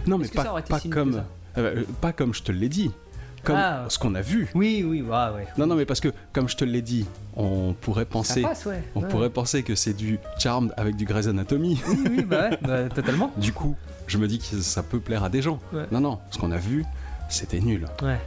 Non, 0.08 0.18
mais 0.18 0.28
pas, 0.30 0.50
aurait 0.50 0.62
été 0.62 0.70
pas 0.70 0.80
comme, 0.90 1.22
euh, 1.58 1.84
pas 2.02 2.14
comme 2.14 2.34
je 2.34 2.42
te 2.44 2.52
l'ai 2.52 2.70
dit, 2.70 2.92
comme 3.46 3.56
Ah. 3.58 3.86
ce 3.88 3.98
qu'on 4.00 4.14
a 4.16 4.22
vu. 4.22 4.50
oui, 4.56 4.84
oui, 4.86 5.02
ouais, 5.02 5.10
ouais. 5.10 5.48
Non, 5.58 5.68
non, 5.68 5.76
mais 5.76 5.86
parce 5.86 6.00
que, 6.02 6.10
comme 6.34 6.50
je 6.50 6.58
te 6.58 6.66
l'ai 6.66 6.82
dit, 6.82 7.06
on 7.38 7.74
pourrait 7.80 8.06
penser, 8.06 8.42
passe, 8.42 8.66
ouais. 8.66 8.84
on 8.96 9.02
ouais. 9.02 9.08
pourrait 9.08 9.30
penser 9.30 9.64
que 9.64 9.76
c'est 9.76 9.94
du 9.94 10.20
Charmed 10.40 10.74
avec 10.78 10.96
du 10.96 11.06
Grey's 11.06 11.28
Anatomy. 11.28 11.82
Oui, 11.88 11.98
oui, 12.10 12.24
bah 12.24 12.50
ouais, 12.50 12.58
bah, 12.62 12.90
totalement. 12.90 13.32
Du 13.38 13.54
coup, 13.54 13.76
je 14.08 14.18
me 14.18 14.28
dis 14.28 14.40
que 14.40 14.60
ça 14.62 14.84
peut 14.84 15.00
plaire 15.00 15.24
à 15.24 15.30
des 15.30 15.42
gens. 15.42 15.60
Non, 15.92 16.00
non, 16.02 16.20
ce 16.32 16.38
qu'on 16.38 16.52
a 16.52 16.58
vu, 16.58 16.84
c'était 17.30 17.60
nul. 17.60 17.86
Ouais, 18.02 18.08
ouais. 18.10 18.20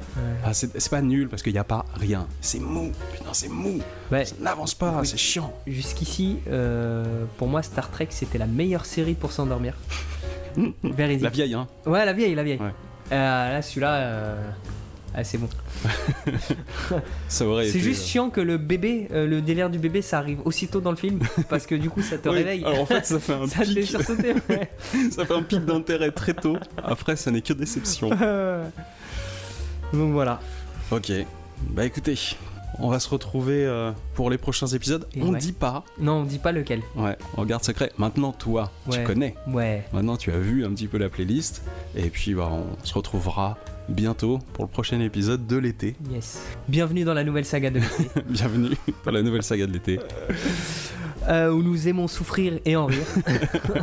Ah, 0.45 0.53
c'est 0.55 0.89
pas 0.91 1.03
nul 1.03 1.29
parce 1.29 1.43
qu'il 1.43 1.53
n'y 1.53 1.59
a 1.59 1.65
pas 1.65 1.85
rien. 1.95 2.27
C'est 2.41 2.59
mou. 2.61 2.91
Putain, 3.13 3.31
c'est 3.33 3.49
mou. 3.49 3.81
Ouais, 4.11 4.25
Ça 4.25 4.35
n'avance 4.41 4.75
pas, 4.75 4.99
Oui. 5.01 5.07
c'est 5.07 5.17
chiant. 5.19 5.53
Jusqu'ici, 5.67 6.39
euh, 6.49 7.25
pour 7.37 7.47
moi, 7.49 7.63
Star 7.63 7.91
Trek, 7.91 8.09
c'était 8.11 8.39
la 8.39 8.47
meilleure 8.47 8.87
série 8.87 9.15
pour 9.15 9.33
s'endormir. 9.33 9.75
La 10.83 11.31
vieille, 11.31 11.55
hein. 11.55 11.69
Ouais, 11.87 12.05
la 12.05 12.13
vieille, 12.13 12.35
la 12.35 12.43
vieille. 12.43 12.59
Euh, 12.61 13.53
là, 13.53 13.63
celui-là, 13.63 13.95
euh, 13.95 14.51
ah, 15.15 15.25
c'est 15.25 15.39
bon. 15.39 15.49
Ça 17.29 17.47
aurait 17.47 17.65
C'est 17.65 17.71
été, 17.71 17.81
juste 17.81 18.03
euh, 18.03 18.07
chiant 18.07 18.31
que 18.31 18.41
le 18.41 18.57
bébé, 18.57 19.09
euh, 19.11 19.27
le 19.27 19.41
délire 19.41 19.71
du 19.71 19.79
bébé, 19.79 20.03
ça 20.03 20.19
arrive 20.19 20.41
aussitôt 20.45 20.81
dans 20.81 20.91
le 20.91 20.97
film, 20.97 21.21
parce 21.49 21.67
que 21.67 21.75
du 21.75 21.91
coup, 21.91 22.03
ça 22.03 22.19
te 22.19 22.29
oui, 22.29 22.37
réveille. 22.37 22.65
Alors 22.65 22.81
en 22.81 22.87
fait, 22.87 23.05
ça 23.07 23.19
fait 23.19 23.33
un 23.33 23.47
ça 23.49 23.61
te 23.61 23.65
fait 23.67 23.81
pic, 23.81 23.87
sursauter. 23.91 24.35
ouais. 24.49 24.71
ça 25.11 25.25
fait 25.25 25.35
un 25.35 25.43
pic 25.43 25.65
d'intérêt 25.65 26.11
très 26.11 26.35
tôt. 26.35 26.57
Après, 26.83 27.17
ça 27.17 27.31
n'est 27.31 27.41
que 27.41 27.53
déception. 27.53 28.11
Donc 29.93 30.13
voilà. 30.13 30.41
ok. 30.91 31.13
Bah 31.71 31.85
écoutez, 31.85 32.15
on 32.81 32.89
va 32.91 33.01
se 33.01 33.09
retrouver 33.09 33.65
euh, 33.67 33.91
pour 34.15 34.31
les 34.31 34.39
prochains 34.39 34.67
épisodes. 34.69 35.07
Et 35.15 35.23
on 35.23 35.33
ouais. 35.33 35.39
dit 35.39 35.53
pas. 35.53 35.85
Non, 36.01 36.19
on 36.19 36.25
dit 36.25 36.39
pas 36.39 36.53
lequel. 36.53 36.83
Ouais, 36.97 37.17
on 37.37 37.45
garde 37.45 37.65
secret. 37.65 37.93
Maintenant, 37.99 38.33
toi, 38.33 38.71
tu 38.91 39.03
connais. 39.05 39.35
Ouais. 39.49 39.85
Maintenant, 39.93 40.17
tu 40.17 40.31
as 40.31 40.39
vu 40.39 40.65
un 40.65 40.71
petit 40.71 40.87
peu 40.87 40.99
la 40.99 41.09
playlist. 41.09 41.63
Et 41.97 42.09
puis, 42.11 42.35
bah, 42.35 42.51
on 42.53 42.85
se 42.85 42.95
retrouvera 42.95 43.59
bientôt 43.89 44.39
pour 44.53 44.65
le 44.65 44.71
prochain 44.71 45.01
épisode 45.01 45.47
de 45.47 45.57
l'été. 45.57 45.97
Yes. 46.11 46.41
Bienvenue 46.69 47.05
dans 47.05 47.15
la 47.15 47.25
nouvelle 47.25 47.45
saga 47.47 47.71
de 47.71 47.79
l'été, 47.81 48.11
Bienvenue 48.29 48.77
dans 49.05 49.11
la 49.13 49.23
nouvelle 49.23 49.43
saga 49.43 49.67
de 49.67 49.73
l'été. 49.73 49.99
euh, 51.29 51.51
où 51.51 51.63
nous 51.63 51.89
aimons 51.89 52.07
souffrir 52.07 52.61
et 52.65 52.77
en 52.77 52.87
rire. 52.87 53.07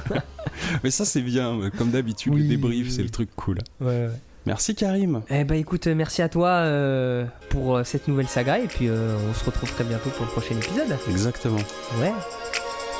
Mais 0.83 0.91
ça, 0.91 1.05
c'est 1.05 1.21
bien. 1.21 1.69
Comme 1.77 1.89
d'habitude, 1.91 2.33
Oui, 2.33 2.41
le 2.43 2.47
débrief, 2.47 2.89
c'est 2.91 3.03
le 3.03 3.09
truc 3.09 3.29
cool. 3.35 3.57
Ouais, 3.81 3.87
ouais. 3.87 4.09
Merci, 4.45 4.75
Karim. 4.75 5.21
Eh 5.29 5.43
bah 5.43 5.55
écoute, 5.55 5.87
merci 5.87 6.21
à 6.21 6.29
toi 6.29 6.49
euh, 6.49 7.25
pour 7.49 7.77
euh, 7.77 7.83
cette 7.83 8.07
nouvelle 8.07 8.27
saga 8.27 8.59
et 8.59 8.67
puis 8.67 8.87
euh, 8.89 9.15
on 9.29 9.33
se 9.33 9.43
retrouve 9.43 9.71
très 9.71 9.83
bientôt 9.83 10.09
pour 10.11 10.25
le 10.25 10.31
prochain 10.31 10.55
épisode. 10.55 10.95
Exactement. 11.09 11.57
Ouais, 11.99 12.13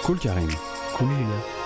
Cool, 0.04 0.18
Karim. 0.20 0.50
cool 0.98 1.08
Julien. 1.10 1.65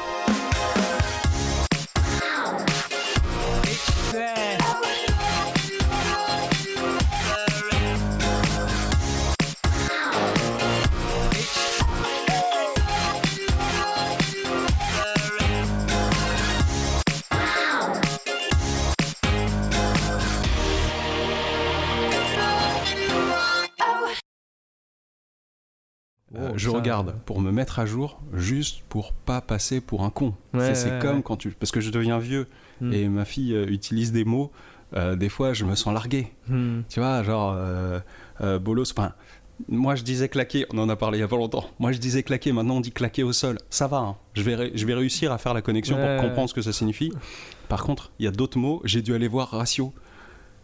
Je 26.60 26.70
ça, 26.70 26.76
regarde 26.76 27.16
pour 27.26 27.42
me 27.42 27.52
mettre 27.52 27.80
à 27.80 27.86
jour, 27.86 28.20
juste 28.34 28.84
pour 28.90 29.14
pas 29.14 29.42
passer 29.42 29.82
pour 29.82 30.04
un 30.04 30.10
con. 30.10 30.34
Ouais, 30.54 30.76
C'est- 30.76 30.92
ouais, 30.92 31.00
comme 31.00 31.18
ouais. 31.18 31.24
quand 31.24 31.38
tu. 31.38 31.50
Parce 31.52 31.72
que 31.72 31.82
je 31.82 31.90
deviens 31.92 32.20
vieux 32.20 32.48
Hmm. 32.82 32.94
et 32.94 33.08
ma 33.10 33.26
fille 33.26 33.54
euh, 33.56 33.66
utilise 33.68 34.12
des 34.12 34.24
mots. 34.26 34.52
euh, 34.96 35.16
des 35.16 35.30
fois, 35.30 35.54
je 35.54 35.66
me 35.66 35.76
sens 35.76 35.94
largué. 35.94 36.32
Hmm. 36.48 36.82
Tu 36.90 37.00
vois, 37.00 37.22
genre. 37.24 37.54
Euh, 37.58 38.00
euh, 38.42 38.58
bolos. 38.58 38.92
Enfin, 38.92 39.12
moi, 39.68 39.96
je 39.96 40.04
disais 40.04 40.30
claquer. 40.30 40.66
On 40.74 40.78
en 40.80 40.88
a 40.90 40.96
parlé 40.96 41.18
il 41.18 41.22
y 41.22 41.24
a 41.24 41.28
pas 41.28 41.36
longtemps. 41.36 41.66
Moi, 41.80 41.92
je 41.92 41.98
disais 42.00 42.24
claquer. 42.24 42.52
Maintenant, 42.54 42.78
on 42.78 42.80
dit 42.82 42.92
claquer 42.92 43.22
au 43.24 43.34
sol. 43.34 43.58
Ça 43.70 43.88
va. 43.88 43.98
hein. 43.98 44.16
Je, 44.34 44.42
vais 44.44 44.56
ré- 44.56 44.72
je 44.74 44.86
vais 44.86 44.94
réussir 44.94 45.32
à 45.34 45.38
faire 45.38 45.54
la 45.54 45.62
connexion 45.62 45.96
pour 45.98 46.22
comprendre 46.22 46.50
ce 46.50 46.54
que 46.54 46.62
ça 46.62 46.72
signifie. 46.74 47.12
Par 47.68 47.84
contre, 47.84 48.12
il 48.20 48.26
y 48.26 48.28
a 48.28 48.32
d'autres 48.32 48.58
mots. 48.58 48.82
J'ai 48.86 49.02
dû 49.02 49.14
aller 49.14 49.28
voir 49.28 49.50
ratio. 49.52 49.94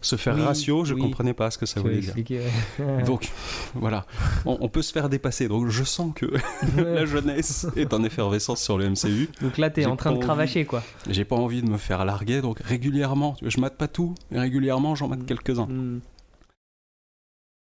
Se 0.00 0.16
faire 0.16 0.34
Oui, 0.36 0.42
ratio, 0.42 0.84
je 0.84 0.94
oui. 0.94 1.00
comprenais 1.00 1.32
pas 1.34 1.50
ce 1.50 1.58
que 1.58 1.66
ça 1.66 1.80
Tu 1.80 1.80
voulait 1.80 1.98
dire. 2.00 2.14
ouais. 2.78 3.02
Donc, 3.06 3.30
voilà. 3.74 4.06
On, 4.44 4.56
on 4.60 4.68
peut 4.68 4.82
se 4.82 4.92
faire 4.92 5.08
dépasser. 5.08 5.48
Donc, 5.48 5.68
je 5.68 5.82
sens 5.84 6.12
que 6.14 6.26
la 6.76 7.06
jeunesse 7.06 7.66
est 7.76 7.92
en 7.92 8.04
effervescence 8.04 8.60
sur 8.62 8.78
le 8.78 8.88
MCU. 8.90 9.28
Donc 9.42 9.58
là, 9.58 9.70
t'es 9.70 9.82
J'ai 9.82 9.88
en 9.88 9.96
train 9.96 10.10
de 10.12 10.16
envie. 10.16 10.24
cravacher 10.26 10.64
quoi. 10.64 10.82
J'ai 11.08 11.24
pas 11.24 11.36
envie 11.36 11.62
de 11.62 11.68
me 11.68 11.78
faire 11.78 12.04
larguer, 12.04 12.40
donc 12.42 12.60
régulièrement, 12.60 13.36
je 13.42 13.58
mate 13.60 13.76
pas 13.76 13.88
tout, 13.88 14.14
mais 14.30 14.38
régulièrement 14.38 14.94
j'en 14.94 15.08
mate 15.08 15.24
quelques-uns. 15.26 15.66
Hmm. 15.66 16.00